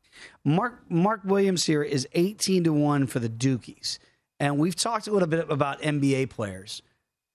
Mark 0.45 0.83
Mark 0.91 1.23
Williams 1.25 1.65
here 1.65 1.83
is 1.83 2.07
18 2.13 2.65
to 2.65 2.73
1 2.73 3.07
for 3.07 3.19
the 3.19 3.29
Dukies. 3.29 3.99
And 4.39 4.59
we've 4.59 4.77
talked 4.77 5.07
a 5.07 5.11
little 5.11 5.29
bit 5.29 5.51
about 5.51 5.81
NBA 5.81 6.29
players. 6.31 6.83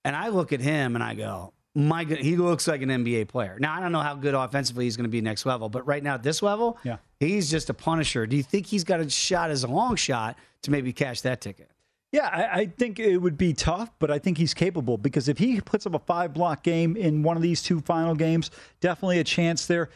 And 0.05 0.15
I 0.15 0.29
look 0.29 0.53
at 0.53 0.61
him 0.61 0.95
and 0.95 1.03
I 1.03 1.15
go, 1.15 1.53
my 1.75 2.03
God, 2.03 2.19
he 2.19 2.35
looks 2.35 2.67
like 2.67 2.81
an 2.81 2.89
NBA 2.89 3.27
player. 3.27 3.57
Now, 3.59 3.75
I 3.75 3.79
don't 3.79 3.91
know 3.91 3.99
how 3.99 4.15
good 4.15 4.33
offensively 4.33 4.85
he's 4.85 4.97
going 4.97 5.05
to 5.05 5.09
be 5.09 5.21
next 5.21 5.45
level, 5.45 5.69
but 5.69 5.85
right 5.85 6.03
now 6.03 6.15
at 6.15 6.23
this 6.23 6.41
level, 6.41 6.77
yeah. 6.83 6.97
he's 7.19 7.49
just 7.49 7.69
a 7.69 7.73
punisher. 7.73 8.25
Do 8.25 8.35
you 8.35 8.43
think 8.43 8.65
he's 8.65 8.83
got 8.83 8.99
a 8.99 9.09
shot 9.09 9.51
as 9.51 9.63
a 9.63 9.67
long 9.67 9.95
shot 9.95 10.37
to 10.63 10.71
maybe 10.71 10.91
cash 10.93 11.21
that 11.21 11.41
ticket? 11.41 11.69
Yeah, 12.11 12.27
I, 12.27 12.61
I, 12.61 12.65
think 12.65 12.97
it 12.97 13.17
would 13.17 13.37
be 13.37 13.53
tough, 13.53 13.91
but 13.99 14.09
I 14.09 14.17
think 14.17 14.39
he's 14.39 14.55
capable 14.55 14.97
because 14.97 15.29
if 15.29 15.37
he 15.37 15.61
puts 15.61 15.85
up 15.85 15.93
a 15.93 15.99
five 15.99 16.33
block 16.33 16.63
game 16.63 16.97
in 16.97 17.21
one 17.21 17.37
of 17.37 17.43
these 17.43 17.61
two 17.61 17.81
final 17.81 18.15
games, 18.15 18.49
definitely 18.81 19.19
a 19.19 19.23
chance 19.23 19.67
there. 19.67 19.89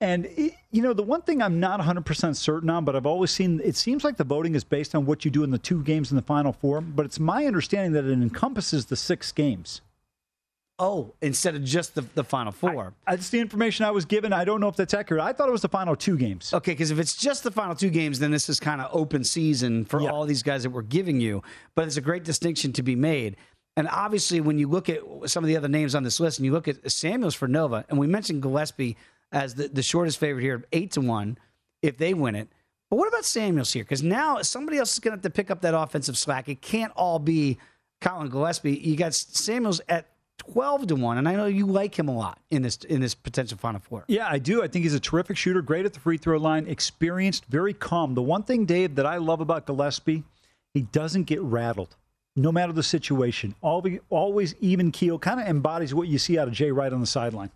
And, 0.00 0.28
you 0.70 0.82
know, 0.82 0.92
the 0.92 1.02
one 1.02 1.22
thing 1.22 1.42
I'm 1.42 1.58
not 1.58 1.80
100% 1.80 2.36
certain 2.36 2.70
on, 2.70 2.84
but 2.84 2.94
I've 2.94 3.06
always 3.06 3.32
seen 3.32 3.60
it 3.64 3.74
seems 3.76 4.04
like 4.04 4.16
the 4.16 4.24
voting 4.24 4.54
is 4.54 4.62
based 4.62 4.94
on 4.94 5.06
what 5.06 5.24
you 5.24 5.30
do 5.30 5.42
in 5.42 5.50
the 5.50 5.58
two 5.58 5.82
games 5.82 6.12
in 6.12 6.16
the 6.16 6.22
final 6.22 6.52
four, 6.52 6.80
but 6.80 7.04
it's 7.04 7.18
my 7.18 7.46
understanding 7.46 7.92
that 7.92 8.04
it 8.04 8.12
encompasses 8.12 8.86
the 8.86 8.96
six 8.96 9.32
games. 9.32 9.80
Oh, 10.78 11.14
instead 11.22 11.54
of 11.54 11.64
just 11.64 11.94
the, 11.94 12.02
the 12.14 12.22
final 12.22 12.52
four. 12.52 12.92
I, 13.06 13.16
that's 13.16 13.30
the 13.30 13.40
information 13.40 13.86
I 13.86 13.90
was 13.90 14.04
given. 14.04 14.32
I 14.34 14.44
don't 14.44 14.60
know 14.60 14.68
if 14.68 14.76
that's 14.76 14.92
accurate. 14.92 15.22
I 15.22 15.32
thought 15.32 15.48
it 15.48 15.52
was 15.52 15.62
the 15.62 15.70
final 15.70 15.96
two 15.96 16.18
games. 16.18 16.52
Okay, 16.52 16.72
because 16.72 16.90
if 16.90 16.98
it's 16.98 17.16
just 17.16 17.44
the 17.44 17.50
final 17.50 17.74
two 17.74 17.88
games, 17.88 18.18
then 18.18 18.30
this 18.30 18.50
is 18.50 18.60
kind 18.60 18.82
of 18.82 18.90
open 18.92 19.24
season 19.24 19.86
for 19.86 20.02
yeah. 20.02 20.10
all 20.10 20.26
these 20.26 20.42
guys 20.42 20.64
that 20.64 20.70
we're 20.70 20.82
giving 20.82 21.18
you. 21.18 21.42
But 21.74 21.86
it's 21.86 21.96
a 21.96 22.02
great 22.02 22.24
distinction 22.24 22.74
to 22.74 22.82
be 22.82 22.94
made. 22.94 23.36
And 23.78 23.88
obviously, 23.88 24.40
when 24.42 24.58
you 24.58 24.68
look 24.68 24.90
at 24.90 25.00
some 25.26 25.44
of 25.44 25.48
the 25.48 25.56
other 25.56 25.68
names 25.68 25.94
on 25.94 26.02
this 26.02 26.20
list 26.20 26.38
and 26.38 26.46
you 26.46 26.52
look 26.52 26.68
at 26.68 26.90
Samuels 26.90 27.34
for 27.34 27.48
Nova, 27.48 27.86
and 27.88 27.98
we 27.98 28.06
mentioned 28.06 28.42
Gillespie 28.42 28.96
as 29.32 29.54
the, 29.54 29.68
the 29.68 29.82
shortest 29.82 30.18
favorite 30.18 30.42
here, 30.42 30.64
eight 30.72 30.92
to 30.92 31.00
one, 31.00 31.38
if 31.82 31.96
they 31.96 32.12
win 32.12 32.34
it. 32.34 32.48
But 32.90 32.96
what 32.96 33.08
about 33.08 33.24
Samuels 33.24 33.72
here? 33.72 33.82
Because 33.82 34.02
now 34.02 34.42
somebody 34.42 34.78
else 34.78 34.92
is 34.92 34.98
going 34.98 35.12
to 35.12 35.16
have 35.16 35.22
to 35.22 35.30
pick 35.30 35.50
up 35.50 35.62
that 35.62 35.74
offensive 35.74 36.16
slack. 36.16 36.48
It 36.48 36.60
can't 36.60 36.92
all 36.96 37.18
be 37.18 37.58
Collin 38.00 38.28
Gillespie. 38.28 38.76
You 38.76 38.96
got 38.96 39.14
Samuels 39.14 39.80
at 39.88 40.06
twelve 40.38 40.86
to 40.86 40.96
one, 40.96 41.18
and 41.18 41.28
I 41.28 41.34
know 41.34 41.46
you 41.46 41.66
like 41.66 41.98
him 41.98 42.08
a 42.08 42.16
lot 42.16 42.38
in 42.50 42.62
this 42.62 42.76
in 42.78 43.00
this 43.00 43.14
potential 43.14 43.58
Final 43.58 43.80
Four. 43.80 44.04
Yeah, 44.08 44.28
I 44.30 44.38
do. 44.38 44.62
I 44.62 44.68
think 44.68 44.84
he's 44.84 44.94
a 44.94 45.00
terrific 45.00 45.36
shooter, 45.36 45.62
great 45.62 45.86
at 45.86 45.92
the 45.92 46.00
free 46.00 46.18
throw 46.18 46.38
line, 46.38 46.66
experienced, 46.66 47.46
very 47.46 47.74
calm. 47.74 48.14
The 48.14 48.22
one 48.22 48.42
thing, 48.42 48.64
Dave, 48.66 48.94
that 48.96 49.06
I 49.06 49.16
love 49.16 49.40
about 49.40 49.66
Gillespie, 49.66 50.24
he 50.74 50.82
doesn't 50.82 51.24
get 51.24 51.40
rattled, 51.42 51.96
no 52.34 52.52
matter 52.52 52.72
the 52.72 52.82
situation. 52.82 53.54
Always, 53.62 54.00
always 54.10 54.54
even 54.60 54.92
keel, 54.92 55.18
kind 55.18 55.40
of 55.40 55.46
embodies 55.46 55.94
what 55.94 56.08
you 56.08 56.18
see 56.18 56.38
out 56.38 56.48
of 56.48 56.54
Jay 56.54 56.70
Wright 56.70 56.92
on 56.92 57.00
the 57.00 57.06
sideline. 57.06 57.50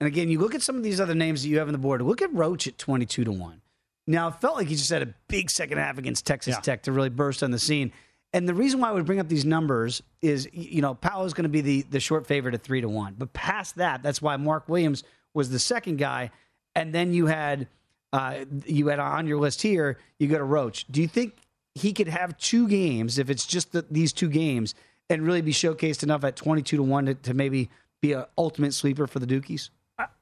And 0.00 0.06
again, 0.06 0.28
you 0.28 0.38
look 0.38 0.54
at 0.54 0.62
some 0.62 0.76
of 0.76 0.82
these 0.82 1.00
other 1.00 1.14
names 1.14 1.42
that 1.42 1.48
you 1.48 1.58
have 1.58 1.68
on 1.68 1.72
the 1.72 1.78
board. 1.78 2.02
Look 2.02 2.22
at 2.22 2.32
Roach 2.32 2.66
at 2.66 2.78
22 2.78 3.24
to 3.24 3.32
1. 3.32 3.60
Now, 4.06 4.28
it 4.28 4.40
felt 4.40 4.56
like 4.56 4.68
he 4.68 4.74
just 4.74 4.90
had 4.90 5.02
a 5.02 5.14
big 5.28 5.50
second 5.50 5.78
half 5.78 5.98
against 5.98 6.24
Texas 6.24 6.54
yeah. 6.54 6.60
Tech 6.60 6.84
to 6.84 6.92
really 6.92 7.10
burst 7.10 7.42
on 7.42 7.50
the 7.50 7.58
scene. 7.58 7.92
And 8.32 8.48
the 8.48 8.54
reason 8.54 8.80
why 8.80 8.90
I 8.90 8.92
would 8.92 9.06
bring 9.06 9.20
up 9.20 9.28
these 9.28 9.44
numbers 9.44 10.02
is, 10.20 10.48
you 10.52 10.82
know, 10.82 10.98
is 11.24 11.32
going 11.32 11.44
to 11.44 11.48
be 11.48 11.62
the, 11.62 11.82
the 11.82 12.00
short 12.00 12.26
favorite 12.26 12.54
at 12.54 12.62
3 12.62 12.82
to 12.82 12.88
1. 12.88 13.14
But 13.16 13.32
past 13.32 13.76
that, 13.76 14.02
that's 14.02 14.20
why 14.20 14.36
Mark 14.36 14.68
Williams 14.68 15.02
was 15.32 15.50
the 15.50 15.58
second 15.58 15.96
guy. 15.96 16.30
And 16.74 16.94
then 16.94 17.14
you 17.14 17.26
had 17.26 17.68
uh, 18.12 18.44
you 18.64 18.88
had 18.88 18.98
on 18.98 19.26
your 19.26 19.38
list 19.38 19.62
here, 19.62 19.98
you 20.18 20.28
go 20.28 20.38
to 20.38 20.44
Roach. 20.44 20.86
Do 20.90 21.00
you 21.00 21.08
think 21.08 21.34
he 21.74 21.92
could 21.92 22.08
have 22.08 22.36
two 22.38 22.68
games 22.68 23.18
if 23.18 23.28
it's 23.30 23.46
just 23.46 23.72
the, 23.72 23.84
these 23.90 24.12
two 24.12 24.28
games 24.28 24.74
and 25.10 25.26
really 25.26 25.42
be 25.42 25.52
showcased 25.52 26.02
enough 26.02 26.24
at 26.24 26.36
22 26.36 26.76
to 26.76 26.82
1 26.82 27.06
to, 27.06 27.14
to 27.14 27.34
maybe 27.34 27.70
be 28.00 28.12
an 28.12 28.24
ultimate 28.36 28.72
sleeper 28.74 29.06
for 29.06 29.18
the 29.18 29.26
Dukies? 29.26 29.70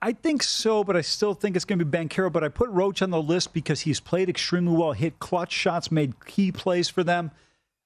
I 0.00 0.12
think 0.12 0.42
so, 0.42 0.82
but 0.84 0.96
I 0.96 1.02
still 1.02 1.34
think 1.34 1.54
it's 1.54 1.66
going 1.66 1.78
to 1.78 1.84
be 1.84 1.98
Banchero. 1.98 2.32
But 2.32 2.42
I 2.42 2.48
put 2.48 2.70
Roach 2.70 3.02
on 3.02 3.10
the 3.10 3.20
list 3.20 3.52
because 3.52 3.82
he's 3.82 4.00
played 4.00 4.30
extremely 4.30 4.74
well, 4.74 4.92
hit 4.92 5.18
clutch 5.18 5.52
shots, 5.52 5.92
made 5.92 6.24
key 6.24 6.50
plays 6.50 6.88
for 6.88 7.04
them, 7.04 7.30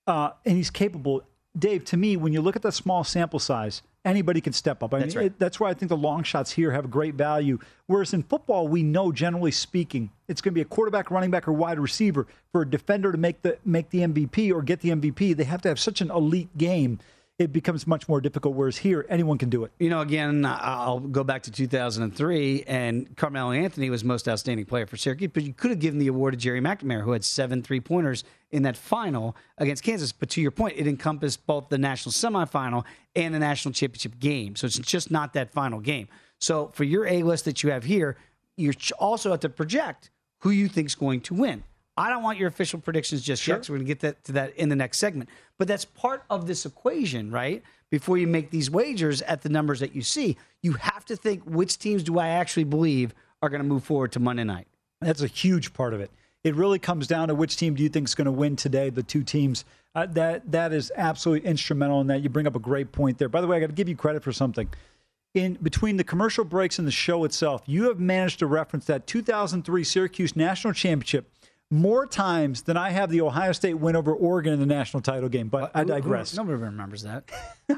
uh, 0.06 0.30
and 0.44 0.56
he's 0.56 0.70
capable. 0.70 1.22
Dave, 1.58 1.84
to 1.86 1.96
me, 1.96 2.16
when 2.16 2.32
you 2.32 2.40
look 2.40 2.56
at 2.56 2.62
the 2.62 2.70
small 2.70 3.02
sample 3.02 3.40
size, 3.40 3.82
anybody 4.04 4.40
can 4.40 4.52
step 4.52 4.82
up. 4.82 4.94
I 4.94 5.00
that's 5.00 5.14
mean, 5.14 5.24
right. 5.24 5.26
it, 5.32 5.38
that's 5.38 5.58
why 5.58 5.70
I 5.70 5.74
think 5.74 5.88
the 5.88 5.96
long 5.96 6.22
shots 6.22 6.52
here 6.52 6.70
have 6.70 6.90
great 6.90 7.14
value. 7.14 7.58
Whereas 7.86 8.14
in 8.14 8.22
football, 8.22 8.68
we 8.68 8.82
know 8.82 9.12
generally 9.12 9.50
speaking, 9.50 10.10
it's 10.28 10.40
going 10.40 10.52
to 10.52 10.54
be 10.54 10.62
a 10.62 10.66
quarterback, 10.66 11.10
running 11.10 11.30
back, 11.30 11.48
or 11.48 11.52
wide 11.52 11.78
receiver. 11.78 12.26
For 12.52 12.62
a 12.62 12.66
defender 12.68 13.12
to 13.12 13.18
make 13.18 13.42
the 13.42 13.58
make 13.64 13.90
the 13.90 14.00
MVP 14.00 14.52
or 14.52 14.62
get 14.62 14.80
the 14.80 14.90
MVP, 14.90 15.36
they 15.36 15.44
have 15.44 15.62
to 15.62 15.68
have 15.68 15.78
such 15.78 16.00
an 16.00 16.10
elite 16.10 16.56
game 16.56 16.98
it 17.40 17.54
becomes 17.54 17.86
much 17.86 18.06
more 18.06 18.20
difficult. 18.20 18.54
Whereas 18.54 18.76
here, 18.76 19.06
anyone 19.08 19.38
can 19.38 19.48
do 19.48 19.64
it. 19.64 19.72
You 19.78 19.88
know, 19.88 20.02
again, 20.02 20.44
I'll 20.44 21.00
go 21.00 21.24
back 21.24 21.42
to 21.44 21.50
2003, 21.50 22.64
and 22.66 23.16
Carmelo 23.16 23.52
Anthony 23.52 23.88
was 23.88 24.04
most 24.04 24.28
outstanding 24.28 24.66
player 24.66 24.84
for 24.84 24.98
Syracuse, 24.98 25.30
but 25.32 25.42
you 25.42 25.54
could 25.54 25.70
have 25.70 25.80
given 25.80 25.98
the 25.98 26.08
award 26.08 26.34
to 26.34 26.38
Gerry 26.38 26.60
McNamara, 26.60 27.02
who 27.02 27.12
had 27.12 27.24
seven 27.24 27.62
three 27.62 27.80
pointers 27.80 28.24
in 28.50 28.62
that 28.64 28.76
final 28.76 29.34
against 29.56 29.82
Kansas. 29.82 30.12
But 30.12 30.28
to 30.30 30.42
your 30.42 30.50
point, 30.50 30.74
it 30.76 30.86
encompassed 30.86 31.46
both 31.46 31.70
the 31.70 31.78
national 31.78 32.12
semifinal 32.12 32.84
and 33.16 33.34
the 33.34 33.38
national 33.38 33.72
championship 33.72 34.18
game. 34.18 34.54
So 34.54 34.66
it's 34.66 34.78
just 34.78 35.10
not 35.10 35.32
that 35.32 35.50
final 35.50 35.80
game. 35.80 36.08
So 36.40 36.70
for 36.74 36.84
your 36.84 37.06
A 37.06 37.22
list 37.22 37.46
that 37.46 37.62
you 37.62 37.70
have 37.70 37.84
here, 37.84 38.18
you 38.58 38.72
also 38.98 39.30
have 39.30 39.40
to 39.40 39.48
project 39.48 40.10
who 40.40 40.50
you 40.50 40.68
think 40.68 40.88
is 40.88 40.94
going 40.94 41.22
to 41.22 41.34
win. 41.34 41.64
I 42.00 42.08
don't 42.08 42.22
want 42.22 42.38
your 42.38 42.48
official 42.48 42.80
predictions 42.80 43.20
just 43.20 43.42
sure. 43.42 43.56
yet. 43.56 43.64
So 43.66 43.72
we're 43.72 43.78
going 43.78 43.88
to 43.88 43.90
get 43.94 44.00
that, 44.00 44.24
to 44.24 44.32
that 44.32 44.56
in 44.56 44.70
the 44.70 44.76
next 44.76 44.98
segment. 44.98 45.28
But 45.58 45.68
that's 45.68 45.84
part 45.84 46.24
of 46.30 46.46
this 46.46 46.64
equation, 46.64 47.30
right? 47.30 47.62
Before 47.90 48.16
you 48.16 48.26
make 48.26 48.50
these 48.50 48.70
wagers 48.70 49.20
at 49.22 49.42
the 49.42 49.50
numbers 49.50 49.80
that 49.80 49.94
you 49.94 50.00
see, 50.00 50.38
you 50.62 50.72
have 50.72 51.04
to 51.06 51.16
think 51.16 51.42
which 51.44 51.78
teams 51.78 52.02
do 52.02 52.18
I 52.18 52.28
actually 52.28 52.64
believe 52.64 53.14
are 53.42 53.50
going 53.50 53.62
to 53.62 53.68
move 53.68 53.84
forward 53.84 54.12
to 54.12 54.20
Monday 54.20 54.44
night. 54.44 54.66
That's 55.02 55.20
a 55.20 55.26
huge 55.26 55.74
part 55.74 55.92
of 55.92 56.00
it. 56.00 56.10
It 56.42 56.54
really 56.54 56.78
comes 56.78 57.06
down 57.06 57.28
to 57.28 57.34
which 57.34 57.56
team 57.58 57.74
do 57.74 57.82
you 57.82 57.90
think 57.90 58.08
is 58.08 58.14
going 58.14 58.26
to 58.26 58.32
win 58.32 58.56
today. 58.56 58.88
The 58.88 59.02
two 59.02 59.22
teams 59.22 59.66
uh, 59.94 60.06
that 60.06 60.50
that 60.52 60.72
is 60.72 60.90
absolutely 60.96 61.46
instrumental 61.46 62.00
in 62.00 62.06
that. 62.06 62.22
You 62.22 62.30
bring 62.30 62.46
up 62.46 62.56
a 62.56 62.60
great 62.60 62.92
point 62.92 63.18
there. 63.18 63.28
By 63.28 63.42
the 63.42 63.46
way, 63.46 63.58
I 63.58 63.60
got 63.60 63.66
to 63.66 63.72
give 63.74 63.88
you 63.88 63.96
credit 63.96 64.22
for 64.22 64.32
something 64.32 64.70
in 65.34 65.54
between 65.62 65.96
the 65.96 66.04
commercial 66.04 66.44
breaks 66.44 66.78
and 66.78 66.88
the 66.88 66.92
show 66.92 67.24
itself, 67.24 67.62
you 67.66 67.84
have 67.84 68.00
managed 68.00 68.40
to 68.40 68.46
reference 68.46 68.86
that 68.86 69.06
2003 69.06 69.84
Syracuse 69.84 70.34
National 70.34 70.72
Championship 70.72 71.30
more 71.70 72.04
times 72.04 72.62
than 72.62 72.76
I 72.76 72.90
have 72.90 73.10
the 73.10 73.20
Ohio 73.20 73.52
State 73.52 73.74
win 73.74 73.94
over 73.94 74.12
Oregon 74.12 74.52
in 74.52 74.58
the 74.58 74.66
national 74.66 75.02
title 75.02 75.28
game. 75.28 75.48
But 75.48 75.64
uh, 75.64 75.80
I 75.80 75.84
digress. 75.84 76.34
Nobody 76.34 76.56
remembers 76.58 77.02
that. 77.02 77.30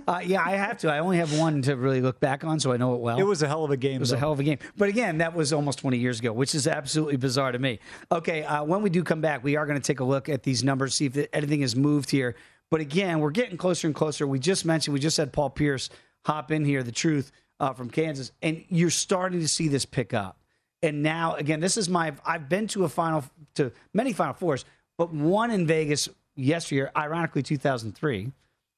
uh, 0.08 0.20
yeah, 0.24 0.42
I 0.44 0.52
have 0.52 0.78
to. 0.78 0.90
I 0.90 1.00
only 1.00 1.18
have 1.18 1.38
one 1.38 1.60
to 1.62 1.76
really 1.76 2.00
look 2.00 2.18
back 2.18 2.42
on, 2.42 2.58
so 2.58 2.72
I 2.72 2.78
know 2.78 2.94
it 2.94 3.00
well. 3.00 3.18
It 3.18 3.24
was 3.24 3.42
a 3.42 3.48
hell 3.48 3.64
of 3.64 3.70
a 3.70 3.76
game. 3.76 3.96
It 3.96 4.00
was 4.00 4.10
though. 4.10 4.16
a 4.16 4.20
hell 4.20 4.32
of 4.32 4.40
a 4.40 4.44
game. 4.44 4.58
But 4.76 4.88
again, 4.88 5.18
that 5.18 5.34
was 5.34 5.52
almost 5.52 5.78
20 5.80 5.98
years 5.98 6.20
ago, 6.20 6.32
which 6.32 6.54
is 6.54 6.66
absolutely 6.66 7.16
bizarre 7.18 7.52
to 7.52 7.58
me. 7.58 7.80
Okay, 8.10 8.44
uh, 8.44 8.64
when 8.64 8.80
we 8.82 8.88
do 8.88 9.02
come 9.02 9.20
back, 9.20 9.44
we 9.44 9.56
are 9.56 9.66
going 9.66 9.80
to 9.80 9.86
take 9.86 10.00
a 10.00 10.04
look 10.04 10.28
at 10.30 10.42
these 10.42 10.64
numbers, 10.64 10.94
see 10.94 11.06
if 11.06 11.28
anything 11.32 11.60
has 11.60 11.76
moved 11.76 12.10
here. 12.10 12.34
But 12.70 12.80
again, 12.80 13.20
we're 13.20 13.30
getting 13.30 13.58
closer 13.58 13.86
and 13.86 13.94
closer. 13.94 14.26
We 14.26 14.38
just 14.38 14.64
mentioned, 14.64 14.94
we 14.94 15.00
just 15.00 15.18
had 15.18 15.32
Paul 15.34 15.50
Pierce 15.50 15.90
hop 16.24 16.50
in 16.50 16.64
here, 16.64 16.82
the 16.82 16.92
truth 16.92 17.30
uh, 17.60 17.74
from 17.74 17.90
Kansas, 17.90 18.32
and 18.40 18.64
you're 18.70 18.88
starting 18.88 19.40
to 19.40 19.48
see 19.48 19.68
this 19.68 19.84
pick 19.84 20.14
up. 20.14 20.38
And 20.82 21.02
now, 21.02 21.34
again, 21.34 21.60
this 21.60 21.76
is 21.76 21.88
my. 21.88 22.12
I've 22.26 22.48
been 22.48 22.66
to 22.68 22.84
a 22.84 22.88
final, 22.88 23.24
to 23.54 23.72
many 23.94 24.12
Final 24.12 24.34
Fours, 24.34 24.64
but 24.98 25.12
one 25.12 25.50
in 25.50 25.66
Vegas 25.66 26.08
yesterday, 26.34 26.90
ironically 26.96 27.42
2003, 27.42 28.32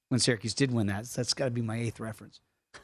when 0.09 0.21
Syracuse 0.21 0.55
did 0.55 0.73
win 0.73 0.87
that. 0.89 1.07
So 1.07 1.21
that's 1.21 1.35
got 1.35 1.47
to 1.47 1.51
be 1.51 1.63
my 1.63 1.79
eighth 1.79 2.01
reference. 2.01 2.41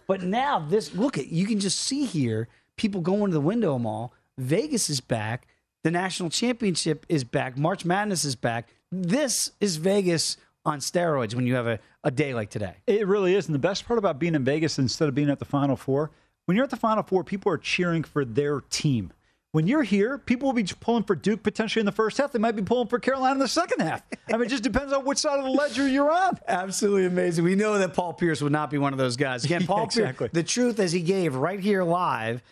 But 0.07 0.23
now 0.23 0.59
this, 0.59 0.95
look 0.95 1.19
at 1.19 1.29
you 1.29 1.47
can 1.47 1.61
just 1.61 1.81
see 1.81 2.07
here 2.07 2.49
people 2.77 3.01
going 3.01 3.27
to 3.27 3.35
the 3.35 3.41
window 3.41 3.79
mall. 3.79 4.15
Vegas 4.39 4.89
is 4.89 5.01
back. 5.01 5.47
The 5.83 5.91
national 5.91 6.31
championship 6.31 7.05
is 7.09 7.25
back. 7.25 7.59
March 7.59 7.85
Madness 7.85 8.25
is 8.25 8.37
back. 8.37 8.69
This 8.91 9.53
is 9.61 9.77
Vegas 9.77 10.37
on 10.65 10.79
steroids 10.79 11.35
when 11.35 11.47
you 11.47 11.55
have 11.55 11.67
a, 11.67 11.79
a 12.05 12.11
day 12.11 12.35
like 12.35 12.51
today. 12.51 12.75
It 12.87 13.07
really 13.07 13.35
is. 13.35 13.47
And 13.47 13.55
the 13.55 13.61
best 13.61 13.87
part 13.87 13.99
about 13.99 14.19
being 14.19 14.35
in 14.35 14.45
Vegas 14.45 14.79
instead 14.79 15.09
of 15.09 15.15
being 15.15 15.31
at 15.31 15.39
the 15.39 15.45
Final 15.45 15.77
Four, 15.77 16.11
when 16.51 16.57
you're 16.57 16.65
at 16.65 16.71
the 16.71 16.77
Final 16.77 17.05
Four, 17.05 17.23
people 17.23 17.53
are 17.53 17.59
cheering 17.59 18.03
for 18.03 18.25
their 18.25 18.61
team. 18.61 19.13
When 19.53 19.69
you're 19.69 19.85
here, 19.85 20.19
people 20.19 20.49
will 20.49 20.53
be 20.53 20.65
pulling 20.65 21.05
for 21.05 21.15
Duke 21.15 21.45
potentially 21.45 21.79
in 21.79 21.87
the 21.87 21.93
first 21.93 22.19
half. 22.19 22.33
They 22.33 22.41
might 22.41 22.57
be 22.57 22.63
pulling 22.63 22.89
for 22.89 22.99
Carolina 22.99 23.35
in 23.35 23.39
the 23.39 23.47
second 23.47 23.83
half. 23.83 24.03
I 24.29 24.33
mean, 24.33 24.47
it 24.47 24.49
just 24.49 24.65
depends 24.65 24.93
on 24.93 25.05
which 25.05 25.19
side 25.19 25.39
of 25.39 25.45
the 25.45 25.51
ledger 25.53 25.87
you're 25.87 26.11
on. 26.11 26.41
Absolutely 26.49 27.07
amazing. 27.07 27.45
We 27.45 27.55
know 27.55 27.79
that 27.79 27.95
Paul 27.95 28.15
Pierce 28.15 28.43
would 28.43 28.51
not 28.51 28.69
be 28.69 28.79
one 28.79 28.93
of 28.93 28.99
those 28.99 29.17
guys. 29.17 29.45
Again, 29.45 29.65
Paul 29.69 29.85
exactly. 29.85 30.27
Pierce, 30.27 30.35
the 30.35 30.43
truth 30.43 30.81
as 30.81 30.91
he 30.91 31.03
gave 31.03 31.37
right 31.37 31.61
here 31.61 31.85
live, 31.85 32.43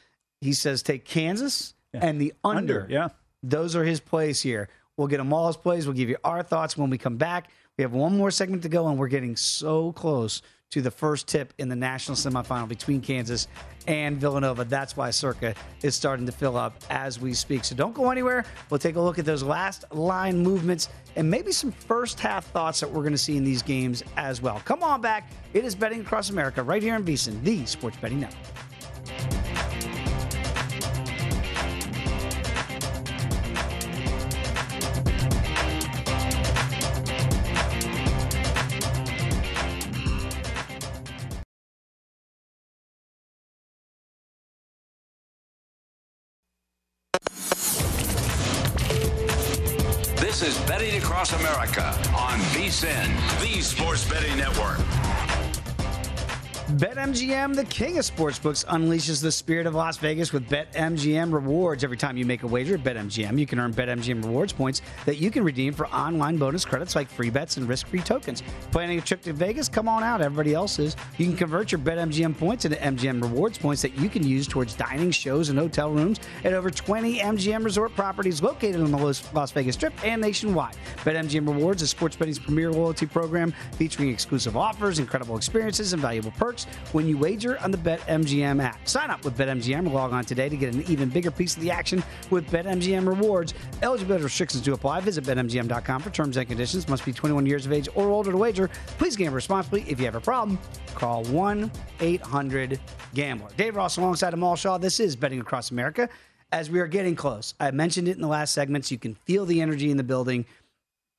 he 0.41 0.53
says 0.53 0.85
take 0.85 1.05
Kansas 1.05 1.75
yeah. 1.93 2.07
and 2.07 2.21
the 2.21 2.33
under. 2.45 2.83
under. 2.83 2.87
Yeah. 2.89 3.09
Those 3.43 3.75
are 3.75 3.83
his 3.83 3.99
plays 3.99 4.41
here. 4.41 4.69
We'll 4.97 5.09
get 5.09 5.17
them 5.17 5.33
all 5.33 5.49
his 5.49 5.57
plays. 5.57 5.89
We'll 5.89 5.97
give 5.97 6.09
you 6.09 6.19
our 6.23 6.45
thoughts 6.45 6.77
when 6.77 6.89
we 6.89 6.99
come 6.99 7.17
back. 7.17 7.51
We 7.77 7.83
have 7.83 7.93
one 7.93 8.17
more 8.17 8.31
segment 8.31 8.63
to 8.63 8.69
go, 8.69 8.87
and 8.87 8.97
we're 8.97 9.09
getting 9.09 9.35
so 9.35 9.91
close 9.91 10.41
to 10.71 10.83
the 10.83 10.91
first 10.91 11.27
tip 11.27 11.53
in 11.59 11.69
the 11.69 11.77
national 11.77 12.17
semifinal 12.17 12.69
between 12.69 13.01
Kansas 13.01 13.49
and 13.87 14.19
Villanova. 14.19 14.65
That's 14.65 14.97
why 14.97 15.11
Circa 15.11 15.55
is 15.83 15.95
starting 15.95 16.27
to 16.27 16.33
fill 16.33 16.57
up 16.57 16.75
as 16.91 17.19
we 17.19 17.33
speak. 17.33 17.65
So 17.65 17.75
don't 17.75 17.95
go 17.95 18.11
anywhere. 18.11 18.45
We'll 18.69 18.79
take 18.79 18.97
a 18.97 19.01
look 19.01 19.19
at 19.19 19.25
those 19.25 19.43
last 19.43 19.85
line 19.93 20.43
movements 20.43 20.89
and 21.17 21.31
maybe 21.31 21.53
some 21.53 21.73
first 21.73 22.21
half 22.21 22.47
thoughts 22.47 22.81
that 22.81 22.91
we're 22.91 23.03
going 23.03 23.13
to 23.13 23.19
see 23.19 23.37
in 23.37 23.45
these 23.45 23.63
games 23.63 24.03
as 24.17 24.43
well. 24.43 24.61
Come 24.65 24.83
on 24.83 25.01
back. 25.01 25.31
It 25.55 25.65
is 25.65 25.75
Betting 25.75 26.03
Across 26.03 26.31
America 26.31 26.63
right 26.63 26.83
here 26.83 26.97
in 26.97 27.05
VSIN, 27.05 27.43
the 27.43 27.65
Sports 27.65 27.97
Betting 27.97 28.21
Network. 28.21 29.38
Across 50.97 51.33
America 51.33 51.89
on 52.17 52.39
VSIN, 52.55 53.09
the 53.41 53.61
Sports 53.61 54.09
Betting 54.09 54.37
Network. 54.37 54.79
BetMGM, 56.73 57.57
the 57.57 57.65
king 57.65 57.97
of 57.97 58.05
sportsbooks, 58.05 58.63
unleashes 58.67 59.23
the 59.23 59.33
spirit 59.33 59.67
of 59.67 59.75
Las 59.75 59.97
Vegas 59.97 60.35
with 60.35 60.47
BetMGM 60.51 61.33
rewards. 61.33 61.83
Every 61.83 61.97
time 61.97 62.19
you 62.19 62.27
make 62.27 62.43
a 62.43 62.47
wager 62.47 62.75
at 62.75 62.85
BetMGM, 62.85 63.39
you 63.39 63.47
can 63.47 63.59
earn 63.59 63.73
BetMGM 63.73 64.23
rewards 64.23 64.53
points 64.53 64.83
that 65.07 65.17
you 65.17 65.31
can 65.31 65.45
redeem 65.45 65.73
for 65.73 65.87
online 65.87 66.37
bonus 66.37 66.67
credits 66.67 66.95
like 66.95 67.09
free 67.09 67.31
bets 67.31 67.57
and 67.57 67.67
risk-free 67.67 68.03
tokens. 68.03 68.43
Planning 68.71 68.99
a 68.99 69.01
trip 69.01 69.23
to 69.23 69.33
Vegas? 69.33 69.67
Come 69.67 69.89
on 69.89 70.03
out. 70.03 70.21
Everybody 70.21 70.53
else 70.53 70.79
is. 70.79 70.95
You 71.17 71.25
can 71.25 71.37
convert 71.37 71.73
your 71.73 71.79
BetMGM 71.79 72.37
points 72.37 72.67
into 72.67 72.77
MGM 72.77 73.23
rewards 73.23 73.57
points 73.57 73.81
that 73.81 73.97
you 73.97 74.11
can 74.11 74.23
use 74.23 74.47
towards 74.47 74.75
dining, 74.75 75.11
shows, 75.11 75.49
and 75.49 75.59
hotel 75.59 75.91
rooms 75.91 76.21
at 76.45 76.53
over 76.53 76.71
20 76.71 77.21
MGM 77.21 77.65
resort 77.65 77.95
properties 77.95 78.43
located 78.43 78.83
on 78.83 78.91
the 78.91 79.23
Las 79.33 79.53
Vegas 79.53 79.75
Strip 79.77 79.95
and 80.05 80.21
nationwide. 80.21 80.77
BetMGM 80.99 81.49
Rewards 81.49 81.81
is 81.81 81.89
sports 81.89 82.15
betting's 82.15 82.39
premier 82.39 82.71
loyalty 82.71 83.07
program 83.07 83.55
featuring 83.79 84.11
exclusive 84.11 84.55
offers, 84.55 84.99
incredible 84.99 85.39
experiences, 85.39 85.95
and 85.95 86.03
valuable 86.03 86.33
perks 86.33 86.58
when 86.93 87.07
you 87.07 87.19
wager 87.19 87.59
on 87.61 87.71
the 87.71 87.79
BetMGM 87.79 88.63
app. 88.63 88.89
Sign 88.89 89.11
up 89.11 89.25
with 89.25 89.37
BetMGM 89.37 89.87
or 89.87 89.91
log 89.91 90.13
on 90.13 90.25
today 90.25 90.49
to 90.49 90.57
get 90.57 90.75
an 90.75 90.83
even 90.89 91.09
bigger 91.09 91.31
piece 91.31 91.57
of 91.57 91.63
the 91.63 91.71
action 91.71 92.03
with 92.31 92.49
BetMGM 92.51 93.07
rewards. 93.07 93.55
Eligibility 93.83 94.25
restrictions 94.25 94.63
do 94.63 94.75
apply. 94.75 95.01
Visit 95.01 95.25
BetMGM.com 95.25 96.03
for 96.03 96.11
terms 96.11 96.37
and 96.37 96.49
conditions. 96.49 96.89
Must 96.89 97.05
be 97.05 97.13
21 97.13 97.47
years 97.47 97.67
of 97.67 97.73
age 97.73 97.89
or 97.95 98.09
older 98.09 98.31
to 98.31 98.37
wager. 98.37 98.69
Please 98.99 99.17
gamble 99.17 99.35
responsibly. 99.35 99.83
If 99.89 99.99
you 99.99 100.05
have 100.07 100.15
a 100.15 100.21
problem, 100.21 100.59
call 100.95 101.25
1 101.25 101.71
800 102.01 102.81
Gambler. 103.15 103.51
Dave 103.57 103.77
Ross 103.77 103.97
alongside 103.97 104.35
Amal 104.35 104.57
Shaw. 104.57 104.79
This 104.79 105.01
is 105.01 105.17
Betting 105.17 105.41
Across 105.41 105.71
America. 105.71 106.09
As 106.51 106.71
we 106.71 106.81
are 106.81 106.87
getting 106.87 107.15
close, 107.15 107.55
I 107.61 107.71
mentioned 107.73 108.09
it 108.09 108.17
in 108.17 108.23
the 108.23 108.29
last 108.29 108.55
segments. 108.55 108.91
You 108.91 108.99
can 108.99 109.15
feel 109.15 109.45
the 109.45 109.61
energy 109.61 109.91
in 109.91 109.99
the 109.99 110.03
building. 110.03 110.47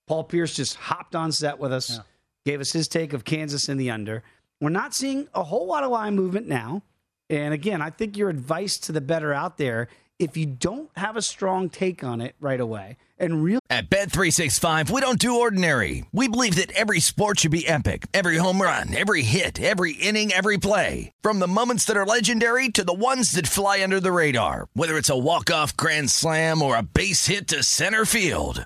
Paul 0.07 0.23
Pierce 0.23 0.55
just 0.55 0.75
hopped 0.75 1.15
on 1.15 1.31
set 1.31 1.59
with 1.59 1.71
us, 1.71 1.91
yeah. 1.91 1.99
gave 2.43 2.61
us 2.61 2.71
his 2.71 2.87
take 2.87 3.13
of 3.13 3.23
Kansas 3.23 3.69
in 3.69 3.77
the 3.77 3.91
under. 3.91 4.23
We're 4.61 4.69
not 4.69 4.93
seeing 4.93 5.27
a 5.33 5.43
whole 5.43 5.67
lot 5.67 5.83
of 5.83 5.91
line 5.91 6.15
movement 6.15 6.47
now. 6.47 6.83
And 7.29 7.53
again, 7.53 7.81
I 7.81 7.91
think 7.91 8.17
your 8.17 8.29
advice 8.29 8.77
to 8.79 8.91
the 8.91 9.01
bettor 9.01 9.33
out 9.33 9.57
there, 9.57 9.87
if 10.17 10.35
you 10.35 10.45
don't 10.45 10.89
have 10.97 11.15
a 11.15 11.21
strong 11.21 11.69
take 11.69 12.03
on 12.03 12.19
it 12.19 12.35
right 12.41 12.59
away, 12.59 12.97
and 13.17 13.43
real 13.43 13.59
at 13.69 13.89
Bet365, 13.89 14.89
we 14.89 14.99
don't 14.99 15.19
do 15.19 15.39
ordinary. 15.39 16.05
We 16.11 16.27
believe 16.27 16.55
that 16.55 16.71
every 16.71 16.99
sport 16.99 17.39
should 17.39 17.51
be 17.51 17.67
epic. 17.67 18.07
Every 18.13 18.37
home 18.37 18.61
run, 18.61 18.95
every 18.95 19.21
hit, 19.21 19.61
every 19.61 19.93
inning, 19.93 20.31
every 20.33 20.57
play. 20.57 21.11
From 21.21 21.39
the 21.39 21.47
moments 21.47 21.85
that 21.85 21.97
are 21.97 22.05
legendary 22.05 22.69
to 22.69 22.83
the 22.83 22.93
ones 22.93 23.33
that 23.33 23.47
fly 23.47 23.83
under 23.83 23.99
the 23.99 24.11
radar. 24.11 24.67
Whether 24.73 24.97
it's 24.97 25.09
a 25.09 25.17
walk-off 25.17 25.77
grand 25.77 26.09
slam 26.09 26.61
or 26.61 26.75
a 26.75 26.83
base 26.83 27.27
hit 27.27 27.47
to 27.49 27.63
center 27.63 28.05
field. 28.05 28.65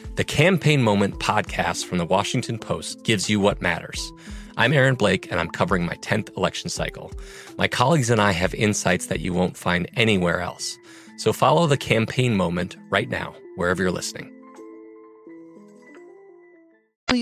the 0.21 0.25
Campaign 0.25 0.83
Moment 0.83 1.17
podcast 1.17 1.85
from 1.85 1.97
the 1.97 2.05
Washington 2.05 2.59
Post 2.59 3.01
gives 3.03 3.27
you 3.27 3.39
what 3.39 3.59
matters. 3.59 4.13
I'm 4.55 4.71
Aaron 4.71 4.93
Blake, 4.93 5.31
and 5.31 5.39
I'm 5.39 5.49
covering 5.49 5.83
my 5.83 5.95
10th 5.95 6.37
election 6.37 6.69
cycle. 6.69 7.11
My 7.57 7.67
colleagues 7.67 8.11
and 8.11 8.21
I 8.21 8.29
have 8.29 8.53
insights 8.53 9.07
that 9.07 9.21
you 9.21 9.33
won't 9.33 9.57
find 9.57 9.89
anywhere 9.95 10.39
else. 10.39 10.77
So 11.17 11.33
follow 11.33 11.65
the 11.65 11.75
Campaign 11.75 12.37
Moment 12.37 12.77
right 12.91 13.09
now, 13.09 13.33
wherever 13.55 13.81
you're 13.81 13.91
listening. 13.91 14.31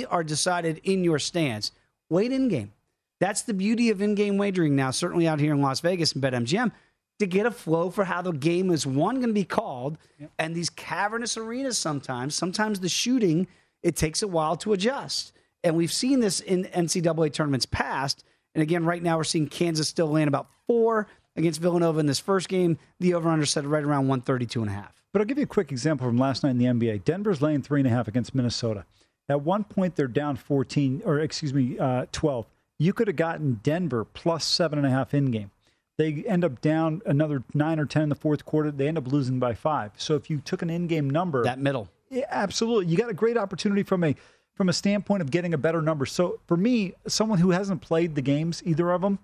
Are 0.10 0.24
decided 0.26 0.82
in 0.84 1.06
your 1.06 1.20
stance. 1.20 1.72
Wait 2.10 2.34
in 2.34 2.50
game. 2.50 2.74
That's 3.22 3.43
the 3.43 3.54
beauty 3.54 3.91
of 3.91 4.02
in 4.02 4.14
game 4.14 4.38
wagering 4.38 4.76
now, 4.76 4.91
certainly 4.91 5.26
out 5.26 5.39
here 5.39 5.54
in 5.54 5.62
Las 5.62 5.80
Vegas 5.80 6.12
and 6.12 6.22
BetMGM 6.22 6.74
to 7.20 7.28
get 7.28 7.46
a 7.46 7.52
flow 7.52 7.90
for 7.90 8.06
how 8.06 8.22
the 8.22 8.32
game 8.32 8.72
is 8.72 8.88
one 8.88 9.16
going 9.16 9.30
to 9.30 9.34
be 9.34 9.44
called. 9.44 9.98
Yep. 10.20 10.32
And 10.40 10.56
these 10.56 10.70
cavernous 10.70 11.38
arenas 11.38 11.78
sometimes, 11.78 12.34
sometimes 12.34 12.80
the 12.80 12.90
shooting, 12.90 13.48
it 13.84 13.96
takes 13.96 14.24
a 14.24 14.28
while 14.28 14.56
to 14.58 14.74
adjust. 14.74 15.34
And 15.64 15.76
we've 15.76 15.92
seen 15.92 16.22
this 16.22 16.40
in 16.40 16.66
NCAA 16.66 17.34
tournaments 17.34 17.66
past. 17.66 18.24
And 18.56 18.62
again, 18.62 18.86
right 18.86 19.04
now 19.04 19.18
we're 19.18 19.26
seeing 19.26 19.48
Kansas 19.48 19.90
still 19.90 20.10
laying 20.10 20.30
about 20.30 20.48
four 20.66 21.08
against 21.36 21.62
Villanova 21.62 22.00
in 22.00 22.06
this 22.06 22.20
first 22.20 22.48
game. 22.50 22.78
The 23.00 23.14
over 23.14 23.30
under 23.30 23.46
set 23.46 23.66
right 23.66 23.84
around 23.84 24.08
132 24.08 24.62
and 24.62 24.70
a 24.70 24.74
half. 24.74 24.94
But 25.12 25.22
I'll 25.22 25.26
give 25.26 25.38
you 25.38 25.44
a 25.44 25.48
quick 25.48 25.72
example 25.72 26.08
from 26.08 26.18
last 26.18 26.44
night 26.44 26.52
in 26.52 26.58
the 26.58 26.66
NBA. 26.66 27.04
Denver's 27.04 27.42
laying 27.42 27.62
three 27.62 27.82
and 27.82 27.88
a 27.88 27.92
half 27.92 28.08
against 28.08 28.34
Minnesota. 28.34 28.86
At 29.28 29.42
one 29.42 29.64
point, 29.64 29.96
they're 29.96 30.08
down 30.08 30.38
14, 30.38 31.04
or 31.06 31.20
excuse 31.20 31.54
me, 31.54 31.78
uh, 31.78 32.06
12. 32.12 32.48
You 32.80 32.94
could 32.94 33.08
have 33.08 33.16
gotten 33.16 33.60
Denver 33.62 34.06
plus 34.06 34.46
seven 34.46 34.80
and 34.80 34.88
a 34.88 34.90
half 34.90 35.14
in 35.14 35.32
game. 35.32 35.52
They 36.00 36.24
end 36.26 36.45
up 36.45 36.62
down 36.62 37.02
another 37.06 37.43
nine 37.54 37.78
or 37.78 37.86
10 37.86 38.04
in 38.04 38.10
the 38.10 38.16
fourth 38.16 38.45
quarter. 38.45 38.72
They 38.72 38.88
end 38.88 38.97
up 38.97 39.12
losing 39.12 39.38
by 39.38 39.54
five. 39.54 39.91
So 39.97 40.16
if 40.16 40.30
you 40.30 40.38
took 40.38 40.62
an 40.62 40.70
in 40.70 40.88
game 40.88 41.10
number, 41.10 41.43
that 41.43 41.60
middle. 41.60 41.89
Yeah, 42.10 42.24
absolutely. 42.30 42.86
You 42.86 42.97
got 42.97 43.10
a 43.10 43.14
great 43.14 43.36
opportunity 43.36 43.84
from 43.84 44.06
a 44.06 44.16
from 44.54 44.70
a 44.70 44.74
standpoint 44.74 45.22
of 45.22 45.30
getting 45.30 45.54
a 45.54 45.58
better 45.58 45.82
number. 45.82 46.06
So 46.06 46.39
for 46.47 46.56
me, 46.56 46.93
someone 47.06 47.39
who 47.39 47.52
hasn't 47.52 47.82
played 47.82 48.16
the 48.16 48.22
games, 48.22 48.64
either 48.66 48.89
of 48.91 49.02
them, 49.02 49.20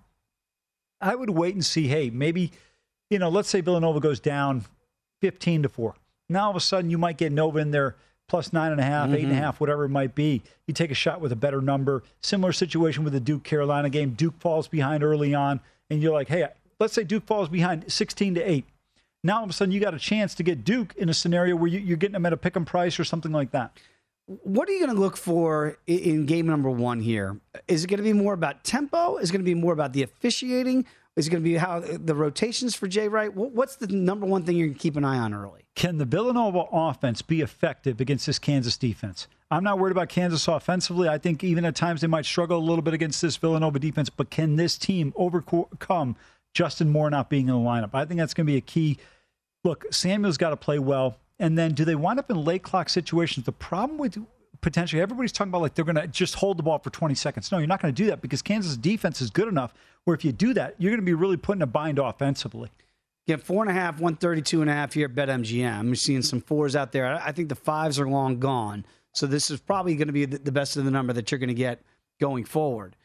I 1.00 1.14
would 1.14 1.30
wait 1.30 1.54
and 1.54 1.64
see, 1.64 1.88
hey, 1.88 2.10
maybe, 2.10 2.52
you 3.08 3.18
know, 3.18 3.30
let's 3.30 3.48
say 3.48 3.62
Villanova 3.62 3.98
goes 3.98 4.20
down 4.20 4.66
15 5.22 5.62
to 5.62 5.68
4. 5.70 5.94
Now 6.28 6.44
all 6.44 6.50
of 6.50 6.56
a 6.56 6.60
sudden 6.60 6.90
you 6.90 6.98
might 6.98 7.16
get 7.16 7.32
Nova 7.32 7.58
in 7.58 7.70
there 7.70 7.96
plus 8.28 8.52
nine 8.52 8.72
and 8.72 8.80
a 8.82 8.84
half, 8.84 9.06
mm-hmm. 9.06 9.14
eight 9.14 9.22
and 9.22 9.32
a 9.32 9.34
mm-hmm. 9.34 9.44
half, 9.44 9.60
whatever 9.60 9.86
it 9.86 9.90
might 9.90 10.14
be. 10.14 10.42
You 10.66 10.74
take 10.74 10.90
a 10.90 10.94
shot 10.94 11.22
with 11.22 11.32
a 11.32 11.36
better 11.36 11.62
number. 11.62 12.02
Similar 12.20 12.52
situation 12.52 13.02
with 13.02 13.14
the 13.14 13.20
Duke 13.20 13.44
Carolina 13.44 13.88
game. 13.88 14.10
Duke 14.10 14.38
falls 14.40 14.68
behind 14.68 15.02
early 15.02 15.34
on, 15.34 15.60
and 15.88 16.02
you're 16.02 16.12
like, 16.12 16.28
hey, 16.28 16.48
let's 16.80 16.94
say 16.94 17.04
Duke 17.04 17.26
falls 17.26 17.48
behind 17.48 17.90
16 17.90 18.34
to 18.34 18.40
8. 18.42 18.64
Now 19.24 19.38
all 19.38 19.44
of 19.44 19.50
a 19.50 19.52
sudden 19.52 19.72
you 19.72 19.80
got 19.80 19.94
a 19.94 19.98
chance 19.98 20.34
to 20.36 20.42
get 20.42 20.64
Duke 20.64 20.94
in 20.96 21.08
a 21.08 21.14
scenario 21.14 21.56
where 21.56 21.68
you, 21.68 21.94
are 21.94 21.96
getting 21.96 22.12
them 22.12 22.26
at 22.26 22.32
a 22.32 22.36
pick 22.36 22.56
'em 22.56 22.64
price 22.64 23.00
or 23.00 23.04
something 23.04 23.32
like 23.32 23.50
that. 23.50 23.76
What 24.26 24.68
are 24.68 24.72
you 24.72 24.84
going 24.84 24.94
to 24.94 25.00
look 25.00 25.16
for 25.16 25.78
in 25.86 26.26
game 26.26 26.46
number 26.46 26.68
one 26.68 27.00
here? 27.00 27.38
Is 27.68 27.84
it 27.84 27.86
going 27.86 27.98
to 27.98 28.02
be 28.02 28.12
more 28.12 28.34
about 28.34 28.64
tempo? 28.64 29.18
Is 29.18 29.30
it 29.30 29.32
going 29.32 29.44
to 29.44 29.48
be 29.48 29.54
more 29.54 29.72
about 29.72 29.92
the 29.92 30.02
officiating? 30.02 30.84
Is 31.14 31.28
it 31.28 31.30
going 31.30 31.42
to 31.42 31.48
be 31.48 31.56
how 31.56 31.80
the 31.80 32.14
rotations 32.14 32.74
for 32.74 32.88
Jay 32.88 33.08
Wright? 33.08 33.32
What's 33.32 33.76
the 33.76 33.86
number 33.86 34.26
one 34.26 34.42
thing 34.42 34.56
you're 34.56 34.66
going 34.66 34.74
to 34.74 34.80
keep 34.80 34.96
an 34.96 35.04
eye 35.04 35.18
on 35.18 35.32
early? 35.32 35.62
Can 35.76 35.98
the 35.98 36.04
Villanova 36.04 36.64
offense 36.72 37.22
be 37.22 37.40
effective 37.40 38.00
against 38.00 38.26
this 38.26 38.38
Kansas 38.38 38.76
defense? 38.76 39.28
I'm 39.50 39.62
not 39.62 39.78
worried 39.78 39.92
about 39.92 40.08
Kansas 40.08 40.48
offensively. 40.48 41.08
I 41.08 41.18
think 41.18 41.44
even 41.44 41.64
at 41.64 41.76
times 41.76 42.00
they 42.00 42.06
might 42.06 42.26
struggle 42.26 42.58
a 42.58 42.60
little 42.60 42.82
bit 42.82 42.94
against 42.94 43.22
this 43.22 43.36
Villanova 43.36 43.78
defense, 43.78 44.10
but 44.10 44.28
can 44.28 44.56
this 44.56 44.76
team 44.76 45.12
overcome 45.16 46.16
Justin 46.56 46.88
Moore 46.88 47.10
not 47.10 47.28
being 47.28 47.48
in 47.48 47.54
the 47.54 47.60
lineup? 47.60 47.90
I 47.92 48.06
think 48.06 48.18
that's 48.18 48.32
going 48.32 48.46
to 48.46 48.50
be 48.50 48.56
a 48.56 48.62
key. 48.62 48.96
Look, 49.62 49.84
Samuels 49.90 50.38
got 50.38 50.50
to 50.50 50.56
play 50.56 50.78
well. 50.78 51.18
And 51.38 51.58
then 51.58 51.74
do 51.74 51.84
they 51.84 51.94
wind 51.94 52.18
up 52.18 52.30
in 52.30 52.42
late 52.42 52.62
clock 52.62 52.88
situations? 52.88 53.44
The 53.44 53.52
problem 53.52 53.98
with 53.98 54.16
potentially 54.62 55.02
everybody's 55.02 55.32
talking 55.32 55.50
about 55.50 55.60
like 55.60 55.74
they're 55.74 55.84
going 55.84 55.96
to 55.96 56.06
just 56.06 56.36
hold 56.36 56.56
the 56.56 56.62
ball 56.62 56.78
for 56.78 56.88
20 56.88 57.14
seconds. 57.14 57.52
No, 57.52 57.58
you're 57.58 57.66
not 57.66 57.82
going 57.82 57.94
to 57.94 58.02
do 58.02 58.08
that 58.08 58.22
because 58.22 58.40
Kansas 58.40 58.74
defense 58.78 59.20
is 59.20 59.28
good 59.28 59.48
enough 59.48 59.74
where 60.04 60.14
if 60.14 60.24
you 60.24 60.32
do 60.32 60.54
that, 60.54 60.76
you're 60.78 60.90
going 60.90 61.00
to 61.00 61.04
be 61.04 61.12
really 61.12 61.36
putting 61.36 61.60
a 61.60 61.66
bind 61.66 61.98
offensively. 61.98 62.70
Yeah, 63.26 63.36
four 63.36 63.62
and 63.62 63.70
a 63.70 63.74
half, 63.74 63.94
132 63.94 64.62
and 64.62 64.70
a 64.70 64.72
half 64.72 64.94
here 64.94 65.06
at 65.06 65.14
BetMGM. 65.14 65.78
I'm 65.78 65.94
seeing 65.94 66.22
some 66.22 66.40
fours 66.40 66.74
out 66.74 66.92
there. 66.92 67.20
I 67.22 67.32
think 67.32 67.50
the 67.50 67.54
fives 67.54 68.00
are 68.00 68.08
long 68.08 68.40
gone. 68.40 68.86
So 69.12 69.26
this 69.26 69.50
is 69.50 69.60
probably 69.60 69.94
going 69.96 70.06
to 70.06 70.12
be 70.12 70.24
the 70.24 70.52
best 70.52 70.78
of 70.78 70.86
the 70.86 70.90
number 70.90 71.12
that 71.12 71.30
you're 71.30 71.38
going 71.38 71.48
to 71.48 71.54
get 71.54 71.82
going 72.18 72.44
forward. 72.44 72.96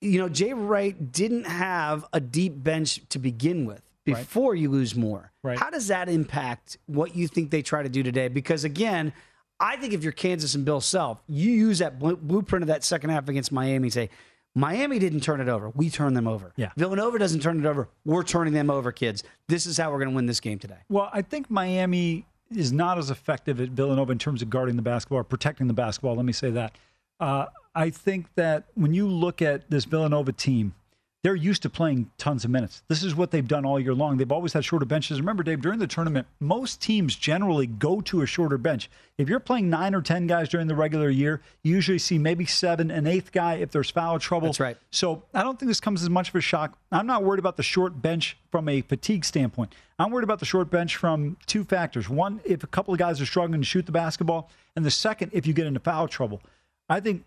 You 0.00 0.20
know, 0.20 0.28
Jay 0.28 0.52
Wright 0.52 1.12
didn't 1.12 1.44
have 1.44 2.04
a 2.12 2.20
deep 2.20 2.52
bench 2.62 3.00
to 3.08 3.18
begin 3.18 3.64
with 3.64 3.82
before 4.04 4.52
right. 4.52 4.60
you 4.60 4.70
lose 4.70 4.94
more. 4.94 5.32
Right. 5.42 5.58
How 5.58 5.70
does 5.70 5.88
that 5.88 6.08
impact 6.08 6.78
what 6.86 7.16
you 7.16 7.28
think 7.28 7.50
they 7.50 7.62
try 7.62 7.82
to 7.82 7.88
do 7.88 8.02
today? 8.02 8.28
Because 8.28 8.64
again, 8.64 9.12
I 9.58 9.76
think 9.76 9.94
if 9.94 10.02
you're 10.02 10.12
Kansas 10.12 10.54
and 10.54 10.64
Bill 10.64 10.80
Self, 10.80 11.22
you 11.26 11.50
use 11.50 11.78
that 11.78 11.98
blueprint 11.98 12.62
of 12.62 12.68
that 12.68 12.84
second 12.84 13.10
half 13.10 13.28
against 13.28 13.50
Miami 13.52 13.86
and 13.86 13.92
say, 13.92 14.10
Miami 14.54 14.98
didn't 14.98 15.20
turn 15.20 15.40
it 15.40 15.48
over. 15.48 15.70
We 15.70 15.90
turned 15.90 16.16
them 16.16 16.26
over. 16.26 16.52
Yeah. 16.56 16.70
Villanova 16.76 17.18
doesn't 17.18 17.40
turn 17.40 17.58
it 17.60 17.66
over. 17.66 17.88
We're 18.06 18.22
turning 18.22 18.54
them 18.54 18.70
over, 18.70 18.90
kids. 18.90 19.22
This 19.48 19.66
is 19.66 19.76
how 19.76 19.90
we're 19.90 19.98
going 19.98 20.10
to 20.10 20.16
win 20.16 20.26
this 20.26 20.40
game 20.40 20.58
today. 20.58 20.78
Well, 20.88 21.10
I 21.12 21.20
think 21.20 21.50
Miami 21.50 22.24
is 22.54 22.72
not 22.72 22.96
as 22.96 23.10
effective 23.10 23.60
at 23.60 23.70
Villanova 23.70 24.12
in 24.12 24.18
terms 24.18 24.40
of 24.40 24.48
guarding 24.48 24.76
the 24.76 24.82
basketball 24.82 25.18
or 25.18 25.24
protecting 25.24 25.66
the 25.66 25.74
basketball. 25.74 26.14
Let 26.14 26.24
me 26.24 26.32
say 26.32 26.50
that. 26.52 26.76
Uh, 27.20 27.46
I 27.76 27.90
think 27.90 28.34
that 28.36 28.64
when 28.74 28.94
you 28.94 29.06
look 29.06 29.42
at 29.42 29.70
this 29.70 29.84
Villanova 29.84 30.32
team, 30.32 30.74
they're 31.22 31.34
used 31.34 31.62
to 31.62 31.68
playing 31.68 32.10
tons 32.18 32.44
of 32.44 32.50
minutes. 32.50 32.82
This 32.88 33.02
is 33.02 33.14
what 33.14 33.32
they've 33.32 33.46
done 33.46 33.64
all 33.64 33.80
year 33.80 33.94
long. 33.94 34.16
They've 34.16 34.30
always 34.30 34.52
had 34.52 34.64
shorter 34.64 34.86
benches. 34.86 35.20
Remember, 35.20 35.42
Dave, 35.42 35.60
during 35.60 35.78
the 35.78 35.86
tournament, 35.86 36.26
most 36.40 36.80
teams 36.80 37.16
generally 37.16 37.66
go 37.66 38.00
to 38.02 38.22
a 38.22 38.26
shorter 38.26 38.56
bench. 38.56 38.88
If 39.18 39.28
you're 39.28 39.40
playing 39.40 39.68
nine 39.68 39.94
or 39.94 40.00
10 40.02 40.26
guys 40.26 40.48
during 40.48 40.68
the 40.68 40.74
regular 40.76 41.10
year, 41.10 41.42
you 41.64 41.74
usually 41.74 41.98
see 41.98 42.16
maybe 42.16 42.46
seven, 42.46 42.90
an 42.90 43.06
eighth 43.06 43.32
guy 43.32 43.54
if 43.54 43.72
there's 43.72 43.90
foul 43.90 44.18
trouble. 44.18 44.48
That's 44.48 44.60
right. 44.60 44.76
So 44.90 45.24
I 45.34 45.42
don't 45.42 45.58
think 45.58 45.68
this 45.68 45.80
comes 45.80 46.02
as 46.02 46.08
much 46.08 46.28
of 46.28 46.36
a 46.36 46.40
shock. 46.40 46.78
I'm 46.92 47.08
not 47.08 47.24
worried 47.24 47.40
about 47.40 47.56
the 47.56 47.62
short 47.62 48.00
bench 48.00 48.38
from 48.50 48.68
a 48.68 48.82
fatigue 48.82 49.24
standpoint. 49.24 49.74
I'm 49.98 50.12
worried 50.12 50.24
about 50.24 50.38
the 50.38 50.46
short 50.46 50.70
bench 50.70 50.96
from 50.96 51.36
two 51.46 51.64
factors. 51.64 52.08
One, 52.08 52.40
if 52.44 52.62
a 52.62 52.68
couple 52.68 52.94
of 52.94 52.98
guys 52.98 53.20
are 53.20 53.26
struggling 53.26 53.60
to 53.60 53.66
shoot 53.66 53.84
the 53.84 53.92
basketball, 53.92 54.48
and 54.76 54.84
the 54.84 54.90
second, 54.90 55.32
if 55.34 55.46
you 55.46 55.52
get 55.52 55.66
into 55.66 55.80
foul 55.80 56.06
trouble. 56.06 56.40
I 56.88 57.00
think 57.00 57.24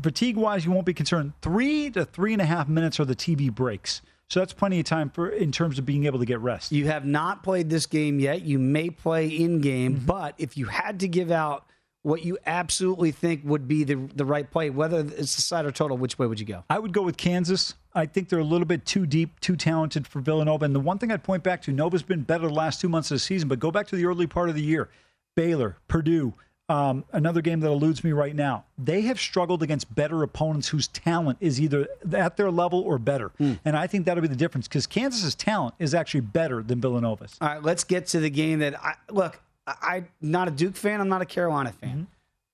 fatigue 0.00 0.36
wise, 0.36 0.64
you 0.64 0.70
won't 0.70 0.86
be 0.86 0.94
concerned. 0.94 1.32
Three 1.42 1.90
to 1.90 2.04
three 2.04 2.32
and 2.32 2.42
a 2.42 2.46
half 2.46 2.68
minutes 2.68 3.00
are 3.00 3.04
the 3.04 3.16
TV 3.16 3.52
breaks. 3.52 4.02
So 4.28 4.38
that's 4.38 4.52
plenty 4.52 4.78
of 4.78 4.86
time 4.86 5.10
for 5.10 5.28
in 5.28 5.50
terms 5.50 5.78
of 5.78 5.84
being 5.84 6.06
able 6.06 6.20
to 6.20 6.24
get 6.24 6.40
rest. 6.40 6.70
You 6.70 6.86
have 6.86 7.04
not 7.04 7.42
played 7.42 7.68
this 7.68 7.86
game 7.86 8.20
yet. 8.20 8.42
You 8.42 8.60
may 8.60 8.88
play 8.90 9.26
in 9.26 9.60
game, 9.60 9.96
mm-hmm. 9.96 10.06
but 10.06 10.34
if 10.38 10.56
you 10.56 10.66
had 10.66 11.00
to 11.00 11.08
give 11.08 11.32
out 11.32 11.66
what 12.02 12.24
you 12.24 12.38
absolutely 12.46 13.10
think 13.10 13.42
would 13.44 13.66
be 13.66 13.82
the 13.84 13.96
the 14.14 14.24
right 14.24 14.48
play, 14.48 14.70
whether 14.70 15.00
it's 15.00 15.34
the 15.34 15.42
side 15.42 15.66
or 15.66 15.72
total, 15.72 15.96
which 15.96 16.18
way 16.18 16.26
would 16.28 16.38
you 16.38 16.46
go? 16.46 16.64
I 16.70 16.78
would 16.78 16.92
go 16.92 17.02
with 17.02 17.16
Kansas. 17.16 17.74
I 17.92 18.06
think 18.06 18.28
they're 18.28 18.38
a 18.38 18.44
little 18.44 18.66
bit 18.66 18.86
too 18.86 19.04
deep, 19.04 19.40
too 19.40 19.56
talented 19.56 20.06
for 20.06 20.20
Villanova. 20.20 20.64
And 20.64 20.74
the 20.74 20.80
one 20.80 20.98
thing 20.98 21.10
I'd 21.10 21.24
point 21.24 21.42
back 21.42 21.60
to, 21.62 21.72
Nova's 21.72 22.04
been 22.04 22.22
better 22.22 22.46
the 22.46 22.54
last 22.54 22.80
two 22.80 22.88
months 22.88 23.10
of 23.10 23.16
the 23.16 23.18
season, 23.18 23.48
but 23.48 23.58
go 23.58 23.72
back 23.72 23.88
to 23.88 23.96
the 23.96 24.06
early 24.06 24.28
part 24.28 24.48
of 24.48 24.54
the 24.54 24.62
year. 24.62 24.88
Baylor, 25.34 25.76
Purdue, 25.88 26.34
um, 26.70 27.04
another 27.12 27.42
game 27.42 27.58
that 27.60 27.66
eludes 27.68 28.04
me 28.04 28.12
right 28.12 28.34
now. 28.34 28.64
They 28.78 29.00
have 29.02 29.18
struggled 29.18 29.60
against 29.60 29.92
better 29.92 30.22
opponents 30.22 30.68
whose 30.68 30.86
talent 30.86 31.38
is 31.40 31.60
either 31.60 31.88
at 32.12 32.36
their 32.36 32.48
level 32.48 32.80
or 32.80 32.96
better. 32.96 33.32
Mm. 33.40 33.58
And 33.64 33.76
I 33.76 33.88
think 33.88 34.06
that'll 34.06 34.22
be 34.22 34.28
the 34.28 34.36
difference 34.36 34.68
because 34.68 34.86
Kansas's 34.86 35.34
talent 35.34 35.74
is 35.80 35.94
actually 35.94 36.20
better 36.20 36.62
than 36.62 36.80
Villanova's. 36.80 37.36
All 37.40 37.48
right, 37.48 37.62
let's 37.62 37.82
get 37.82 38.06
to 38.08 38.20
the 38.20 38.30
game 38.30 38.60
that 38.60 38.80
I 38.80 38.94
look. 39.10 39.40
I'm 39.66 40.08
not 40.20 40.46
a 40.46 40.52
Duke 40.52 40.76
fan. 40.76 41.00
I'm 41.00 41.08
not 41.08 41.22
a 41.22 41.26
Carolina 41.26 41.72
fan. 41.72 41.90
Mm-hmm. 41.90 42.02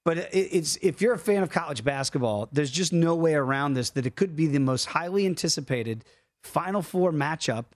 But 0.06 0.30
it's 0.32 0.78
if 0.80 1.02
you're 1.02 1.14
a 1.14 1.18
fan 1.18 1.42
of 1.42 1.50
college 1.50 1.84
basketball, 1.84 2.48
there's 2.52 2.70
just 2.70 2.94
no 2.94 3.14
way 3.14 3.34
around 3.34 3.74
this 3.74 3.90
that 3.90 4.06
it 4.06 4.16
could 4.16 4.34
be 4.34 4.46
the 4.46 4.60
most 4.60 4.86
highly 4.86 5.26
anticipated 5.26 6.04
Final 6.42 6.80
Four 6.80 7.12
matchup 7.12 7.66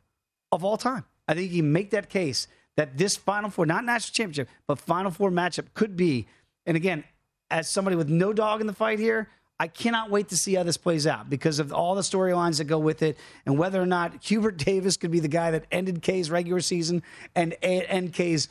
of 0.53 0.65
all 0.65 0.79
time. 0.79 1.05
I 1.29 1.35
think 1.35 1.53
you 1.53 1.63
can 1.63 1.73
make 1.73 1.91
that 1.91 2.09
case 2.09 2.49
that 2.81 2.97
this 2.97 3.15
Final 3.15 3.51
Four, 3.51 3.67
not 3.67 3.85
national 3.85 4.15
championship, 4.15 4.49
but 4.67 4.79
Final 4.79 5.11
Four 5.11 5.31
matchup 5.31 5.67
could 5.75 5.99
be. 5.99 6.27
And 6.65 6.79
again, 6.79 7.05
as 7.51 7.69
somebody 7.69 7.95
with 7.95 8.09
no 8.09 8.33
dog 8.33 8.63
in 8.63 8.67
the 8.67 8.73
fight 8.73 8.99
here, 8.99 9.29
I 9.59 9.69
cannot 9.69 10.09
wait 10.09 10.31
to 10.31 10.37
see 10.39 10.55
how 10.55 10.63
this 10.63 10.79
plays 10.79 11.07
out 11.07 11.29
because 11.29 11.59
of 11.59 11.75
all 11.75 11.95
the 11.95 12.01
storylines 12.01 12.57
that 12.57 12.65
go 12.65 12.79
with 12.79 13.03
it 13.03 13.19
and 13.45 13.59
whether 13.59 13.83
or 13.83 13.85
not 13.85 14.25
Hubert 14.25 14.57
Davis 14.65 14.97
could 14.97 15.11
be 15.11 15.21
the 15.21 15.29
guy 15.29 15.51
that 15.51 15.67
ended 15.71 16.01
K's 16.01 16.31
regular 16.31 16.63
season 16.63 17.03
and 17.35 17.55
end 17.61 18.15
K's 18.15 18.49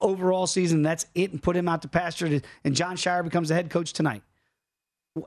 overall 0.00 0.46
season. 0.46 0.82
That's 0.82 1.06
it, 1.16 1.32
and 1.32 1.42
put 1.42 1.56
him 1.56 1.66
out 1.66 1.82
to 1.82 1.88
pasture. 1.88 2.40
And 2.62 2.76
Jon 2.76 2.94
Scheyer 2.94 3.24
becomes 3.24 3.48
the 3.48 3.56
head 3.56 3.68
coach 3.68 3.92
tonight. 3.92 4.22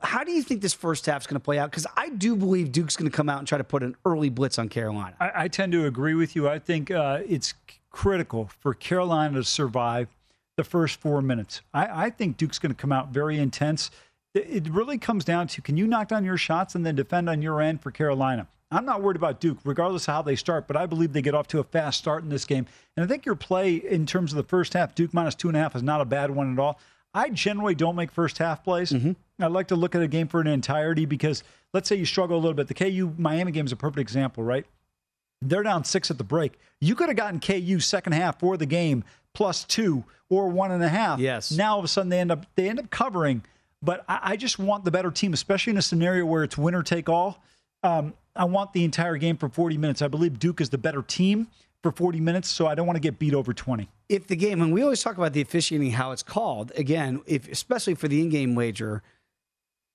How 0.02 0.24
do 0.24 0.32
you 0.32 0.42
think 0.42 0.62
this 0.62 0.72
first 0.72 1.04
half 1.04 1.20
is 1.20 1.26
going 1.26 1.34
to 1.34 1.44
play 1.44 1.58
out? 1.58 1.70
Because 1.70 1.86
I 1.94 2.08
do 2.08 2.36
believe 2.36 2.72
Duke's 2.72 2.96
going 2.96 3.10
to 3.10 3.14
come 3.14 3.28
out 3.28 3.38
and 3.38 3.46
try 3.46 3.58
to 3.58 3.64
put 3.64 3.82
an 3.82 3.96
early 4.06 4.30
blitz 4.30 4.58
on 4.58 4.70
Carolina. 4.70 5.14
I, 5.20 5.32
I 5.44 5.48
tend 5.48 5.72
to 5.72 5.84
agree 5.84 6.14
with 6.14 6.34
you. 6.34 6.48
I 6.48 6.58
think 6.58 6.90
uh, 6.90 7.20
it's 7.28 7.52
critical 7.96 8.50
for 8.60 8.74
Carolina 8.74 9.38
to 9.38 9.44
survive 9.44 10.14
the 10.58 10.64
first 10.64 11.00
four 11.00 11.22
minutes. 11.22 11.62
I, 11.72 12.04
I 12.04 12.10
think 12.10 12.36
Duke's 12.36 12.58
going 12.58 12.74
to 12.74 12.76
come 12.76 12.92
out 12.92 13.08
very 13.08 13.38
intense. 13.38 13.90
It, 14.34 14.66
it 14.66 14.68
really 14.68 14.98
comes 14.98 15.24
down 15.24 15.46
to 15.48 15.62
can 15.62 15.78
you 15.78 15.86
knock 15.86 16.08
down 16.08 16.22
your 16.22 16.36
shots 16.36 16.74
and 16.74 16.84
then 16.84 16.94
defend 16.94 17.30
on 17.30 17.40
your 17.40 17.62
end 17.62 17.80
for 17.80 17.90
Carolina? 17.90 18.48
I'm 18.70 18.84
not 18.84 19.00
worried 19.00 19.16
about 19.16 19.40
Duke, 19.40 19.58
regardless 19.64 20.06
of 20.08 20.12
how 20.12 20.22
they 20.22 20.36
start, 20.36 20.66
but 20.66 20.76
I 20.76 20.84
believe 20.84 21.14
they 21.14 21.22
get 21.22 21.34
off 21.34 21.48
to 21.48 21.58
a 21.58 21.64
fast 21.64 21.98
start 21.98 22.22
in 22.22 22.28
this 22.28 22.44
game. 22.44 22.66
And 22.96 23.04
I 23.04 23.08
think 23.08 23.24
your 23.24 23.34
play 23.34 23.76
in 23.76 24.04
terms 24.04 24.30
of 24.30 24.36
the 24.36 24.42
first 24.42 24.74
half, 24.74 24.94
Duke 24.94 25.14
minus 25.14 25.34
two 25.34 25.48
and 25.48 25.56
a 25.56 25.60
half, 25.60 25.74
is 25.74 25.82
not 25.82 26.02
a 26.02 26.04
bad 26.04 26.30
one 26.30 26.52
at 26.52 26.58
all. 26.58 26.78
I 27.14 27.30
generally 27.30 27.74
don't 27.74 27.96
make 27.96 28.10
first 28.10 28.36
half 28.36 28.62
plays. 28.62 28.92
Mm-hmm. 28.92 29.12
I 29.42 29.46
like 29.46 29.68
to 29.68 29.76
look 29.76 29.94
at 29.94 30.02
a 30.02 30.08
game 30.08 30.28
for 30.28 30.42
an 30.42 30.48
entirety 30.48 31.06
because 31.06 31.42
let's 31.72 31.88
say 31.88 31.96
you 31.96 32.04
struggle 32.04 32.36
a 32.36 32.40
little 32.40 32.52
bit. 32.52 32.68
The 32.68 32.74
KU 32.74 33.14
Miami 33.16 33.52
game 33.52 33.64
is 33.64 33.72
a 33.72 33.76
perfect 33.76 34.00
example, 34.00 34.44
right? 34.44 34.66
They're 35.48 35.62
down 35.62 35.84
six 35.84 36.10
at 36.10 36.18
the 36.18 36.24
break. 36.24 36.58
You 36.80 36.94
could 36.94 37.08
have 37.08 37.16
gotten 37.16 37.40
KU 37.40 37.80
second 37.80 38.12
half 38.12 38.40
for 38.40 38.56
the 38.56 38.66
game 38.66 39.04
plus 39.34 39.64
two 39.64 40.04
or 40.28 40.48
one 40.48 40.70
and 40.72 40.82
a 40.82 40.88
half. 40.88 41.18
Yes. 41.18 41.50
Now 41.50 41.74
all 41.74 41.78
of 41.78 41.84
a 41.84 41.88
sudden 41.88 42.08
they 42.08 42.20
end 42.20 42.30
up 42.30 42.46
they 42.54 42.68
end 42.68 42.78
up 42.78 42.90
covering. 42.90 43.44
But 43.82 44.04
I, 44.08 44.20
I 44.22 44.36
just 44.36 44.58
want 44.58 44.84
the 44.84 44.90
better 44.90 45.10
team, 45.10 45.32
especially 45.32 45.72
in 45.72 45.76
a 45.76 45.82
scenario 45.82 46.24
where 46.26 46.42
it's 46.42 46.56
winner 46.56 46.82
take 46.82 47.08
all. 47.08 47.42
Um, 47.82 48.14
I 48.34 48.44
want 48.44 48.72
the 48.72 48.84
entire 48.84 49.16
game 49.16 49.36
for 49.36 49.48
40 49.48 49.78
minutes. 49.78 50.02
I 50.02 50.08
believe 50.08 50.38
Duke 50.38 50.60
is 50.60 50.70
the 50.70 50.78
better 50.78 51.02
team 51.02 51.48
for 51.82 51.92
40 51.92 52.20
minutes, 52.20 52.48
so 52.48 52.66
I 52.66 52.74
don't 52.74 52.86
want 52.86 52.96
to 52.96 53.00
get 53.00 53.18
beat 53.18 53.34
over 53.34 53.52
20. 53.52 53.88
If 54.08 54.26
the 54.26 54.36
game, 54.36 54.60
and 54.60 54.72
we 54.72 54.82
always 54.82 55.02
talk 55.02 55.16
about 55.16 55.32
the 55.32 55.40
officiating, 55.40 55.92
how 55.92 56.12
it's 56.12 56.22
called, 56.22 56.72
again, 56.76 57.22
if 57.26 57.48
especially 57.48 57.94
for 57.94 58.08
the 58.08 58.20
in-game 58.20 58.54
wager, 58.54 59.02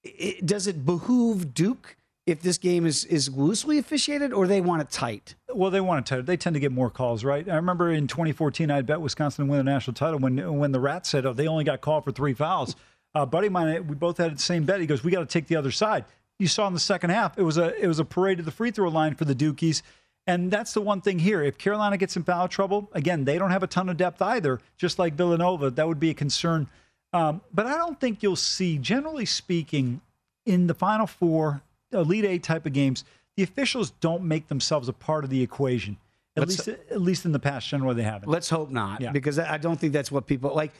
it, 0.03 0.45
does 0.45 0.67
it 0.67 0.85
behoove 0.85 1.53
Duke 1.53 1.97
if 2.25 2.41
this 2.41 2.57
game 2.57 2.85
is, 2.85 3.05
is 3.05 3.29
loosely 3.29 3.77
officiated 3.77 4.31
or 4.31 4.47
they 4.47 4.61
want 4.61 4.81
it 4.81 4.91
tight? 4.91 5.35
Well, 5.53 5.71
they 5.71 5.81
want 5.81 6.05
it 6.05 6.15
tight. 6.15 6.25
They 6.25 6.37
tend 6.37 6.53
to 6.53 6.59
get 6.59 6.71
more 6.71 6.89
calls, 6.89 7.23
right? 7.23 7.47
I 7.49 7.55
remember 7.55 7.91
in 7.91 8.07
2014, 8.07 8.69
I 8.69 8.81
bet 8.81 9.01
Wisconsin 9.01 9.45
to 9.45 9.51
win 9.51 9.57
the 9.57 9.71
national 9.71 9.95
title 9.95 10.19
when 10.19 10.57
when 10.57 10.71
the 10.71 10.79
Rats 10.79 11.09
said, 11.09 11.25
"Oh, 11.25 11.33
they 11.33 11.47
only 11.47 11.63
got 11.63 11.81
called 11.81 12.03
for 12.03 12.11
three 12.11 12.33
fouls." 12.33 12.75
Uh, 13.13 13.25
buddy 13.25 13.49
mine, 13.49 13.87
we 13.87 13.95
both 13.95 14.17
had 14.17 14.35
the 14.35 14.41
same 14.41 14.63
bet. 14.63 14.79
He 14.79 14.85
goes, 14.85 15.03
"We 15.03 15.11
got 15.11 15.19
to 15.21 15.25
take 15.25 15.47
the 15.47 15.55
other 15.55 15.71
side." 15.71 16.05
You 16.39 16.47
saw 16.47 16.67
in 16.67 16.73
the 16.73 16.79
second 16.79 17.09
half, 17.11 17.37
it 17.37 17.43
was 17.43 17.57
a 17.57 17.75
it 17.81 17.87
was 17.87 17.99
a 17.99 18.05
parade 18.05 18.37
to 18.37 18.43
the 18.43 18.51
free 18.51 18.71
throw 18.71 18.89
line 18.89 19.15
for 19.15 19.25
the 19.25 19.35
Dukies. 19.35 19.81
And 20.27 20.51
that's 20.51 20.73
the 20.73 20.81
one 20.81 21.01
thing 21.01 21.19
here. 21.19 21.41
If 21.41 21.57
Carolina 21.57 21.97
gets 21.97 22.15
in 22.15 22.23
foul 22.23 22.47
trouble, 22.47 22.89
again, 22.93 23.25
they 23.25 23.39
don't 23.39 23.49
have 23.49 23.63
a 23.63 23.67
ton 23.67 23.89
of 23.89 23.97
depth 23.97 24.21
either, 24.21 24.59
just 24.77 24.99
like 24.99 25.15
Villanova. 25.15 25.71
That 25.71 25.87
would 25.87 25.99
be 25.99 26.11
a 26.11 26.13
concern. 26.13 26.69
Um, 27.11 27.41
but 27.51 27.65
I 27.65 27.75
don't 27.75 27.99
think 27.99 28.21
you'll 28.21 28.35
see, 28.35 28.77
generally 28.77 29.25
speaking, 29.25 30.01
in 30.45 30.67
the 30.67 30.73
Final 30.73 31.07
Four, 31.07 31.61
Elite 31.91 32.25
Eight 32.25 32.43
type 32.43 32.65
of 32.65 32.73
games, 32.73 33.03
the 33.37 33.43
officials 33.43 33.91
don't 33.91 34.23
make 34.23 34.47
themselves 34.47 34.87
a 34.87 34.93
part 34.93 35.23
of 35.23 35.29
the 35.29 35.41
equation. 35.41 35.97
At 36.35 36.41
let's, 36.47 36.65
least, 36.67 36.79
at 36.91 37.01
least 37.01 37.25
in 37.25 37.33
the 37.33 37.39
past, 37.39 37.67
generally 37.67 37.95
they 37.95 38.03
haven't. 38.03 38.29
Let's 38.29 38.49
hope 38.49 38.69
not, 38.69 39.01
yeah. 39.01 39.11
because 39.11 39.37
I 39.37 39.57
don't 39.57 39.79
think 39.79 39.91
that's 39.91 40.11
what 40.11 40.27
people 40.27 40.55
like. 40.55 40.71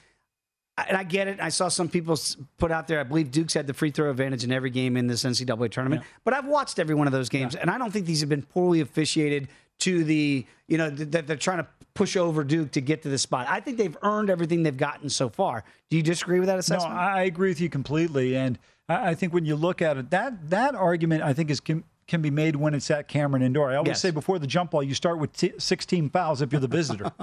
And 0.77 0.95
I 0.95 1.03
get 1.03 1.27
it. 1.27 1.41
I 1.41 1.49
saw 1.49 1.67
some 1.67 1.89
people 1.89 2.17
put 2.57 2.71
out 2.71 2.87
there. 2.87 3.01
I 3.01 3.03
believe 3.03 3.29
Duke's 3.29 3.53
had 3.53 3.67
the 3.67 3.73
free 3.73 3.91
throw 3.91 4.09
advantage 4.09 4.45
in 4.45 4.51
every 4.53 4.69
game 4.69 4.95
in 4.95 5.07
this 5.07 5.23
NCAA 5.23 5.69
tournament. 5.69 6.01
Yeah. 6.01 6.07
But 6.23 6.33
I've 6.33 6.47
watched 6.47 6.79
every 6.79 6.95
one 6.95 7.07
of 7.07 7.13
those 7.13 7.27
games, 7.27 7.53
yeah. 7.53 7.61
and 7.61 7.69
I 7.69 7.77
don't 7.77 7.91
think 7.91 8.05
these 8.05 8.21
have 8.21 8.29
been 8.29 8.43
poorly 8.43 8.79
officiated 8.79 9.49
to 9.79 10.03
the 10.03 10.45
you 10.67 10.77
know 10.77 10.89
that 10.89 11.27
they're 11.27 11.35
trying 11.35 11.57
to 11.57 11.67
push 11.93 12.15
over 12.15 12.43
Duke 12.43 12.71
to 12.71 12.81
get 12.81 13.01
to 13.03 13.09
the 13.09 13.17
spot. 13.17 13.47
I 13.49 13.59
think 13.59 13.77
they've 13.77 13.97
earned 14.01 14.29
everything 14.29 14.63
they've 14.63 14.75
gotten 14.77 15.09
so 15.09 15.29
far. 15.29 15.63
Do 15.89 15.97
you 15.97 16.03
disagree 16.03 16.39
with 16.39 16.47
that 16.47 16.59
assessment? 16.59 16.93
No, 16.93 16.99
I 16.99 17.23
agree 17.23 17.49
with 17.49 17.59
you 17.61 17.69
completely. 17.69 18.35
And 18.35 18.57
I 18.87 19.13
think 19.15 19.33
when 19.33 19.45
you 19.45 19.55
look 19.55 19.81
at 19.81 19.97
it, 19.97 20.09
that 20.11 20.49
that 20.49 20.75
argument 20.75 21.23
I 21.23 21.33
think 21.33 21.49
is 21.49 21.59
com- 21.59 21.83
can 22.07 22.21
be 22.21 22.29
made 22.29 22.55
when 22.57 22.73
it's 22.73 22.91
at 22.91 23.07
Cameron 23.07 23.41
Indoor. 23.41 23.71
I 23.71 23.75
always 23.75 23.89
Yes. 23.89 24.01
say 24.01 24.11
before 24.11 24.37
the 24.39 24.47
jump 24.47 24.71
ball, 24.71 24.83
you 24.83 24.93
start 24.93 25.17
with 25.17 25.31
t- 25.33 25.53
16 25.57 26.09
fouls 26.09 26.41
if 26.41 26.51
you're 26.51 26.61
the 26.61 26.67
visitor. 26.67 27.11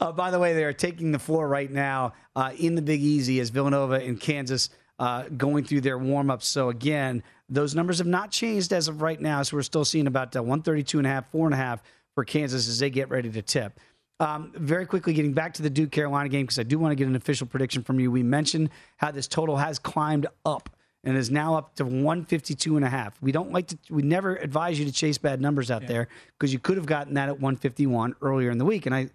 Uh, 0.00 0.10
by 0.10 0.32
the 0.32 0.38
way, 0.38 0.52
they 0.52 0.64
are 0.64 0.72
taking 0.72 1.12
the 1.12 1.18
floor 1.18 1.46
right 1.46 1.70
now 1.70 2.12
uh, 2.34 2.50
in 2.58 2.74
the 2.74 2.82
Big 2.82 3.00
Easy 3.00 3.38
as 3.38 3.50
Villanova 3.50 3.94
and 4.04 4.18
Kansas 4.20 4.68
uh, 4.98 5.24
going 5.36 5.62
through 5.62 5.80
their 5.82 5.96
warm 5.96 6.28
ups. 6.28 6.48
So, 6.48 6.70
again, 6.70 7.22
those 7.48 7.76
numbers 7.76 7.98
have 7.98 8.08
not 8.08 8.32
changed 8.32 8.72
as 8.72 8.88
of 8.88 9.00
right 9.00 9.20
now. 9.20 9.42
So, 9.44 9.56
we're 9.56 9.62
still 9.62 9.84
seeing 9.84 10.08
about 10.08 10.34
uh, 10.34 10.42
132 10.42 10.98
and 10.98 11.06
a 11.06 11.10
half, 11.10 11.30
four 11.30 11.46
and 11.46 11.54
a 11.54 11.56
half 11.56 11.82
for 12.16 12.24
Kansas 12.24 12.66
as 12.68 12.80
they 12.80 12.90
get 12.90 13.10
ready 13.10 13.30
to 13.30 13.42
tip. 13.42 13.78
Um, 14.20 14.52
very 14.54 14.86
quickly, 14.86 15.14
getting 15.14 15.32
back 15.32 15.54
to 15.54 15.62
the 15.62 15.70
Duke 15.70 15.90
Carolina 15.90 16.28
game, 16.28 16.46
because 16.46 16.58
I 16.58 16.62
do 16.62 16.78
want 16.78 16.92
to 16.92 16.96
get 16.96 17.08
an 17.08 17.16
official 17.16 17.46
prediction 17.46 17.82
from 17.82 17.98
you. 17.98 18.10
We 18.10 18.22
mentioned 18.22 18.70
how 18.98 19.10
this 19.10 19.26
total 19.26 19.56
has 19.56 19.78
climbed 19.78 20.26
up 20.44 20.70
and 21.04 21.16
is 21.16 21.30
now 21.30 21.56
up 21.56 21.74
to 21.76 21.84
152 21.84 22.76
and 22.76 22.84
a 22.84 22.88
half. 22.88 23.20
We 23.20 23.32
don't 23.32 23.50
like 23.50 23.68
to, 23.68 23.78
we 23.90 24.02
never 24.02 24.36
advise 24.36 24.78
you 24.78 24.84
to 24.84 24.92
chase 24.92 25.18
bad 25.18 25.40
numbers 25.40 25.70
out 25.70 25.86
there 25.86 26.08
because 26.38 26.52
you 26.52 26.58
could 26.58 26.76
have 26.76 26.86
gotten 26.86 27.14
that 27.14 27.28
at 27.28 27.40
151 27.40 28.14
earlier 28.22 28.50
in 28.50 28.58
the 28.58 28.64
week. 28.64 28.86
And 28.86 28.94
I, 28.94 29.10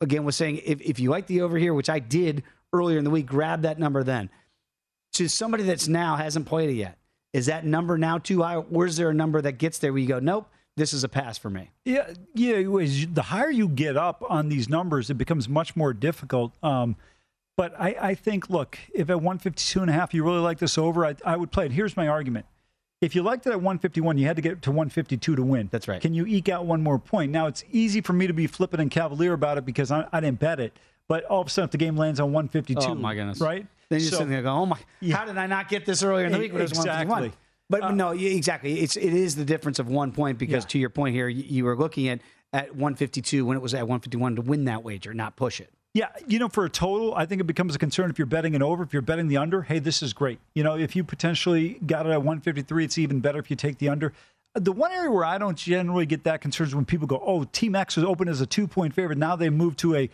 again, 0.00 0.24
was 0.24 0.36
saying 0.36 0.62
if, 0.64 0.80
if 0.80 0.98
you 0.98 1.10
like 1.10 1.26
the 1.26 1.42
over 1.42 1.58
here, 1.58 1.74
which 1.74 1.90
I 1.90 1.98
did 1.98 2.42
earlier 2.72 2.98
in 2.98 3.04
the 3.04 3.10
week, 3.10 3.26
grab 3.26 3.62
that 3.62 3.78
number 3.78 4.02
then. 4.02 4.30
To 5.14 5.28
somebody 5.28 5.64
that's 5.64 5.88
now 5.88 6.16
hasn't 6.16 6.46
played 6.46 6.70
it 6.70 6.74
yet, 6.74 6.96
is 7.32 7.46
that 7.46 7.66
number 7.66 7.98
now 7.98 8.18
too 8.18 8.42
high? 8.42 8.56
Or 8.56 8.86
is 8.86 8.96
there 8.96 9.10
a 9.10 9.14
number 9.14 9.40
that 9.42 9.52
gets 9.52 9.78
there 9.78 9.92
where 9.92 10.00
you 10.00 10.08
go, 10.08 10.20
nope, 10.20 10.48
this 10.78 10.94
is 10.94 11.04
a 11.04 11.08
pass 11.08 11.36
for 11.36 11.50
me? 11.50 11.70
Yeah, 11.84 12.12
yeah. 12.34 12.62
The 12.62 13.22
higher 13.26 13.50
you 13.50 13.68
get 13.68 13.96
up 13.96 14.24
on 14.28 14.48
these 14.48 14.68
numbers, 14.68 15.10
it 15.10 15.14
becomes 15.18 15.48
much 15.48 15.76
more 15.76 15.92
difficult. 15.92 16.54
Um, 16.62 16.96
but 17.56 17.74
I, 17.78 17.96
I 18.00 18.14
think, 18.14 18.48
look, 18.48 18.78
if 18.94 19.10
at 19.10 19.16
152 19.16 19.80
and 19.80 19.90
a 19.90 19.92
half 19.92 20.14
you 20.14 20.24
really 20.24 20.38
like 20.38 20.58
this 20.58 20.78
over, 20.78 21.04
I, 21.04 21.16
I 21.24 21.36
would 21.36 21.50
play 21.50 21.66
it. 21.66 21.72
Here's 21.72 21.96
my 21.96 22.08
argument. 22.08 22.46
If 23.00 23.14
you 23.14 23.22
liked 23.22 23.46
it 23.46 23.50
at 23.50 23.56
151, 23.56 24.18
you 24.18 24.26
had 24.26 24.36
to 24.36 24.42
get 24.42 24.62
to 24.62 24.70
152 24.70 25.36
to 25.36 25.42
win. 25.42 25.68
That's 25.70 25.86
right. 25.86 26.00
Can 26.00 26.14
you 26.14 26.26
eke 26.26 26.48
out 26.48 26.66
one 26.66 26.82
more 26.82 26.98
point? 26.98 27.30
Now, 27.30 27.46
it's 27.46 27.62
easy 27.70 28.00
for 28.00 28.12
me 28.12 28.26
to 28.26 28.32
be 28.32 28.46
flippant 28.46 28.80
and 28.82 28.90
cavalier 28.90 29.32
about 29.34 29.58
it 29.58 29.64
because 29.64 29.90
I, 29.92 30.06
I 30.12 30.20
didn't 30.20 30.40
bet 30.40 30.58
it. 30.60 30.76
But 31.08 31.24
all 31.24 31.40
of 31.40 31.46
a 31.46 31.50
sudden, 31.50 31.66
if 31.66 31.70
the 31.72 31.78
game 31.78 31.96
lands 31.96 32.18
on 32.20 32.32
152, 32.32 32.80
Oh, 32.90 32.94
my 32.94 33.14
goodness. 33.14 33.40
right? 33.40 33.66
Then 33.88 34.00
you're 34.00 34.10
So- 34.10 34.16
sitting 34.18 34.30
there 34.30 34.42
going, 34.42 34.56
oh 34.62 34.66
my, 34.66 34.78
Yeah. 35.00 35.16
how 35.16 35.24
did 35.26 35.38
I 35.38 35.46
not 35.46 35.68
get 35.68 35.86
this 35.86 36.02
earlier 36.02 36.26
in 36.26 36.32
the 36.32 36.38
week 36.38 36.52
when 36.52 36.60
it 36.60 36.64
was 36.64 36.72
Exactly. 36.72 37.06
151? 37.06 37.32
But 37.70 37.82
uh, 37.82 37.90
no, 37.92 38.10
exactly. 38.10 38.80
It's 38.80 38.96
it 38.96 39.12
is 39.12 39.36
the 39.36 39.44
difference 39.44 39.78
of 39.78 39.88
one 39.88 40.12
point 40.12 40.38
because 40.38 40.64
Yeah. 40.64 40.68
to 40.68 40.78
your 40.78 40.90
point 40.90 41.14
here, 41.14 41.28
you, 41.28 41.44
you 41.46 41.64
were 41.64 41.76
looking 41.76 42.08
at 42.08 42.20
at 42.52 42.74
152 42.74 43.44
when 43.44 43.56
it 43.56 43.60
was 43.60 43.74
at 43.74 43.82
151 43.82 44.36
to 44.36 44.42
win 44.42 44.64
that 44.64 44.82
wager, 44.82 45.12
not 45.12 45.36
push 45.36 45.60
it. 45.60 45.70
Yeah, 45.92 46.08
you 46.26 46.38
know, 46.38 46.48
for 46.48 46.64
a 46.64 46.70
total, 46.70 47.14
I 47.14 47.26
think 47.26 47.40
it 47.40 47.44
becomes 47.44 47.74
a 47.74 47.78
concern 47.78 48.08
if 48.08 48.18
you're 48.18 48.26
betting 48.26 48.54
it 48.54 48.62
over. 48.62 48.82
If 48.82 48.92
you're 48.92 49.02
betting 49.02 49.28
the 49.28 49.36
under, 49.36 49.62
hey, 49.62 49.78
this 49.80 50.02
is 50.02 50.12
great. 50.12 50.38
You 50.54 50.62
know, 50.62 50.76
if 50.76 50.94
you 50.96 51.02
potentially 51.04 51.78
got 51.86 52.06
it 52.06 52.10
at 52.10 52.18
153, 52.18 52.84
it's 52.84 52.98
even 52.98 53.20
better 53.20 53.38
if 53.38 53.50
you 53.50 53.56
take 53.56 53.78
the 53.78 53.88
under. 53.88 54.12
The 54.54 54.72
one 54.72 54.92
area 54.92 55.10
where 55.10 55.24
I 55.24 55.38
don't 55.38 55.56
generally 55.56 56.06
get 56.06 56.24
that 56.24 56.40
concerned 56.40 56.68
is 56.68 56.74
when 56.74 56.84
people 56.84 57.06
go, 57.06 57.22
oh, 57.24 57.44
Team 57.44 57.74
X 57.74 57.96
was 57.96 58.04
open 58.04 58.28
as 58.28 58.40
a 58.40 58.46
two 58.46 58.66
point 58.66 58.94
favorite. 58.94 59.18
Now 59.18 59.36
they 59.36 59.50
moved 59.50 59.78
to 59.80 59.94
a 59.96 60.10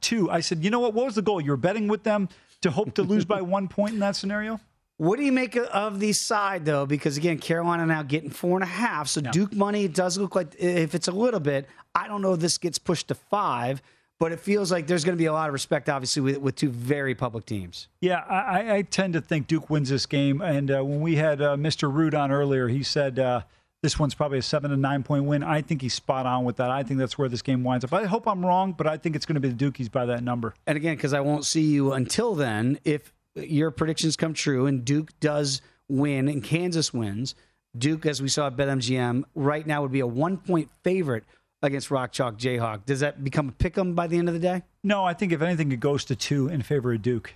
two. 0.00 0.30
I 0.30 0.40
said, 0.40 0.64
you 0.64 0.70
know 0.70 0.80
what? 0.80 0.94
What 0.94 1.06
was 1.06 1.14
the 1.14 1.22
goal? 1.22 1.40
You're 1.40 1.56
betting 1.56 1.88
with 1.88 2.04
them 2.04 2.28
to 2.62 2.70
hope 2.70 2.94
to 2.94 3.02
lose 3.02 3.24
by 3.24 3.40
one 3.56 3.68
point 3.68 3.94
in 3.94 4.00
that 4.00 4.16
scenario? 4.16 4.60
What 4.98 5.18
do 5.18 5.24
you 5.24 5.32
make 5.32 5.56
of 5.56 6.00
the 6.00 6.12
side 6.12 6.64
though? 6.64 6.84
Because 6.86 7.16
again, 7.16 7.38
Carolina 7.38 7.86
now 7.86 8.02
getting 8.02 8.30
four 8.30 8.56
and 8.56 8.62
a 8.64 8.66
half. 8.66 9.08
So 9.08 9.20
Duke 9.20 9.54
money 9.54 9.88
does 9.88 10.18
look 10.18 10.34
like 10.34 10.54
if 10.58 10.94
it's 10.94 11.08
a 11.08 11.12
little 11.12 11.40
bit, 11.40 11.66
I 11.94 12.06
don't 12.08 12.20
know 12.20 12.34
if 12.34 12.40
this 12.40 12.58
gets 12.58 12.78
pushed 12.78 13.08
to 13.08 13.14
five, 13.14 13.80
but 14.18 14.32
it 14.32 14.40
feels 14.40 14.72
like 14.72 14.88
there's 14.88 15.04
going 15.04 15.16
to 15.16 15.18
be 15.20 15.26
a 15.26 15.32
lot 15.32 15.48
of 15.48 15.52
respect, 15.52 15.88
obviously, 15.88 16.22
with, 16.22 16.38
with 16.38 16.56
two 16.56 16.70
very 16.70 17.14
public 17.14 17.46
teams. 17.46 17.86
Yeah, 18.00 18.18
I, 18.28 18.34
I- 18.60 18.74
I 18.76 18.82
tend 18.82 19.12
to 19.14 19.20
think 19.20 19.46
Duke 19.46 19.70
wins 19.70 19.88
this 19.88 20.06
game. 20.06 20.40
And 20.42 20.70
uh, 20.70 20.84
when 20.84 21.00
we 21.00 21.14
had 21.14 21.40
uh, 21.40 21.56
Mr. 21.56 21.92
Root 21.92 22.14
on 22.14 22.32
earlier, 22.32 22.66
he 22.66 22.82
said 22.82 23.20
uh, 23.20 23.42
this 23.84 24.00
one's 24.00 24.16
probably 24.16 24.38
a 24.38 24.42
seven 24.42 24.72
to 24.72 24.76
nine 24.76 25.04
point 25.04 25.24
win. 25.26 25.44
I 25.44 25.62
think 25.62 25.80
he's 25.82 25.94
spot 25.94 26.26
on 26.26 26.44
with 26.44 26.56
that. 26.56 26.72
I 26.72 26.82
think 26.82 26.98
that's 26.98 27.16
where 27.16 27.28
this 27.28 27.42
game 27.42 27.62
winds 27.62 27.84
up. 27.84 27.92
I 27.92 28.06
hope 28.06 28.26
I'm 28.26 28.44
wrong, 28.44 28.72
but 28.72 28.88
I 28.88 28.96
think 28.96 29.14
it's 29.14 29.24
going 29.26 29.40
to 29.40 29.40
be 29.40 29.50
the 29.50 29.70
Dukies 29.70 29.88
by 29.92 30.06
that 30.06 30.24
number. 30.24 30.54
And 30.66 30.76
again, 30.76 30.96
because 30.96 31.12
I 31.14 31.20
won't 31.20 31.44
see 31.44 31.62
you 31.62 31.92
until 31.92 32.34
then, 32.34 32.80
if 32.84 33.12
your 33.46 33.70
predictions 33.70 34.16
come 34.16 34.34
true 34.34 34.66
and 34.66 34.84
Duke 34.84 35.18
does 35.20 35.60
win 35.88 36.28
and 36.28 36.42
Kansas 36.42 36.92
wins, 36.92 37.34
Duke, 37.76 38.06
as 38.06 38.22
we 38.22 38.28
saw 38.28 38.48
at 38.48 38.56
BetMGM, 38.56 39.24
right 39.34 39.66
now 39.66 39.82
would 39.82 39.92
be 39.92 40.00
a 40.00 40.06
one 40.06 40.36
point 40.38 40.70
favorite 40.82 41.24
against 41.62 41.90
Rock 41.90 42.12
Chalk 42.12 42.38
Jayhawk. 42.38 42.84
Does 42.86 43.00
that 43.00 43.22
become 43.22 43.48
a 43.48 43.52
pick 43.52 43.76
'em 43.76 43.94
by 43.94 44.06
the 44.06 44.16
end 44.16 44.28
of 44.28 44.34
the 44.34 44.40
day? 44.40 44.62
No, 44.82 45.04
I 45.04 45.12
think 45.12 45.32
if 45.32 45.42
anything, 45.42 45.72
it 45.72 45.80
goes 45.80 46.04
to 46.06 46.16
two 46.16 46.48
in 46.48 46.62
favor 46.62 46.92
of 46.92 47.02
Duke. 47.02 47.34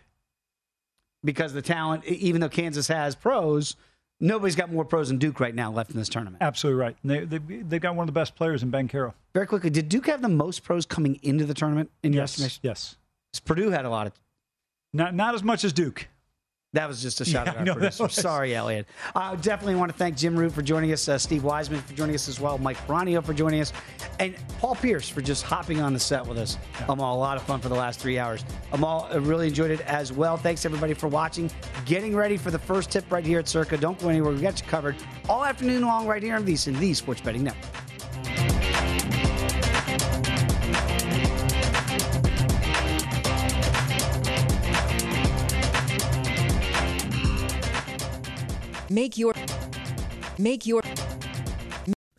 Because 1.25 1.53
the 1.53 1.63
talent, 1.63 2.05
even 2.05 2.41
though 2.41 2.49
Kansas 2.49 2.89
has 2.89 3.15
pros, 3.15 3.77
nobody's 4.21 4.57
got 4.57 4.73
more 4.73 4.85
pros 4.85 5.09
than 5.09 5.19
Duke 5.19 5.39
right 5.39 5.55
now 5.55 5.71
left 5.71 5.91
in 5.91 5.97
this 5.97 6.09
tournament. 6.09 6.39
Absolutely 6.41 6.81
right. 6.81 6.97
They, 7.05 7.25
they, 7.25 7.39
they've 7.39 7.81
got 7.81 7.95
one 7.95 8.05
of 8.05 8.15
the 8.15 8.19
best 8.19 8.35
players 8.35 8.63
in 8.63 8.71
Banchero. 8.71 9.13
Very 9.35 9.47
quickly, 9.47 9.71
did 9.71 9.89
Duke 9.89 10.07
have 10.07 10.23
the 10.23 10.29
most 10.29 10.65
pros 10.65 10.87
coming 10.87 11.19
into 11.23 11.45
the 11.45 11.55
tournament 11.55 11.91
in 12.03 12.13
your 12.13 12.23
estimation? 12.25 12.61
Yes. 12.63 12.97
Purdue 13.45 13.71
had 13.71 13.85
a 13.85 13.91
lot 13.91 14.07
of 14.07 14.13
Not, 14.93 15.15
not 15.15 15.35
as 15.35 15.43
much 15.43 15.65
as 15.65 15.73
Duke. 15.73 16.09
That 16.75 16.89
was 16.89 17.03
just 17.03 17.21
a 17.21 17.25
shout 17.27 17.47
Yeah, 17.47 17.53
out 17.61 17.69
our 17.69 17.75
producer. 17.75 18.09
Sorry, 18.09 18.55
Elliot. 18.55 18.87
I 19.15 19.37
definitely 19.37 19.75
want 19.75 19.93
to 19.93 19.99
thank 19.99 20.17
Jim 20.17 20.35
Root 20.35 20.53
for 20.53 20.63
joining 20.63 20.91
us, 20.93 21.07
uh, 21.07 21.19
Steve 21.19 21.45
Wiseman 21.45 21.83
for 21.83 21.93
joining 21.93 22.15
us 22.15 22.29
as 22.29 22.41
well, 22.41 22.57
Mike 22.57 22.79
Peranio 22.87 23.23
for 23.23 23.35
joining 23.35 23.61
us, 23.61 23.75
and 24.21 24.35
Paul 24.59 24.75
Pierce 24.77 25.07
for 25.07 25.21
just 25.21 25.43
hopping 25.43 25.83
on 25.83 25.93
the 25.93 26.01
set 26.01 26.27
with 26.27 26.39
us. 26.39 26.57
Amal, 26.89 27.15
a 27.15 27.19
lot 27.19 27.37
of 27.37 27.43
fun 27.43 27.61
for 27.61 27.69
the 27.69 27.75
last 27.75 28.01
three 28.01 28.19
hours. 28.19 28.43
Amal, 28.73 29.07
I 29.13 29.17
really 29.17 29.49
enjoyed 29.49 29.71
it 29.71 29.83
as 29.83 30.15
well. 30.15 30.39
Thanks 30.39 30.65
everybody 30.65 30.95
for 30.95 31.09
watching. 31.09 31.51
Getting 31.85 32.17
ready 32.17 32.39
for 32.39 32.51
the 32.51 32.59
first 32.59 32.91
tip 32.91 33.05
right 33.13 33.25
here 33.25 33.39
at 33.39 33.49
Circa. 33.49 33.77
Don't 33.77 33.99
go 34.01 34.09
anywhere. 34.09 34.33
We 34.33 34.41
got 34.41 34.59
you 34.59 34.67
covered 34.67 34.97
all 35.29 35.45
afternoon 35.45 35.83
long 35.83 36.07
right 36.07 36.23
here 36.23 36.37
on 36.37 36.47
VSiN, 36.47 36.79
the 36.79 36.95
Sports 36.95 37.21
Betting 37.21 37.45
Network. 37.45 37.71
Make 48.93 49.17
your 49.17 49.33
make 50.39 50.67
your 50.67 50.83